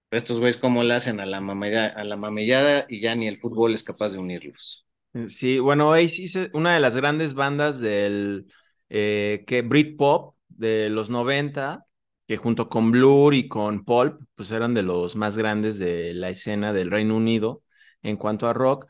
pero 0.10 0.20
estos 0.20 0.39
güeyes 0.39 0.58
cómo 0.58 0.84
le 0.84 0.93
hacen 0.93 1.20
a 1.20 1.26
la 1.26 1.41
mamellada, 1.41 1.88
a 1.88 2.03
la 2.03 2.16
mamellada 2.16 2.86
y 2.88 2.99
ya 2.99 3.16
ni 3.16 3.28
el 3.28 3.39
fútbol 3.39 3.74
es 3.74 3.84
capaz 3.84 4.14
de 4.14 4.20
unirlos. 4.20 4.86
Sí, 5.28 5.60
bueno, 5.60 5.89
Oasis 5.89 6.36
es 6.36 6.49
una 6.53 6.74
de 6.74 6.80
las 6.80 6.95
grandes 6.95 7.34
bandas 7.34 7.80
del 7.80 8.45
eh, 8.89 9.43
que 9.47 9.62
Britpop 9.64 10.36
de 10.49 10.89
los 10.89 11.10
90, 11.10 11.85
que 12.28 12.38
junto 12.38 12.69
con 12.69 12.91
Blur 12.91 13.34
y 13.34 13.47
con 13.47 13.84
Pulp, 13.86 14.21
pues 14.36 14.51
eran 14.51 14.73
de 14.73 14.84
los 14.84 15.15
más 15.15 15.38
grandes 15.38 15.80
de 15.80 16.13
la 16.13 16.30
escena 16.30 16.73
del 16.73 16.91
Reino 16.91 17.15
Unido 17.15 17.63
en 18.01 18.17
cuanto 18.17 18.47
a 18.47 18.53
rock. 18.53 18.88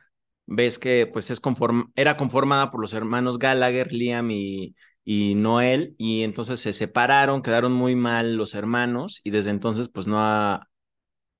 Ves 0.47 0.79
que 0.79 1.07
pues 1.07 1.31
es 1.31 1.39
conform 1.39 1.91
era 1.95 2.17
conformada 2.17 2.71
por 2.71 2.81
los 2.81 2.93
hermanos 2.93 3.39
Gallagher, 3.39 3.91
Liam 3.91 4.29
y, 4.31 4.75
y 5.03 5.35
Noel, 5.35 5.95
y 5.97 6.23
entonces 6.23 6.59
se 6.61 6.73
separaron, 6.73 7.41
quedaron 7.41 7.73
muy 7.73 7.95
mal 7.95 8.35
los 8.35 8.53
hermanos, 8.55 9.21
y 9.23 9.31
desde 9.31 9.49
entonces 9.49 9.89
pues 9.89 10.07
no 10.07 10.19
ha, 10.19 10.67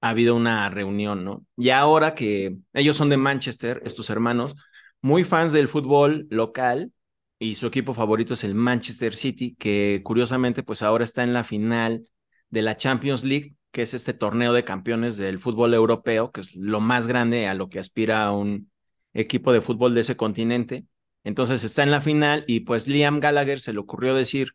ha 0.02 0.10
habido 0.10 0.36
una 0.36 0.70
reunión, 0.70 1.24
¿no? 1.26 1.46
Y 1.58 1.70
ahora 1.70 2.16
que 2.16 2.58
ellos 2.74 2.96
son 2.98 3.10
de 3.10 3.18
Manchester, 3.18 3.82
estos 3.86 4.10
hermanos, 4.10 4.56
muy 5.02 5.24
fans 5.24 5.54
del 5.54 5.68
fútbol 5.68 6.28
local, 6.30 6.92
y 7.40 7.56
su 7.56 7.68
equipo 7.68 7.94
favorito 7.94 8.34
es 8.34 8.44
el 8.44 8.56
Manchester 8.56 9.16
City, 9.16 9.56
que 9.56 10.02
curiosamente 10.04 10.64
pues 10.64 10.82
ahora 10.82 11.04
está 11.04 11.24
en 11.24 11.34
la 11.34 11.44
final 11.44 12.08
de 12.50 12.62
la 12.62 12.78
Champions 12.78 13.24
League, 13.24 13.56
que 13.72 13.82
es 13.82 13.94
este 13.94 14.14
torneo 14.14 14.54
de 14.54 14.64
campeones 14.64 15.18
del 15.18 15.40
fútbol 15.40 15.74
europeo, 15.74 16.32
que 16.32 16.42
es 16.42 16.56
lo 16.56 16.80
más 16.80 17.08
grande 17.08 17.48
a 17.48 17.54
lo 17.54 17.70
que 17.70 17.80
aspira 17.80 18.32
un 18.32 18.72
equipo 19.14 19.52
de 19.52 19.62
fútbol 19.62 19.94
de 19.96 20.02
ese 20.02 20.16
continente. 20.16 20.86
Entonces 21.24 21.64
está 21.64 21.84
en 21.84 21.92
la 21.92 22.02
final 22.02 22.46
y 22.48 22.62
pues 22.62 22.88
Liam 22.88 23.20
Gallagher 23.20 23.60
se 23.60 23.74
le 23.74 23.80
ocurrió 23.80 24.16
decir 24.16 24.54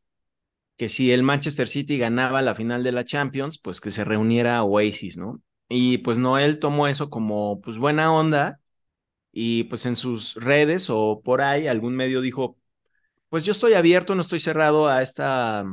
que 0.76 0.88
si 0.88 1.12
el 1.12 1.22
Manchester 1.22 1.68
City 1.68 1.98
ganaba 1.98 2.42
la 2.42 2.54
final 2.54 2.82
de 2.82 2.92
la 2.92 3.04
Champions, 3.04 3.58
pues 3.58 3.80
que 3.80 3.90
se 3.90 4.04
reuniera 4.04 4.62
Oasis, 4.62 5.18
¿no? 5.18 5.42
Y 5.68 5.98
pues 5.98 6.18
Noel 6.18 6.58
tomó 6.58 6.88
eso 6.88 7.10
como 7.10 7.60
pues 7.60 7.78
buena 7.78 8.12
onda 8.12 8.60
y 9.32 9.64
pues 9.64 9.86
en 9.86 9.96
sus 9.96 10.34
redes 10.36 10.90
o 10.90 11.22
por 11.24 11.42
ahí 11.42 11.66
algún 11.66 11.96
medio 11.96 12.20
dijo, 12.20 12.58
pues 13.30 13.44
yo 13.46 13.52
estoy 13.52 13.74
abierto, 13.74 14.14
no 14.16 14.22
estoy 14.22 14.40
cerrado 14.40 14.88
a 14.88 15.02
esta 15.02 15.64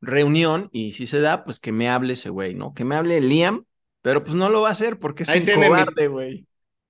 reunión 0.00 0.68
y 0.72 0.92
si 0.92 1.06
se 1.06 1.20
da, 1.20 1.44
pues 1.44 1.58
que 1.60 1.72
me 1.72 1.88
hable 1.88 2.14
ese 2.14 2.30
güey, 2.30 2.54
¿no? 2.54 2.74
Que 2.74 2.84
me 2.84 2.96
hable 2.96 3.20
Liam, 3.20 3.66
pero 4.02 4.24
pues 4.24 4.34
no 4.36 4.48
lo 4.50 4.62
va 4.62 4.68
a 4.68 4.72
hacer 4.72 4.98
porque 4.98 5.24
es 5.24 5.30
Ahí 5.30 5.40
un 5.40 5.46
tiene 5.46 5.66
cobarde, 5.68 6.08
güey. 6.08 6.46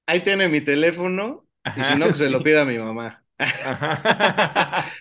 Ahí 0.07 0.23
tiene 0.23 0.49
mi 0.49 0.61
teléfono 0.61 1.47
y 1.75 1.85
si 1.85 1.97
no, 1.97 2.07
que 2.07 2.13
se 2.13 2.31
lo 2.31 2.41
pida 2.43 2.63
a 2.63 2.65
mi 2.65 2.79
mamá. 2.79 3.25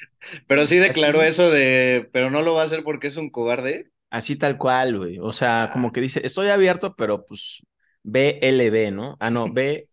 Pero 0.47 0.65
sí 0.67 0.77
declaró 0.77 1.21
Así. 1.21 1.29
eso 1.29 1.49
de, 1.51 2.09
pero 2.11 2.29
no 2.29 2.41
lo 2.41 2.53
va 2.53 2.61
a 2.61 2.65
hacer 2.65 2.83
porque 2.83 3.07
es 3.07 3.17
un 3.17 3.29
cobarde. 3.31 3.91
Así 4.09 4.35
tal 4.37 4.57
cual, 4.57 4.97
güey. 4.97 5.19
O 5.19 5.33
sea, 5.33 5.65
Ah. 5.65 5.71
como 5.71 5.91
que 5.91 6.01
dice, 6.01 6.21
estoy 6.25 6.49
abierto, 6.49 6.95
pero 6.95 7.25
pues 7.25 7.61
BLB, 8.03 8.91
¿no? 8.91 9.17
Ah, 9.19 9.29
no, 9.29 9.51
B. 9.53 9.88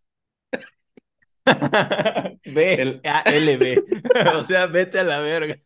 B, 2.45 3.01
A, 3.05 3.21
L, 3.27 3.57
B. 3.57 3.83
O 4.37 4.43
sea, 4.43 4.67
vete 4.67 4.99
a 4.99 5.05
la 5.05 5.21
verga. 5.21 5.57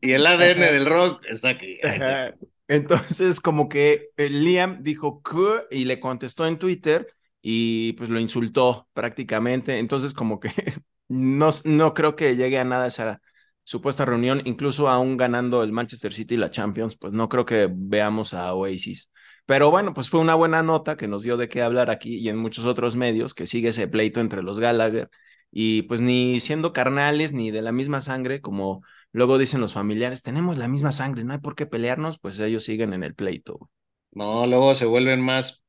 Y 0.00 0.12
el 0.12 0.26
ADN 0.26 0.64
Ajá. 0.64 0.72
del 0.72 0.86
rock 0.86 1.24
está 1.28 1.50
aquí. 1.50 1.78
Ajá. 1.82 2.34
Entonces, 2.68 3.40
como 3.40 3.68
que 3.68 4.10
el 4.16 4.44
Liam 4.44 4.82
dijo 4.82 5.22
"¿Qué?", 5.22 5.76
y 5.76 5.84
le 5.84 6.00
contestó 6.00 6.46
en 6.46 6.58
Twitter 6.58 7.06
y 7.42 7.92
pues 7.94 8.10
lo 8.10 8.18
insultó 8.20 8.88
prácticamente. 8.92 9.78
Entonces, 9.78 10.14
como 10.14 10.40
que 10.40 10.50
no, 11.08 11.50
no 11.64 11.94
creo 11.94 12.16
que 12.16 12.36
llegue 12.36 12.58
a 12.58 12.64
nada 12.64 12.86
esa 12.86 13.20
supuesta 13.62 14.04
reunión, 14.04 14.42
incluso 14.44 14.88
aún 14.88 15.16
ganando 15.16 15.62
el 15.62 15.72
Manchester 15.72 16.12
City 16.12 16.34
y 16.34 16.38
la 16.38 16.50
Champions, 16.50 16.96
pues 16.98 17.12
no 17.14 17.28
creo 17.28 17.44
que 17.46 17.68
veamos 17.72 18.34
a 18.34 18.52
Oasis. 18.54 19.10
Pero 19.46 19.70
bueno, 19.70 19.92
pues 19.94 20.08
fue 20.08 20.20
una 20.20 20.34
buena 20.34 20.62
nota 20.62 20.96
que 20.96 21.08
nos 21.08 21.22
dio 21.22 21.36
de 21.36 21.48
qué 21.48 21.62
hablar 21.62 21.90
aquí 21.90 22.16
y 22.18 22.28
en 22.30 22.38
muchos 22.38 22.64
otros 22.64 22.96
medios, 22.96 23.34
que 23.34 23.46
sigue 23.46 23.68
ese 23.68 23.88
pleito 23.88 24.20
entre 24.20 24.42
los 24.42 24.58
Gallagher 24.58 25.10
y 25.50 25.82
pues 25.82 26.00
ni 26.00 26.40
siendo 26.40 26.72
carnales 26.72 27.32
ni 27.32 27.50
de 27.50 27.62
la 27.62 27.72
misma 27.72 28.00
sangre, 28.00 28.40
como 28.40 28.82
luego 29.12 29.38
dicen 29.38 29.60
los 29.60 29.72
familiares, 29.74 30.22
tenemos 30.22 30.56
la 30.56 30.68
misma 30.68 30.92
sangre, 30.92 31.24
no 31.24 31.32
hay 31.34 31.38
por 31.40 31.54
qué 31.56 31.66
pelearnos, 31.66 32.18
pues 32.18 32.38
ellos 32.40 32.64
siguen 32.64 32.92
en 32.94 33.04
el 33.04 33.14
pleito. 33.14 33.70
No, 34.12 34.46
luego 34.46 34.74
se 34.74 34.86
vuelven 34.86 35.20
más 35.20 35.64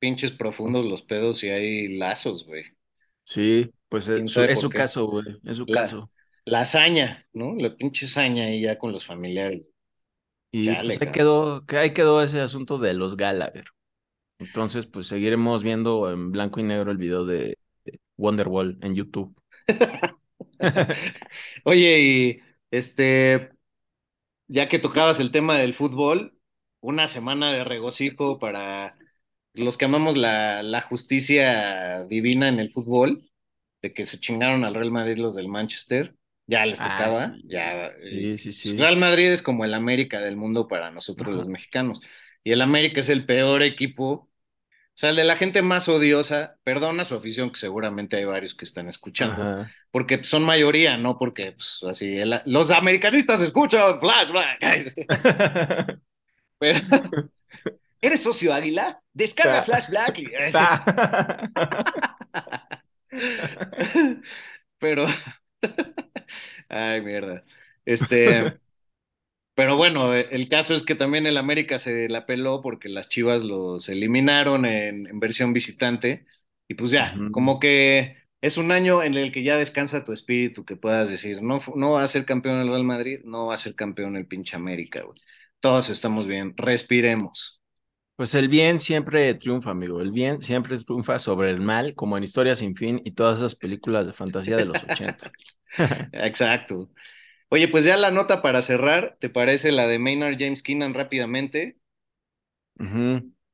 pinches 0.00 0.32
profundos 0.32 0.84
los 0.86 1.02
pedos 1.02 1.42
y 1.44 1.50
hay 1.50 1.88
lazos, 1.98 2.44
güey. 2.46 2.64
Sí, 3.24 3.72
pues 3.88 4.08
¿Quién 4.12 4.26
es 4.26 4.32
su, 4.32 4.44
es 4.44 4.60
su 4.60 4.72
caso, 4.72 5.06
güey, 5.06 5.24
es 5.44 5.56
su 5.56 5.66
La- 5.66 5.70
caso. 5.70 6.10
La 6.44 6.62
hazaña, 6.62 7.26
¿no? 7.32 7.54
La 7.56 7.76
pinche 7.76 8.06
hazaña 8.06 8.44
ahí 8.46 8.62
ya 8.62 8.78
con 8.78 8.92
los 8.92 9.06
familiares. 9.06 9.69
Y 10.52 10.66
Chale, 10.66 10.82
pues 10.82 10.98
ahí 11.00 11.10
quedó, 11.12 11.64
que 11.66 11.78
ahí 11.78 11.92
quedó 11.94 12.22
ese 12.22 12.40
asunto 12.40 12.78
de 12.78 12.94
los 12.94 13.16
Gallagher. 13.16 13.66
Entonces, 14.38 14.86
pues 14.86 15.06
seguiremos 15.08 15.62
viendo 15.64 16.10
en 16.12 16.32
blanco 16.32 16.60
y 16.60 16.64
negro 16.64 16.90
el 16.92 16.98
video 16.98 17.26
de 17.26 17.58
de 17.84 18.00
Wonderwall 18.18 18.78
en 18.82 18.94
YouTube. 18.94 19.36
Oye, 21.64 22.00
y 22.00 22.40
este, 22.70 23.50
ya 24.48 24.68
que 24.68 24.78
tocabas 24.78 25.20
el 25.20 25.30
tema 25.32 25.56
del 25.58 25.74
fútbol, 25.74 26.38
una 26.80 27.08
semana 27.08 27.52
de 27.52 27.64
regocijo 27.64 28.38
para 28.38 28.98
los 29.54 29.78
que 29.78 29.86
amamos 29.86 30.16
la, 30.16 30.62
la 30.62 30.82
justicia 30.82 32.04
divina 32.06 32.48
en 32.48 32.60
el 32.60 32.70
fútbol, 32.70 33.30
de 33.82 33.92
que 33.94 34.06
se 34.06 34.20
chingaron 34.20 34.64
al 34.64 34.74
Real 34.74 34.92
Madrid 34.92 35.18
los 35.18 35.34
del 35.34 35.48
Manchester, 35.48 36.16
ya 36.50 36.66
les 36.66 36.80
Ah, 36.80 36.84
tocaba, 36.84 37.26
sí. 37.34 37.42
ya. 37.48 37.92
Sí, 37.96 38.30
eh, 38.32 38.38
sí, 38.38 38.52
sí. 38.52 38.76
Real 38.76 38.96
Madrid 38.96 39.30
es 39.32 39.42
como 39.42 39.64
el 39.64 39.74
América 39.74 40.20
del 40.20 40.36
mundo 40.36 40.68
para 40.68 40.90
nosotros 40.90 41.28
Ajá. 41.28 41.36
los 41.36 41.48
mexicanos, 41.48 42.00
y 42.44 42.52
el 42.52 42.62
América 42.62 43.00
es 43.00 43.08
el 43.08 43.26
peor 43.26 43.62
equipo. 43.62 44.28
O 44.94 44.98
sea, 45.00 45.10
el 45.10 45.16
de 45.16 45.24
la 45.24 45.36
gente 45.36 45.62
más 45.62 45.88
odiosa, 45.88 46.58
perdona 46.62 47.04
su 47.06 47.14
afición, 47.14 47.50
que 47.50 47.58
seguramente 47.58 48.16
hay 48.18 48.24
varios 48.26 48.54
que 48.54 48.64
están 48.66 48.88
escuchando, 48.88 49.42
Ajá. 49.42 49.70
porque 49.90 50.22
son 50.24 50.42
mayoría, 50.44 50.98
¿no? 50.98 51.18
Porque 51.18 51.52
pues, 51.52 51.80
así 51.88 52.18
el- 52.18 52.42
los 52.46 52.70
americanistas 52.70 53.40
escuchan 53.40 53.98
flashback. 54.00 54.58
Pero, 56.58 56.80
¿eres 58.02 58.22
socio 58.22 58.52
Águila? 58.54 59.00
Descarga 59.14 59.60
Ta- 59.60 59.64
flashback. 59.64 60.18
y- 60.18 60.28
Pero, 64.78 65.06
ay, 66.68 67.00
mierda. 67.02 67.44
Este, 67.84 68.60
pero 69.54 69.76
bueno, 69.76 70.14
eh, 70.16 70.28
el 70.32 70.48
caso 70.48 70.74
es 70.74 70.82
que 70.82 70.94
también 70.94 71.26
el 71.26 71.36
América 71.36 71.78
se 71.78 72.08
la 72.08 72.26
peló 72.26 72.62
porque 72.62 72.88
las 72.88 73.08
Chivas 73.08 73.44
los 73.44 73.88
eliminaron 73.88 74.64
en, 74.66 75.06
en 75.06 75.20
versión 75.20 75.52
visitante. 75.52 76.26
Y 76.68 76.74
pues 76.74 76.90
ya, 76.92 77.26
como 77.30 77.58
que 77.60 78.16
es 78.40 78.56
un 78.58 78.72
año 78.72 79.02
en 79.02 79.14
el 79.16 79.32
que 79.32 79.42
ya 79.42 79.56
descansa 79.58 80.04
tu 80.04 80.12
espíritu, 80.12 80.64
que 80.64 80.76
puedas 80.76 81.10
decir, 81.10 81.42
no, 81.42 81.60
no 81.76 81.92
va 81.92 82.02
a 82.04 82.08
ser 82.08 82.24
campeón 82.24 82.60
el 82.60 82.68
Real 82.68 82.84
Madrid, 82.84 83.20
no 83.24 83.46
va 83.46 83.54
a 83.54 83.56
ser 83.58 83.74
campeón 83.74 84.16
el 84.16 84.26
pinche 84.26 84.56
América, 84.56 85.02
güey. 85.02 85.20
Todos 85.60 85.90
estamos 85.90 86.26
bien, 86.26 86.54
respiremos. 86.56 87.60
Pues 88.16 88.34
el 88.34 88.48
bien 88.48 88.78
siempre 88.78 89.32
triunfa, 89.34 89.70
amigo. 89.70 90.00
El 90.00 90.12
bien 90.12 90.42
siempre 90.42 90.76
triunfa 90.78 91.18
sobre 91.18 91.50
el 91.50 91.60
mal, 91.60 91.94
como 91.94 92.16
en 92.18 92.22
Historia 92.24 92.54
sin 92.54 92.76
fin 92.76 93.00
y 93.04 93.12
todas 93.12 93.38
esas 93.38 93.54
películas 93.56 94.06
de 94.06 94.12
fantasía 94.12 94.58
de 94.58 94.66
los 94.66 94.84
80. 94.84 95.32
Exacto. 96.12 96.90
Oye, 97.50 97.68
pues 97.68 97.84
ya 97.86 97.96
la 97.98 98.10
nota 98.10 98.42
para 98.42 98.62
cerrar, 98.62 99.16
¿te 99.20 99.30
parece 99.30 99.72
la 99.72 99.86
de 99.88 99.98
Maynard 99.98 100.36
James 100.38 100.62
Keenan 100.64 100.94
rápidamente? 100.94 101.78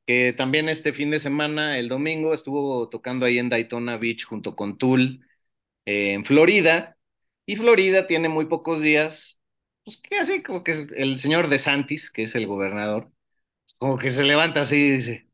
Que 0.07 0.33
también 0.33 0.69
este 0.69 0.93
fin 0.93 1.11
de 1.11 1.19
semana, 1.21 1.79
el 1.79 1.89
domingo, 1.89 2.33
estuvo 2.35 2.89
tocando 2.89 3.27
ahí 3.27 3.39
en 3.39 3.49
Daytona 3.49 3.97
Beach 3.97 4.25
junto 4.25 4.55
con 4.55 4.79
Tool 4.79 5.27
eh, 5.87 6.15
en 6.15 6.25
Florida. 6.27 6.99
Y 7.47 7.57
Florida 7.57 8.07
tiene 8.09 8.29
muy 8.31 8.47
pocos 8.47 8.83
días, 8.83 9.43
pues 9.85 9.99
que 9.99 10.19
así 10.19 10.43
como 10.43 10.65
que 10.65 10.73
es 10.73 10.89
el 10.97 11.19
señor 11.19 11.49
De 11.49 11.59
Santis, 11.59 12.11
que 12.13 12.25
es 12.25 12.35
el 12.37 12.47
gobernador, 12.47 13.13
como 13.79 13.99
que 13.99 14.11
se 14.13 14.25
levanta 14.25 14.63
así 14.63 14.77
y 14.77 14.91
dice, 14.93 15.29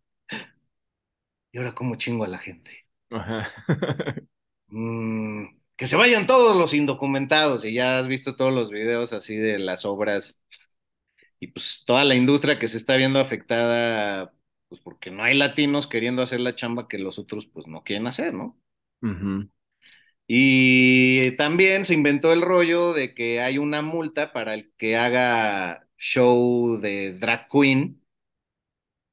¿y 1.52 1.58
ahora 1.58 1.74
cómo 1.74 1.94
chingo 1.96 2.24
a 2.24 2.28
la 2.28 2.38
gente? 2.38 2.86
Ajá. 3.10 3.46
Mm, 4.72 5.46
que 5.82 5.88
se 5.88 5.96
vayan 5.96 6.28
todos 6.28 6.56
los 6.56 6.74
indocumentados 6.74 7.64
y 7.64 7.74
ya 7.74 7.98
has 7.98 8.06
visto 8.06 8.36
todos 8.36 8.52
los 8.54 8.70
videos 8.70 9.12
así 9.12 9.36
de 9.36 9.58
las 9.58 9.84
obras 9.84 10.40
y 11.40 11.48
pues 11.48 11.84
toda 11.86 12.04
la 12.04 12.14
industria 12.14 12.58
que 12.58 12.68
se 12.68 12.76
está 12.76 12.96
viendo 12.96 13.18
afectada, 13.20 14.34
pues 14.68 14.80
porque 14.80 15.10
no 15.10 15.22
hay 15.24 15.36
latinos 15.36 15.86
queriendo 15.86 16.22
hacer 16.22 16.40
la 16.40 16.54
chamba 16.54 16.88
que 16.88 16.98
los 16.98 17.18
otros 17.18 17.46
pues 17.46 17.66
no 17.66 17.82
quieren 17.84 18.06
hacer, 18.06 18.34
¿no? 18.34 18.58
Y 20.26 21.36
también 21.36 21.84
se 21.84 21.94
inventó 21.94 22.32
el 22.32 22.42
rollo 22.42 22.92
de 22.94 23.14
que 23.14 23.40
hay 23.40 23.58
una 23.58 23.82
multa 23.82 24.32
para 24.32 24.54
el 24.54 24.72
que 24.78 24.96
haga 24.96 25.88
show 25.98 26.78
de 26.80 27.12
drag 27.18 27.48
queen 27.48 28.02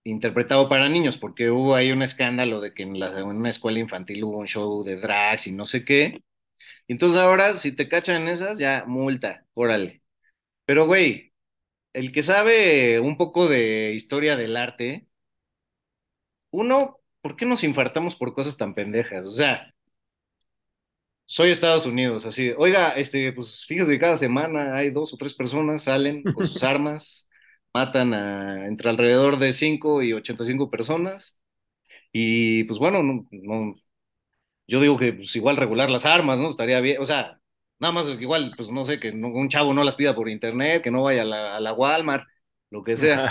interpretado 0.03 0.67
para 0.69 0.89
niños, 0.89 1.17
porque 1.17 1.49
hubo 1.51 1.75
ahí 1.75 1.91
un 1.91 2.01
escándalo 2.01 2.59
de 2.61 2.73
que 2.73 2.83
en, 2.83 2.99
la- 2.99 3.17
en 3.19 3.25
una 3.27 3.49
escuela 3.49 3.79
infantil 3.79 4.23
hubo 4.23 4.39
un 4.39 4.47
show 4.47 4.83
de 4.83 4.97
drags 4.97 5.47
y 5.47 5.51
no 5.53 5.65
sé 5.65 5.85
qué. 5.85 6.21
Entonces 6.89 7.19
ahora, 7.19 7.55
si 7.55 7.73
te 7.75 7.89
cachan 7.89 8.23
en 8.23 8.29
esas, 8.29 8.59
ya 8.59 8.85
multa, 8.87 9.45
órale. 9.55 10.03
Pero 10.65 10.87
güey, 10.87 11.33
el 11.93 12.11
que 12.13 12.23
sabe 12.23 12.99
un 13.01 13.17
poco 13.17 13.47
de 13.49 13.93
historia 13.95 14.37
del 14.37 14.57
arte, 14.57 15.07
uno, 16.51 16.97
¿por 17.21 17.35
qué 17.35 17.45
nos 17.47 17.63
infartamos 17.63 18.15
por 18.15 18.33
cosas 18.35 18.57
tan 18.57 18.75
pendejas? 18.75 19.25
O 19.25 19.31
sea, 19.31 19.73
soy 21.25 21.51
Estados 21.51 21.85
Unidos, 21.85 22.25
así, 22.25 22.53
oiga, 22.57 22.91
este, 22.91 23.31
pues 23.33 23.65
fíjese 23.65 23.93
que 23.93 23.99
cada 23.99 24.17
semana 24.17 24.75
hay 24.75 24.89
dos 24.91 25.13
o 25.13 25.17
tres 25.17 25.33
personas 25.33 25.83
salen 25.83 26.29
con 26.31 26.45
sus 26.45 26.63
armas, 26.63 27.29
matan 27.73 28.13
a 28.13 28.67
entre 28.67 28.89
alrededor 28.89 29.37
de 29.39 29.53
5 29.53 30.01
y 30.01 30.13
85 30.13 30.69
personas, 30.71 31.41
y 32.13 32.65
pues 32.65 32.79
bueno, 32.79 33.03
no, 33.03 33.27
no- 33.31 33.75
yo 34.69 34.79
digo 34.81 34.97
que 34.97 35.13
pues, 35.13 35.35
igual 35.35 35.57
regular 35.57 35.89
las 35.89 36.05
armas, 36.05 36.37
¿no? 36.39 36.49
Estaría 36.49 36.79
bien, 36.81 37.01
o 37.01 37.05
sea, 37.05 37.35
Nada 37.81 37.93
más 37.93 38.07
es 38.07 38.19
igual, 38.19 38.53
pues 38.57 38.71
no 38.73 38.83
sé, 38.83 38.99
que 38.99 39.13
no- 39.13 39.29
un 39.29 39.47
chavo 39.49 39.73
no 39.73 39.85
las 39.85 39.95
pida 39.95 40.13
por 40.13 40.27
internet, 40.29 40.83
que 40.83 40.91
no 40.91 41.03
vaya 41.03 41.21
a 41.21 41.25
la, 41.25 41.55
a 41.57 41.59
la 41.61 41.71
Walmart, 41.73 42.27
lo 42.71 42.83
que 42.83 42.97
sea. 42.97 43.25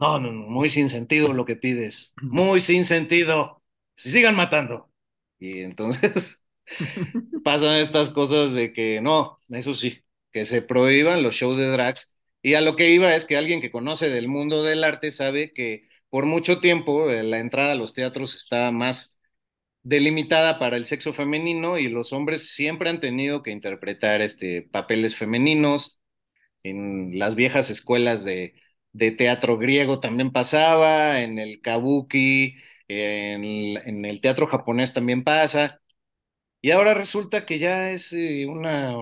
No, 0.00 0.20
no, 0.20 0.32
no, 0.32 0.46
muy 0.48 0.70
sin 0.70 0.90
sentido 0.90 1.32
lo 1.32 1.44
que 1.44 1.56
pides. 1.56 2.12
Muy 2.20 2.60
sin 2.60 2.84
sentido. 2.84 3.62
Si 3.94 4.10
sigan 4.10 4.36
matando. 4.36 4.92
Y 5.38 5.60
entonces 5.60 6.40
pasan 7.44 7.76
estas 7.76 8.10
cosas 8.10 8.54
de 8.54 8.72
que 8.72 9.00
no, 9.00 9.40
eso 9.50 9.74
sí, 9.74 10.02
que 10.32 10.44
se 10.46 10.62
prohíban 10.62 11.22
los 11.22 11.34
shows 11.34 11.56
de 11.58 11.68
drags. 11.68 12.14
Y 12.42 12.54
a 12.54 12.60
lo 12.60 12.76
que 12.76 12.90
iba 12.90 13.14
es 13.14 13.24
que 13.24 13.36
alguien 13.36 13.60
que 13.60 13.70
conoce 13.70 14.08
del 14.10 14.28
mundo 14.28 14.62
del 14.62 14.84
arte 14.84 15.10
sabe 15.10 15.52
que 15.52 15.82
por 16.10 16.26
mucho 16.26 16.60
tiempo 16.60 17.10
eh, 17.10 17.22
la 17.24 17.40
entrada 17.40 17.72
a 17.72 17.74
los 17.74 17.94
teatros 17.94 18.34
está 18.36 18.70
más 18.70 19.17
delimitada 19.82 20.58
para 20.58 20.76
el 20.76 20.86
sexo 20.86 21.12
femenino 21.12 21.78
y 21.78 21.88
los 21.88 22.12
hombres 22.12 22.50
siempre 22.54 22.90
han 22.90 23.00
tenido 23.00 23.42
que 23.42 23.50
interpretar 23.50 24.22
este, 24.22 24.62
papeles 24.62 25.16
femeninos. 25.16 26.00
En 26.64 27.18
las 27.18 27.34
viejas 27.36 27.70
escuelas 27.70 28.24
de, 28.24 28.54
de 28.92 29.12
teatro 29.12 29.58
griego 29.58 30.00
también 30.00 30.32
pasaba, 30.32 31.22
en 31.22 31.38
el 31.38 31.60
kabuki, 31.62 32.56
en, 32.88 33.44
en 33.44 34.04
el 34.04 34.20
teatro 34.20 34.46
japonés 34.48 34.92
también 34.92 35.24
pasa. 35.24 35.80
Y 36.60 36.70
ahora 36.72 36.94
resulta 36.94 37.46
que 37.46 37.58
ya 37.58 37.90
es 37.92 38.12
eh, 38.12 38.46
una, 38.46 38.96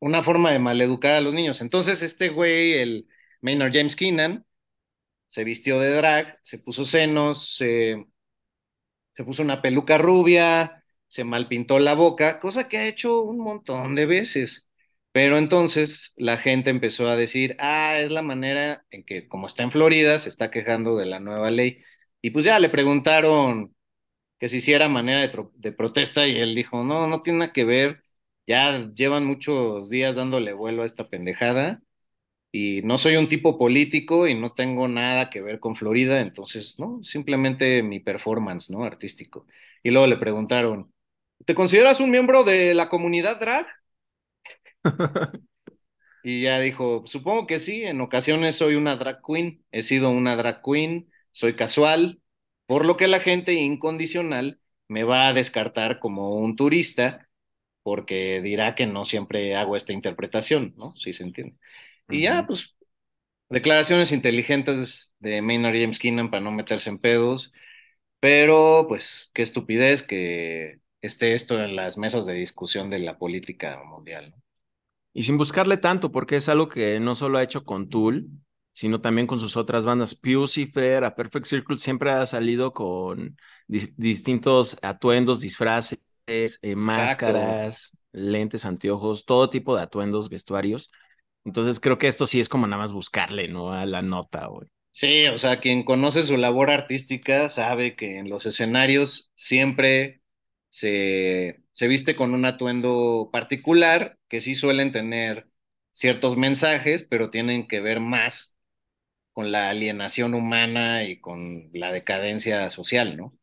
una 0.00 0.22
forma 0.22 0.52
de 0.52 0.58
maleducar 0.58 1.14
a 1.14 1.20
los 1.20 1.34
niños. 1.34 1.60
Entonces 1.60 2.02
este 2.02 2.28
güey, 2.30 2.74
el 2.74 3.08
Maynard 3.42 3.72
James 3.74 3.96
Keenan, 3.96 4.46
se 5.26 5.44
vistió 5.44 5.78
de 5.80 5.90
drag, 5.94 6.38
se 6.42 6.58
puso 6.58 6.84
senos, 6.84 7.56
se, 7.56 8.06
se 9.12 9.24
puso 9.24 9.42
una 9.42 9.62
peluca 9.62 9.98
rubia, 9.98 10.84
se 11.08 11.24
malpintó 11.24 11.78
la 11.78 11.94
boca, 11.94 12.38
cosa 12.40 12.68
que 12.68 12.78
ha 12.78 12.86
hecho 12.86 13.22
un 13.22 13.38
montón 13.38 13.94
de 13.94 14.06
veces. 14.06 14.68
Pero 15.12 15.38
entonces 15.38 16.14
la 16.16 16.36
gente 16.38 16.70
empezó 16.70 17.08
a 17.08 17.16
decir, 17.16 17.56
ah, 17.58 17.98
es 17.98 18.10
la 18.12 18.22
manera 18.22 18.84
en 18.90 19.04
que, 19.04 19.26
como 19.28 19.46
está 19.48 19.62
en 19.64 19.72
Florida, 19.72 20.18
se 20.20 20.28
está 20.28 20.50
quejando 20.50 20.96
de 20.96 21.06
la 21.06 21.18
nueva 21.20 21.50
ley. 21.50 21.78
Y 22.22 22.30
pues 22.30 22.46
ya 22.46 22.58
le 22.60 22.68
preguntaron 22.68 23.74
que 24.38 24.48
si 24.48 24.58
hiciera 24.58 24.88
manera 24.88 25.20
de, 25.20 25.48
de 25.54 25.72
protesta 25.72 26.26
y 26.28 26.36
él 26.38 26.54
dijo, 26.54 26.84
no, 26.84 27.06
no 27.08 27.22
tiene 27.22 27.40
nada 27.40 27.52
que 27.52 27.64
ver, 27.64 28.02
ya 28.46 28.90
llevan 28.94 29.26
muchos 29.26 29.90
días 29.90 30.16
dándole 30.16 30.52
vuelo 30.52 30.82
a 30.82 30.86
esta 30.86 31.08
pendejada 31.08 31.82
y 32.52 32.82
no 32.82 32.98
soy 32.98 33.16
un 33.16 33.28
tipo 33.28 33.58
político 33.58 34.26
y 34.28 34.34
no 34.34 34.52
tengo 34.54 34.88
nada 34.88 35.30
que 35.30 35.40
ver 35.42 35.60
con 35.60 35.76
Florida, 35.76 36.20
entonces, 36.20 36.78
no, 36.78 37.02
simplemente 37.02 37.82
mi 37.82 38.00
performance, 38.00 38.70
¿no? 38.70 38.84
Artístico. 38.84 39.46
Y 39.82 39.90
luego 39.90 40.06
le 40.08 40.16
preguntaron, 40.16 40.92
¿te 41.44 41.54
consideras 41.54 42.00
un 42.00 42.10
miembro 42.10 42.44
de 42.44 42.74
la 42.74 42.88
comunidad 42.88 43.38
drag? 43.40 43.66
Y 46.22 46.42
ya 46.42 46.60
dijo, 46.60 47.02
supongo 47.06 47.46
que 47.46 47.58
sí, 47.58 47.84
en 47.84 48.00
ocasiones 48.00 48.56
soy 48.56 48.74
una 48.76 48.96
drag 48.96 49.22
queen, 49.26 49.64
he 49.72 49.82
sido 49.82 50.10
una 50.10 50.36
drag 50.36 50.62
queen, 50.62 51.10
soy 51.32 51.56
casual, 51.56 52.20
por 52.66 52.84
lo 52.86 52.96
que 52.98 53.08
la 53.08 53.20
gente 53.20 53.54
incondicional 53.54 54.60
me 54.88 55.04
va 55.04 55.28
a 55.28 55.32
descartar 55.34 55.98
como 56.00 56.36
un 56.36 56.56
turista, 56.56 57.28
porque 57.82 58.40
dirá 58.42 58.74
que 58.76 58.86
no 58.86 59.04
siempre 59.04 59.56
hago 59.56 59.76
esta 59.76 59.92
interpretación, 59.94 60.74
¿no? 60.78 60.94
Sí 60.96 61.12
se 61.14 61.24
entiende. 61.24 61.58
Y 62.10 62.22
ya, 62.22 62.46
pues, 62.46 62.76
declaraciones 63.50 64.12
inteligentes 64.12 65.14
de 65.20 65.42
Maynard 65.42 65.74
James 65.74 65.98
Keenan 65.98 66.30
para 66.30 66.42
no 66.42 66.52
meterse 66.52 66.90
en 66.90 66.98
pedos, 66.98 67.52
pero 68.20 68.86
pues 68.88 69.30
qué 69.34 69.42
estupidez 69.42 70.02
que 70.02 70.80
esté 71.02 71.34
esto 71.34 71.60
en 71.62 71.76
las 71.76 71.98
mesas 71.98 72.26
de 72.26 72.34
discusión 72.34 72.90
de 72.90 73.00
la 73.00 73.18
política 73.18 73.82
mundial, 73.84 74.32
¿no? 74.32 74.42
Y 75.12 75.24
sin 75.24 75.38
buscarle 75.38 75.76
tanto, 75.76 76.12
porque 76.12 76.36
es 76.36 76.48
algo 76.48 76.68
que 76.68 77.00
no 77.00 77.14
solo 77.14 77.38
ha 77.38 77.42
hecho 77.42 77.64
con 77.64 77.88
Tool, 77.88 78.28
sino 78.72 79.00
también 79.00 79.26
con 79.26 79.40
sus 79.40 79.56
otras 79.56 79.84
bandas. 79.84 80.14
Pucifer, 80.14 81.02
a 81.04 81.14
Perfect 81.16 81.46
Circle 81.46 81.76
siempre 81.78 82.10
ha 82.12 82.24
salido 82.26 82.72
con 82.72 83.36
dis- 83.68 83.92
distintos 83.96 84.76
atuendos, 84.82 85.40
disfraces, 85.40 85.98
eh, 86.28 86.76
máscaras, 86.76 87.96
lentes, 88.12 88.64
anteojos, 88.64 89.24
todo 89.26 89.50
tipo 89.50 89.76
de 89.76 89.82
atuendos, 89.82 90.28
vestuarios. 90.28 90.92
Entonces 91.44 91.80
creo 91.80 91.98
que 91.98 92.08
esto 92.08 92.26
sí 92.26 92.40
es 92.40 92.48
como 92.48 92.66
nada 92.66 92.80
más 92.82 92.92
buscarle, 92.92 93.48
¿no? 93.48 93.72
A 93.72 93.86
la 93.86 94.02
nota, 94.02 94.46
güey. 94.46 94.68
Sí, 94.92 95.26
o 95.28 95.38
sea, 95.38 95.60
quien 95.60 95.84
conoce 95.84 96.22
su 96.24 96.36
labor 96.36 96.70
artística 96.70 97.48
sabe 97.48 97.94
que 97.96 98.18
en 98.18 98.28
los 98.28 98.44
escenarios 98.46 99.30
siempre 99.36 100.20
se, 100.68 101.62
se 101.72 101.86
viste 101.88 102.16
con 102.16 102.34
un 102.34 102.44
atuendo 102.44 103.30
particular, 103.32 104.18
que 104.28 104.40
sí 104.40 104.54
suelen 104.56 104.90
tener 104.92 105.48
ciertos 105.92 106.36
mensajes, 106.36 107.04
pero 107.04 107.30
tienen 107.30 107.68
que 107.68 107.80
ver 107.80 108.00
más 108.00 108.58
con 109.32 109.52
la 109.52 109.70
alienación 109.70 110.34
humana 110.34 111.04
y 111.04 111.20
con 111.20 111.70
la 111.74 111.92
decadencia 111.92 112.70
social, 112.70 113.16
¿no? 113.16 113.38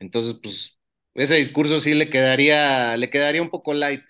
Entonces, 0.00 0.34
pues, 0.42 0.78
ese 1.14 1.36
discurso 1.36 1.80
sí 1.80 1.94
le 1.94 2.10
quedaría, 2.10 2.96
le 2.98 3.10
quedaría 3.10 3.42
un 3.42 3.50
poco 3.50 3.74
light, 3.74 4.02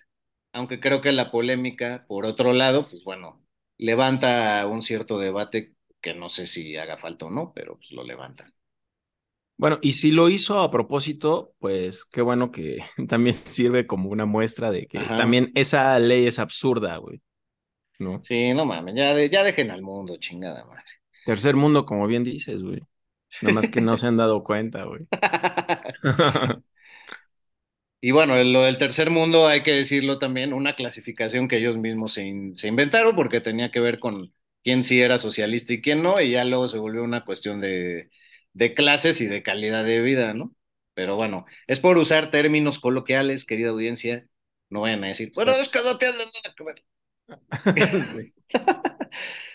aunque 0.53 0.80
creo 0.80 1.01
que 1.03 1.12
la 1.12 1.30
polémica, 1.30 2.05
por 2.09 2.26
otro 2.26 2.53
lado, 2.53 2.88
pues 2.88 3.05
bueno, 3.05 3.44
levanta 3.78 4.66
un 4.66 4.82
cierto 4.82 5.18
debate 5.18 5.74
que 6.01 6.14
no 6.14 6.28
sé 6.28 6.46
si 6.46 6.76
haga 6.76 6.96
falta 6.99 7.26
o 7.26 7.30
no, 7.30 7.53
pero 7.55 7.76
pues 7.76 7.92
lo 7.92 8.05
levanta. 8.05 8.53
Bueno, 9.57 9.78
y 9.82 9.94
si 9.94 10.12
lo 10.12 10.28
hizo 10.28 10.61
a 10.61 10.70
propósito, 10.70 11.53
pues 11.59 12.05
qué 12.05 12.22
bueno 12.22 12.53
que 12.53 12.78
también 13.09 13.34
sirve 13.34 13.86
como 13.86 14.09
una 14.11 14.24
muestra 14.26 14.70
de 14.70 14.86
que 14.86 15.01
Ajá. 15.01 15.16
también 15.16 15.51
esa 15.55 15.99
ley 15.99 16.26
es 16.26 16.38
absurda, 16.38 16.96
güey. 16.99 17.20
¿No? 17.99 18.26
Sí, 18.26 18.53
no 18.55 18.64
mames, 18.66 18.94
ya, 18.96 19.12
de- 19.14 19.28
ya 19.30 19.42
dejen 19.44 19.70
al 19.72 19.82
mundo, 19.82 20.16
chingada 20.18 20.64
madre. 20.64 20.84
Tercer 21.24 21.55
mundo, 21.57 21.84
como 21.86 22.07
bien 22.07 22.24
dices, 22.24 22.62
güey. 22.62 22.80
Nada 23.40 23.53
más 23.55 23.68
que 23.68 23.80
no 23.80 23.96
se 23.96 24.07
han 24.07 24.16
dado 24.16 24.42
cuenta, 24.44 24.84
güey. 24.84 25.09
Y 28.01 28.12
bueno, 28.12 28.36
lo 28.44 28.62
del 28.62 28.78
tercer 28.78 29.11
mundo 29.11 29.49
hay 29.49 29.62
que 29.64 29.72
decirlo 29.72 30.18
también, 30.20 30.53
una 30.53 30.76
clasificación 30.76 31.49
que 31.49 31.57
ellos 31.57 31.76
mismos 31.78 32.12
se, 32.12 32.24
in- 32.26 32.55
se 32.57 32.68
inventaron 32.68 33.16
porque 33.16 33.40
tenía 33.40 33.70
que 33.72 33.80
ver 33.80 33.99
con 33.99 34.32
quién 34.62 34.82
sí 34.84 35.01
era 35.03 35.18
socialista 35.18 35.72
y 35.72 35.80
quién 35.82 36.03
no, 36.03 36.20
y 36.20 36.30
ya 36.32 36.44
luego 36.44 36.68
se 36.68 36.78
volvió 36.78 37.03
una 37.03 37.24
cuestión 37.24 37.61
de, 37.61 38.11
de 38.53 38.72
clases 38.74 39.20
y 39.20 39.26
de 39.26 39.42
calidad 39.42 39.84
de 39.84 40.01
vida, 40.01 40.32
¿no? 40.32 40.55
Pero 40.94 41.16
bueno, 41.16 41.44
es 41.66 41.80
por 41.80 41.99
usar 41.99 42.30
términos 42.30 42.78
coloquiales, 42.78 43.44
querida 43.44 43.70
audiencia, 43.70 44.28
no 44.70 44.82
vayan 44.82 45.03
a 45.05 45.09
decir, 45.09 45.32
bueno, 45.34 45.53
es 45.53 45.68
que 45.68 45.82
no 45.82 45.99
tiene 45.99 46.18
nada 46.18 46.55
que 46.57 46.64
ver. 46.64 46.84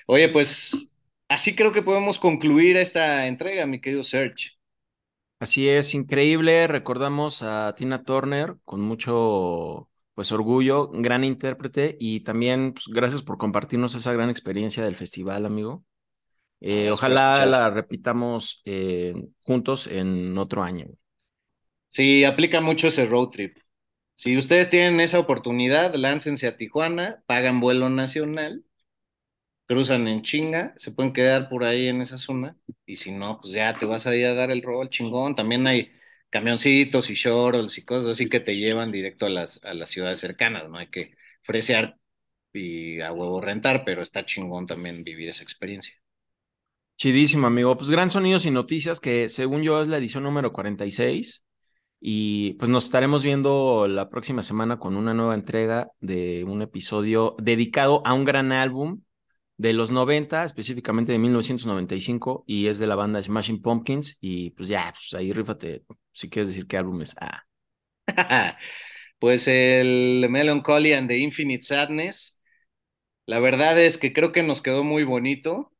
Oye, 0.07 0.29
pues 0.29 0.93
así 1.27 1.55
creo 1.55 1.71
que 1.73 1.81
podemos 1.81 2.19
concluir 2.19 2.77
esta 2.77 3.27
entrega, 3.27 3.65
mi 3.65 3.81
querido 3.81 4.03
Serge. 4.03 4.51
Así 5.44 5.68
es, 5.68 5.94
increíble. 5.94 6.68
Recordamos 6.68 7.44
a 7.44 7.76
Tina 7.76 8.03
Turner 8.03 8.56
con 8.64 8.80
mucho 8.80 9.90
pues 10.14 10.32
orgullo, 10.32 10.90
gran 10.94 11.26
intérprete 11.26 11.98
y 11.99 12.22
también 12.22 12.72
pues, 12.72 12.88
gracias 12.88 13.24
por 13.24 13.38
compartirnos 13.38 13.94
esa 13.94 14.14
gran 14.14 14.30
experiencia 14.30 14.86
del 14.86 14.95
festival, 14.95 15.45
amigo. 15.45 15.84
Eh, 16.61 16.91
ojalá 16.91 17.45
la 17.45 17.70
repitamos 17.70 18.61
eh, 18.64 19.15
juntos 19.41 19.88
en 19.88 20.38
otro 20.38 20.64
año. 20.64 20.88
Sí, 21.90 22.24
aplica 22.24 22.61
mucho 22.61 22.88
ese 22.88 23.06
road 23.06 23.28
trip. 23.32 23.57
Si 24.14 24.38
ustedes 24.38 24.70
tienen 24.70 25.02
esa 25.02 25.20
oportunidad, 25.20 25.94
láncense 25.95 26.48
a 26.48 26.56
Tijuana, 26.56 27.22
pagan 27.26 27.60
vuelo 27.60 27.90
nacional, 27.90 28.64
cruzan 29.73 30.07
en 30.07 30.21
chinga, 30.21 30.73
se 30.77 30.91
pueden 30.91 31.13
quedar 31.13 31.49
por 31.49 31.63
ahí 31.63 31.87
en 31.87 32.01
esa 32.01 32.17
zona, 32.17 32.55
y 32.85 32.97
si 32.97 33.11
no, 33.11 33.39
pues 33.41 33.53
ya 33.53 33.73
te 33.73 33.85
vas 33.85 34.07
ahí 34.07 34.23
a 34.23 34.33
dar 34.33 34.51
el 34.51 34.61
rol 34.61 34.89
chingón. 34.89 35.35
También 35.35 35.65
hay 35.67 35.91
camioncitos 36.29 37.09
y 37.09 37.15
shuttles 37.15 37.77
y 37.77 37.85
cosas 37.85 38.09
así 38.11 38.29
que 38.29 38.39
te 38.39 38.55
llevan 38.55 38.91
directo 38.91 39.25
a 39.25 39.29
las, 39.29 39.63
a 39.63 39.73
las 39.73 39.89
ciudades 39.89 40.19
cercanas, 40.19 40.69
¿no? 40.69 40.77
Hay 40.77 40.89
que 40.89 41.15
fresear 41.41 41.97
y 42.53 43.01
a 43.01 43.11
huevo 43.11 43.41
rentar, 43.41 43.83
pero 43.85 44.01
está 44.01 44.25
chingón 44.25 44.67
también 44.67 45.03
vivir 45.03 45.29
esa 45.29 45.43
experiencia. 45.43 45.95
Chidísimo, 46.97 47.47
amigo. 47.47 47.75
Pues 47.77 47.89
gran 47.89 48.09
sonidos 48.09 48.45
y 48.45 48.51
noticias 48.51 48.99
que 48.99 49.27
según 49.29 49.63
yo 49.63 49.81
es 49.81 49.87
la 49.87 49.97
edición 49.97 50.23
número 50.23 50.53
46 50.53 51.43
y 51.99 52.53
pues 52.53 52.69
nos 52.69 52.85
estaremos 52.85 53.23
viendo 53.23 53.87
la 53.87 54.09
próxima 54.09 54.43
semana 54.43 54.77
con 54.77 54.97
una 54.97 55.13
nueva 55.13 55.35
entrega 55.35 55.89
de 56.01 56.43
un 56.43 56.61
episodio 56.61 57.35
dedicado 57.39 58.01
a 58.05 58.13
un 58.13 58.25
gran 58.25 58.51
álbum 58.51 59.01
de 59.57 59.73
los 59.73 59.91
90, 59.91 60.43
específicamente 60.43 61.11
de 61.11 61.19
1995 61.19 62.43
y 62.47 62.67
es 62.67 62.80
de 62.80 62.88
la 62.88 62.95
banda 62.95 63.21
Smashing 63.21 63.61
Pumpkins 63.61 64.17
y 64.21 64.51
pues 64.51 64.69
ya, 64.69 64.93
pues 64.93 65.13
ahí 65.15 65.34
rífate 65.34 65.84
si 66.13 66.30
quieres 66.30 66.49
decir 66.49 66.67
qué 66.67 66.77
álbum 66.77 67.01
es. 67.01 67.15
Ah, 67.21 67.43
Pues 69.19 69.47
el 69.47 70.27
Melancholy 70.30 70.93
and 70.93 71.09
the 71.09 71.17
Infinite 71.17 71.63
Sadness, 71.63 72.41
la 73.27 73.39
verdad 73.39 73.80
es 73.81 73.97
que 73.97 74.13
creo 74.13 74.31
que 74.34 74.43
nos 74.43 74.61
quedó 74.61 74.84
muy 74.84 75.03
bonito. 75.03 75.73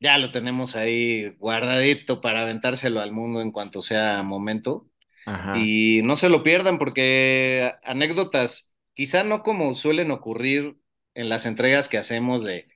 Ya 0.00 0.18
lo 0.18 0.30
tenemos 0.32 0.76
ahí 0.76 1.30
guardadito 1.38 2.20
para 2.22 2.42
aventárselo 2.42 3.00
al 3.00 3.12
mundo 3.12 3.42
en 3.42 3.52
cuanto 3.52 3.82
sea 3.82 4.22
momento. 4.24 4.88
ajá. 5.26 5.72
Y 5.72 6.02
no 6.04 6.16
se 6.16 6.28
lo 6.30 6.42
pierdan 6.44 6.78
porque 6.78 7.72
anécdotas 7.84 8.74
quizá 8.94 9.24
no 9.24 9.42
como 9.44 9.74
suelen 9.74 10.10
ocurrir 10.12 10.76
en 11.14 11.28
las 11.30 11.46
entregas 11.46 11.88
que 11.88 11.98
hacemos 11.98 12.44
de 12.44 12.68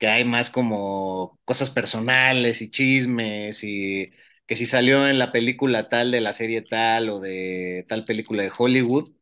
que 0.00 0.08
hay 0.08 0.24
más 0.26 0.50
como 0.50 1.40
cosas 1.46 1.70
personales 1.70 2.62
y 2.62 2.72
chismes 2.72 3.64
y 3.64 4.12
que 4.48 4.56
si 4.56 4.66
salió 4.66 5.08
en 5.08 5.20
la 5.20 5.32
película 5.32 5.90
tal 5.90 6.12
de 6.12 6.22
la 6.22 6.34
serie 6.34 6.62
tal 6.62 7.10
o 7.10 7.20
de 7.20 7.86
tal 7.88 8.06
película 8.06 8.42
de 8.44 8.52
Hollywood. 8.58 9.12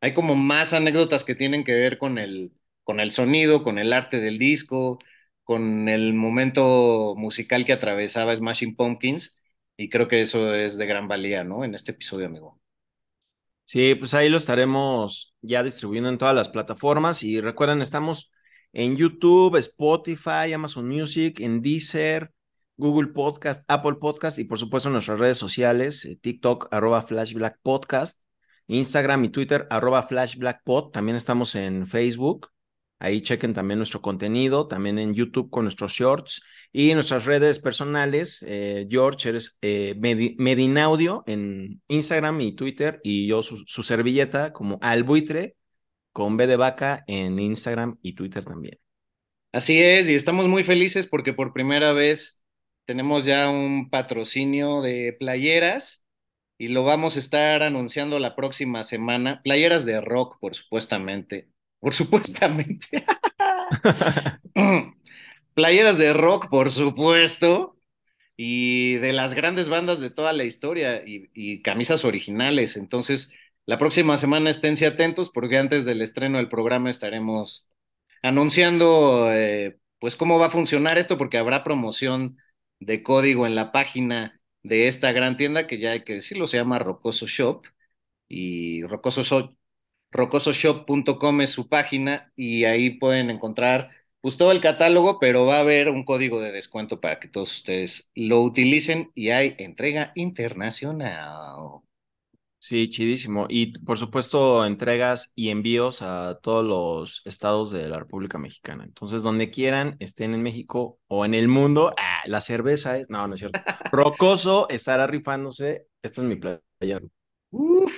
Hay 0.00 0.14
como 0.14 0.34
más 0.36 0.72
anécdotas 0.72 1.24
que 1.24 1.34
tienen 1.34 1.64
que 1.64 1.74
ver 1.74 1.98
con 1.98 2.18
el, 2.18 2.52
con 2.84 3.00
el 3.00 3.10
sonido, 3.10 3.62
con 3.64 3.78
el 3.78 3.92
arte 3.92 4.20
del 4.20 4.38
disco, 4.38 4.98
con 5.44 5.88
el 5.88 6.14
momento 6.14 7.14
musical 7.16 7.64
que 7.64 7.72
atravesaba 7.72 8.34
Smashing 8.36 8.76
Pumpkins, 8.76 9.40
y 9.76 9.88
creo 9.90 10.08
que 10.08 10.20
eso 10.22 10.54
es 10.54 10.76
de 10.78 10.86
gran 10.86 11.08
valía, 11.08 11.44
¿no? 11.44 11.64
En 11.64 11.74
este 11.74 11.92
episodio, 11.92 12.26
amigo. 12.26 12.60
Sí, 13.64 13.94
pues 13.94 14.12
ahí 14.14 14.28
lo 14.28 14.36
estaremos 14.36 15.34
ya 15.40 15.62
distribuyendo 15.62 16.10
en 16.10 16.18
todas 16.18 16.34
las 16.34 16.48
plataformas 16.50 17.22
y 17.22 17.40
recuerden, 17.40 17.80
estamos 17.82 18.30
en 18.74 18.96
YouTube, 18.96 19.56
Spotify, 19.56 20.52
Amazon 20.52 20.86
Music, 20.88 21.40
en 21.40 21.62
Deezer, 21.62 22.32
Google 22.76 23.12
Podcast, 23.12 23.62
Apple 23.68 23.94
Podcast 24.00 24.38
y 24.38 24.44
por 24.44 24.58
supuesto 24.58 24.88
en 24.88 24.94
nuestras 24.94 25.20
redes 25.20 25.38
sociales, 25.38 26.04
eh, 26.04 26.18
TikTok, 26.20 26.68
arroba 26.72 27.02
Flashback 27.02 27.60
Podcast, 27.62 28.20
Instagram 28.66 29.24
y 29.24 29.28
Twitter, 29.28 29.66
arroba 29.70 30.02
FlashBlackPod. 30.02 30.90
También 30.90 31.16
estamos 31.16 31.54
en 31.54 31.86
Facebook. 31.86 32.48
Ahí 32.98 33.20
chequen 33.20 33.52
también 33.52 33.78
nuestro 33.78 34.00
contenido, 34.00 34.66
también 34.66 34.98
en 34.98 35.14
YouTube 35.14 35.50
con 35.50 35.64
nuestros 35.64 35.92
shorts 35.92 36.42
y 36.72 36.94
nuestras 36.94 37.26
redes 37.26 37.58
personales. 37.58 38.44
Eh, 38.48 38.86
George, 38.90 39.28
eres 39.28 39.58
eh, 39.62 39.94
Medinaudio 40.38 41.22
en 41.26 41.82
Instagram 41.88 42.40
y 42.40 42.52
Twitter 42.52 43.00
y 43.04 43.26
yo 43.26 43.42
su, 43.42 43.58
su 43.66 43.82
servilleta 43.82 44.52
como 44.52 44.78
Albuitre 44.80 45.56
con 46.14 46.38
B 46.38 46.46
de 46.46 46.56
vaca 46.56 47.04
en 47.08 47.38
Instagram 47.38 47.98
y 48.00 48.14
Twitter 48.14 48.44
también. 48.44 48.78
Así 49.52 49.82
es, 49.82 50.08
y 50.08 50.14
estamos 50.14 50.48
muy 50.48 50.64
felices 50.64 51.06
porque 51.06 51.34
por 51.34 51.52
primera 51.52 51.92
vez 51.92 52.40
tenemos 52.86 53.24
ya 53.26 53.50
un 53.50 53.90
patrocinio 53.90 54.80
de 54.80 55.14
playeras 55.18 56.04
y 56.58 56.68
lo 56.68 56.84
vamos 56.84 57.16
a 57.16 57.18
estar 57.20 57.62
anunciando 57.62 58.18
la 58.18 58.36
próxima 58.36 58.84
semana. 58.84 59.42
Playeras 59.42 59.84
de 59.84 60.00
rock, 60.00 60.38
por 60.40 60.54
supuestamente. 60.54 61.50
Por 61.80 61.94
supuestamente. 61.94 63.04
Playeras 65.54 65.98
de 65.98 66.12
rock, 66.12 66.48
por 66.48 66.70
supuesto. 66.70 67.76
Y 68.36 68.94
de 68.96 69.12
las 69.12 69.34
grandes 69.34 69.68
bandas 69.68 70.00
de 70.00 70.10
toda 70.10 70.32
la 70.32 70.44
historia 70.44 71.02
y, 71.06 71.30
y 71.34 71.62
camisas 71.62 72.04
originales. 72.04 72.76
Entonces, 72.76 73.32
la 73.66 73.78
próxima 73.78 74.16
semana 74.18 74.50
esténse 74.50 74.86
atentos 74.86 75.30
porque 75.30 75.58
antes 75.58 75.84
del 75.84 76.02
estreno 76.02 76.38
del 76.38 76.48
programa 76.48 76.90
estaremos 76.90 77.68
anunciando 78.22 79.32
eh, 79.32 79.78
pues 79.98 80.16
cómo 80.16 80.38
va 80.38 80.46
a 80.46 80.50
funcionar 80.50 80.98
esto 80.98 81.18
porque 81.18 81.38
habrá 81.38 81.64
promoción 81.64 82.38
de 82.80 83.02
código 83.02 83.46
en 83.46 83.54
la 83.54 83.72
página 83.72 84.40
de 84.62 84.88
esta 84.88 85.12
gran 85.12 85.36
tienda 85.36 85.66
que 85.66 85.78
ya 85.78 85.92
hay 85.92 86.04
que 86.04 86.14
decirlo, 86.14 86.46
se 86.46 86.56
llama 86.58 86.78
Rocoso 86.78 87.26
Shop 87.26 87.64
y 88.28 88.82
Rocoso 88.84 89.22
Shop, 89.22 89.56
rocososhop.com 90.14 91.40
es 91.42 91.50
su 91.50 91.68
página 91.68 92.32
y 92.36 92.64
ahí 92.64 92.90
pueden 92.90 93.30
encontrar 93.30 93.90
pues 94.20 94.38
todo 94.38 94.52
el 94.52 94.60
catálogo, 94.60 95.18
pero 95.20 95.44
va 95.46 95.58
a 95.58 95.60
haber 95.60 95.90
un 95.90 96.04
código 96.04 96.40
de 96.40 96.52
descuento 96.52 97.00
para 97.00 97.20
que 97.20 97.28
todos 97.28 97.52
ustedes 97.52 98.10
lo 98.14 98.40
utilicen 98.42 99.10
y 99.14 99.30
hay 99.30 99.54
entrega 99.58 100.12
internacional. 100.14 101.82
Sí, 102.64 102.88
chidísimo. 102.88 103.44
Y 103.50 103.78
por 103.80 103.98
supuesto, 103.98 104.64
entregas 104.64 105.34
y 105.36 105.50
envíos 105.50 106.00
a 106.00 106.38
todos 106.42 106.64
los 106.64 107.20
estados 107.26 107.70
de 107.70 107.90
la 107.90 107.98
República 107.98 108.38
Mexicana. 108.38 108.84
Entonces, 108.84 109.22
donde 109.22 109.50
quieran, 109.50 109.96
estén 109.98 110.32
en 110.32 110.42
México 110.42 110.98
o 111.06 111.26
en 111.26 111.34
el 111.34 111.46
mundo, 111.46 111.92
ah, 111.98 112.22
la 112.24 112.40
cerveza 112.40 112.96
es. 112.96 113.10
No, 113.10 113.28
no 113.28 113.34
es 113.34 113.40
cierto. 113.40 113.60
Rocoso 113.92 114.66
estará 114.70 115.06
rifándose. 115.06 115.88
Esta 116.02 116.22
es 116.22 116.26
mi 116.26 116.36
playa. 116.36 117.02
Uf. 117.50 117.92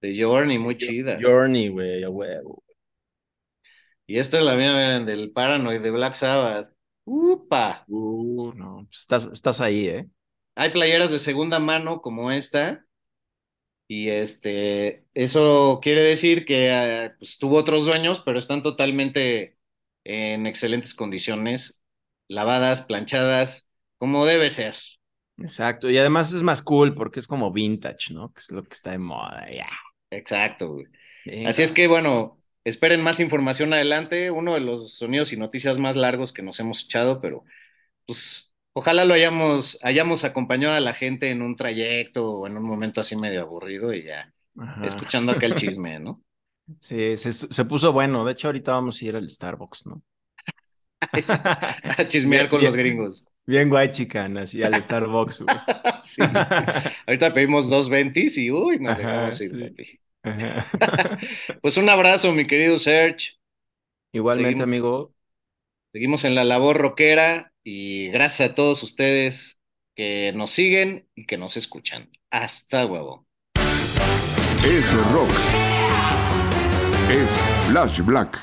De 0.00 0.18
Journey, 0.18 0.58
muy 0.58 0.78
chida. 0.78 1.18
Journey, 1.20 1.68
güey, 1.68 2.02
a 2.04 2.08
huevo. 2.08 2.64
Y 4.06 4.18
esta 4.18 4.38
es 4.38 4.44
la 4.44 4.56
mía, 4.56 4.72
miren, 4.72 5.04
del 5.04 5.30
Paranoid 5.30 5.82
de 5.82 5.90
Black 5.90 6.14
Sabbath. 6.14 6.72
¡Upa! 7.04 7.84
Uh, 7.86 8.50
no, 8.54 8.86
pues 8.86 9.00
estás, 9.00 9.28
estás 9.30 9.60
ahí, 9.60 9.88
¿eh? 9.88 10.08
Hay 10.58 10.70
playeras 10.70 11.12
de 11.12 11.20
segunda 11.20 11.60
mano 11.60 12.02
como 12.02 12.32
esta. 12.32 12.84
Y 13.86 14.08
este, 14.08 15.06
eso 15.14 15.78
quiere 15.80 16.00
decir 16.00 16.44
que 16.44 16.68
eh, 16.68 17.12
pues, 17.16 17.38
tuvo 17.38 17.58
otros 17.58 17.84
dueños, 17.84 18.20
pero 18.24 18.40
están 18.40 18.64
totalmente 18.64 19.56
en 20.02 20.48
excelentes 20.48 20.96
condiciones, 20.96 21.84
lavadas, 22.26 22.82
planchadas, 22.82 23.70
como 23.98 24.26
debe 24.26 24.50
ser. 24.50 24.74
Exacto, 25.36 25.90
y 25.90 25.96
además 25.96 26.32
es 26.32 26.42
más 26.42 26.60
cool 26.60 26.92
porque 26.92 27.20
es 27.20 27.28
como 27.28 27.52
vintage, 27.52 28.12
¿no? 28.12 28.32
Que 28.32 28.40
es 28.40 28.50
lo 28.50 28.64
que 28.64 28.74
está 28.74 28.90
de 28.90 28.98
moda, 28.98 29.46
ya. 29.54 29.70
Exacto, 30.10 30.72
güey. 30.72 30.86
Así 31.46 31.62
es 31.62 31.70
que, 31.70 31.86
bueno, 31.86 32.42
esperen 32.64 33.00
más 33.00 33.20
información 33.20 33.72
adelante. 33.72 34.32
Uno 34.32 34.54
de 34.54 34.60
los 34.60 34.94
sonidos 34.94 35.32
y 35.32 35.36
noticias 35.36 35.78
más 35.78 35.94
largos 35.94 36.32
que 36.32 36.42
nos 36.42 36.58
hemos 36.58 36.82
echado, 36.82 37.20
pero 37.20 37.44
pues 38.06 38.47
Ojalá 38.78 39.04
lo 39.04 39.12
hayamos, 39.12 39.76
hayamos 39.82 40.22
acompañado 40.22 40.76
a 40.76 40.78
la 40.78 40.94
gente 40.94 41.32
en 41.32 41.42
un 41.42 41.56
trayecto 41.56 42.30
o 42.30 42.46
en 42.46 42.56
un 42.56 42.62
momento 42.62 43.00
así 43.00 43.16
medio 43.16 43.40
aburrido 43.40 43.92
y 43.92 44.04
ya 44.04 44.32
Ajá. 44.56 44.86
escuchando 44.86 45.32
aquel 45.32 45.54
chisme, 45.56 45.98
¿no? 45.98 46.22
Sí, 46.80 47.16
se, 47.16 47.32
se, 47.32 47.64
puso 47.64 47.92
bueno. 47.92 48.24
De 48.24 48.30
hecho, 48.30 48.46
ahorita 48.46 48.70
vamos 48.70 49.02
a 49.02 49.04
ir 49.04 49.16
al 49.16 49.28
Starbucks, 49.28 49.86
¿no? 49.86 50.00
a 51.10 52.06
chismear 52.06 52.48
con 52.48 52.60
bien, 52.60 52.68
los 52.68 52.76
gringos. 52.76 53.26
Bien 53.44 53.68
guay, 53.68 53.88
chican, 53.88 54.38
así 54.38 54.62
al 54.62 54.80
Starbucks. 54.80 55.44
sí. 56.04 56.22
Ahorita 57.04 57.34
pedimos 57.34 57.68
dos 57.68 57.88
ventis 57.88 58.38
y 58.38 58.52
uy, 58.52 58.78
nos 58.78 58.96
dejamos 58.96 59.40
ir, 59.40 59.74
sí. 59.76 60.00
pues 61.60 61.76
un 61.76 61.90
abrazo, 61.90 62.32
mi 62.32 62.46
querido 62.46 62.78
Serge. 62.78 63.38
Igualmente, 64.12 64.60
Seguimos, 64.60 64.62
amigo. 64.62 65.14
Seguimos 65.92 66.24
en 66.24 66.36
la 66.36 66.44
labor 66.44 66.76
rockera 66.76 67.52
y 67.70 68.08
gracias 68.08 68.48
a 68.48 68.54
todos 68.54 68.82
ustedes 68.82 69.60
que 69.94 70.32
nos 70.34 70.52
siguen 70.52 71.06
y 71.14 71.26
que 71.26 71.36
nos 71.36 71.58
escuchan. 71.58 72.10
Hasta 72.30 72.86
huevo. 72.86 73.26
Es 74.64 74.94
rock. 75.12 75.30
Es 77.10 77.38
Flash 77.68 78.00
Black. 78.00 78.38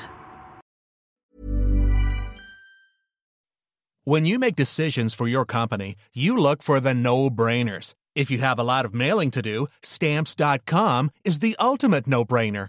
When 4.04 4.24
you 4.24 4.38
make 4.38 4.54
decisions 4.54 5.12
for 5.12 5.26
your 5.26 5.44
company, 5.44 5.96
you 6.14 6.36
look 6.36 6.62
for 6.62 6.78
the 6.78 6.94
no-brainers. 6.94 7.94
If 8.14 8.30
you 8.30 8.38
have 8.38 8.60
a 8.60 8.62
lot 8.62 8.84
of 8.84 8.94
mailing 8.94 9.32
to 9.32 9.42
do, 9.42 9.66
stamps.com 9.82 11.10
is 11.24 11.40
the 11.40 11.56
ultimate 11.58 12.06
no-brainer. 12.06 12.68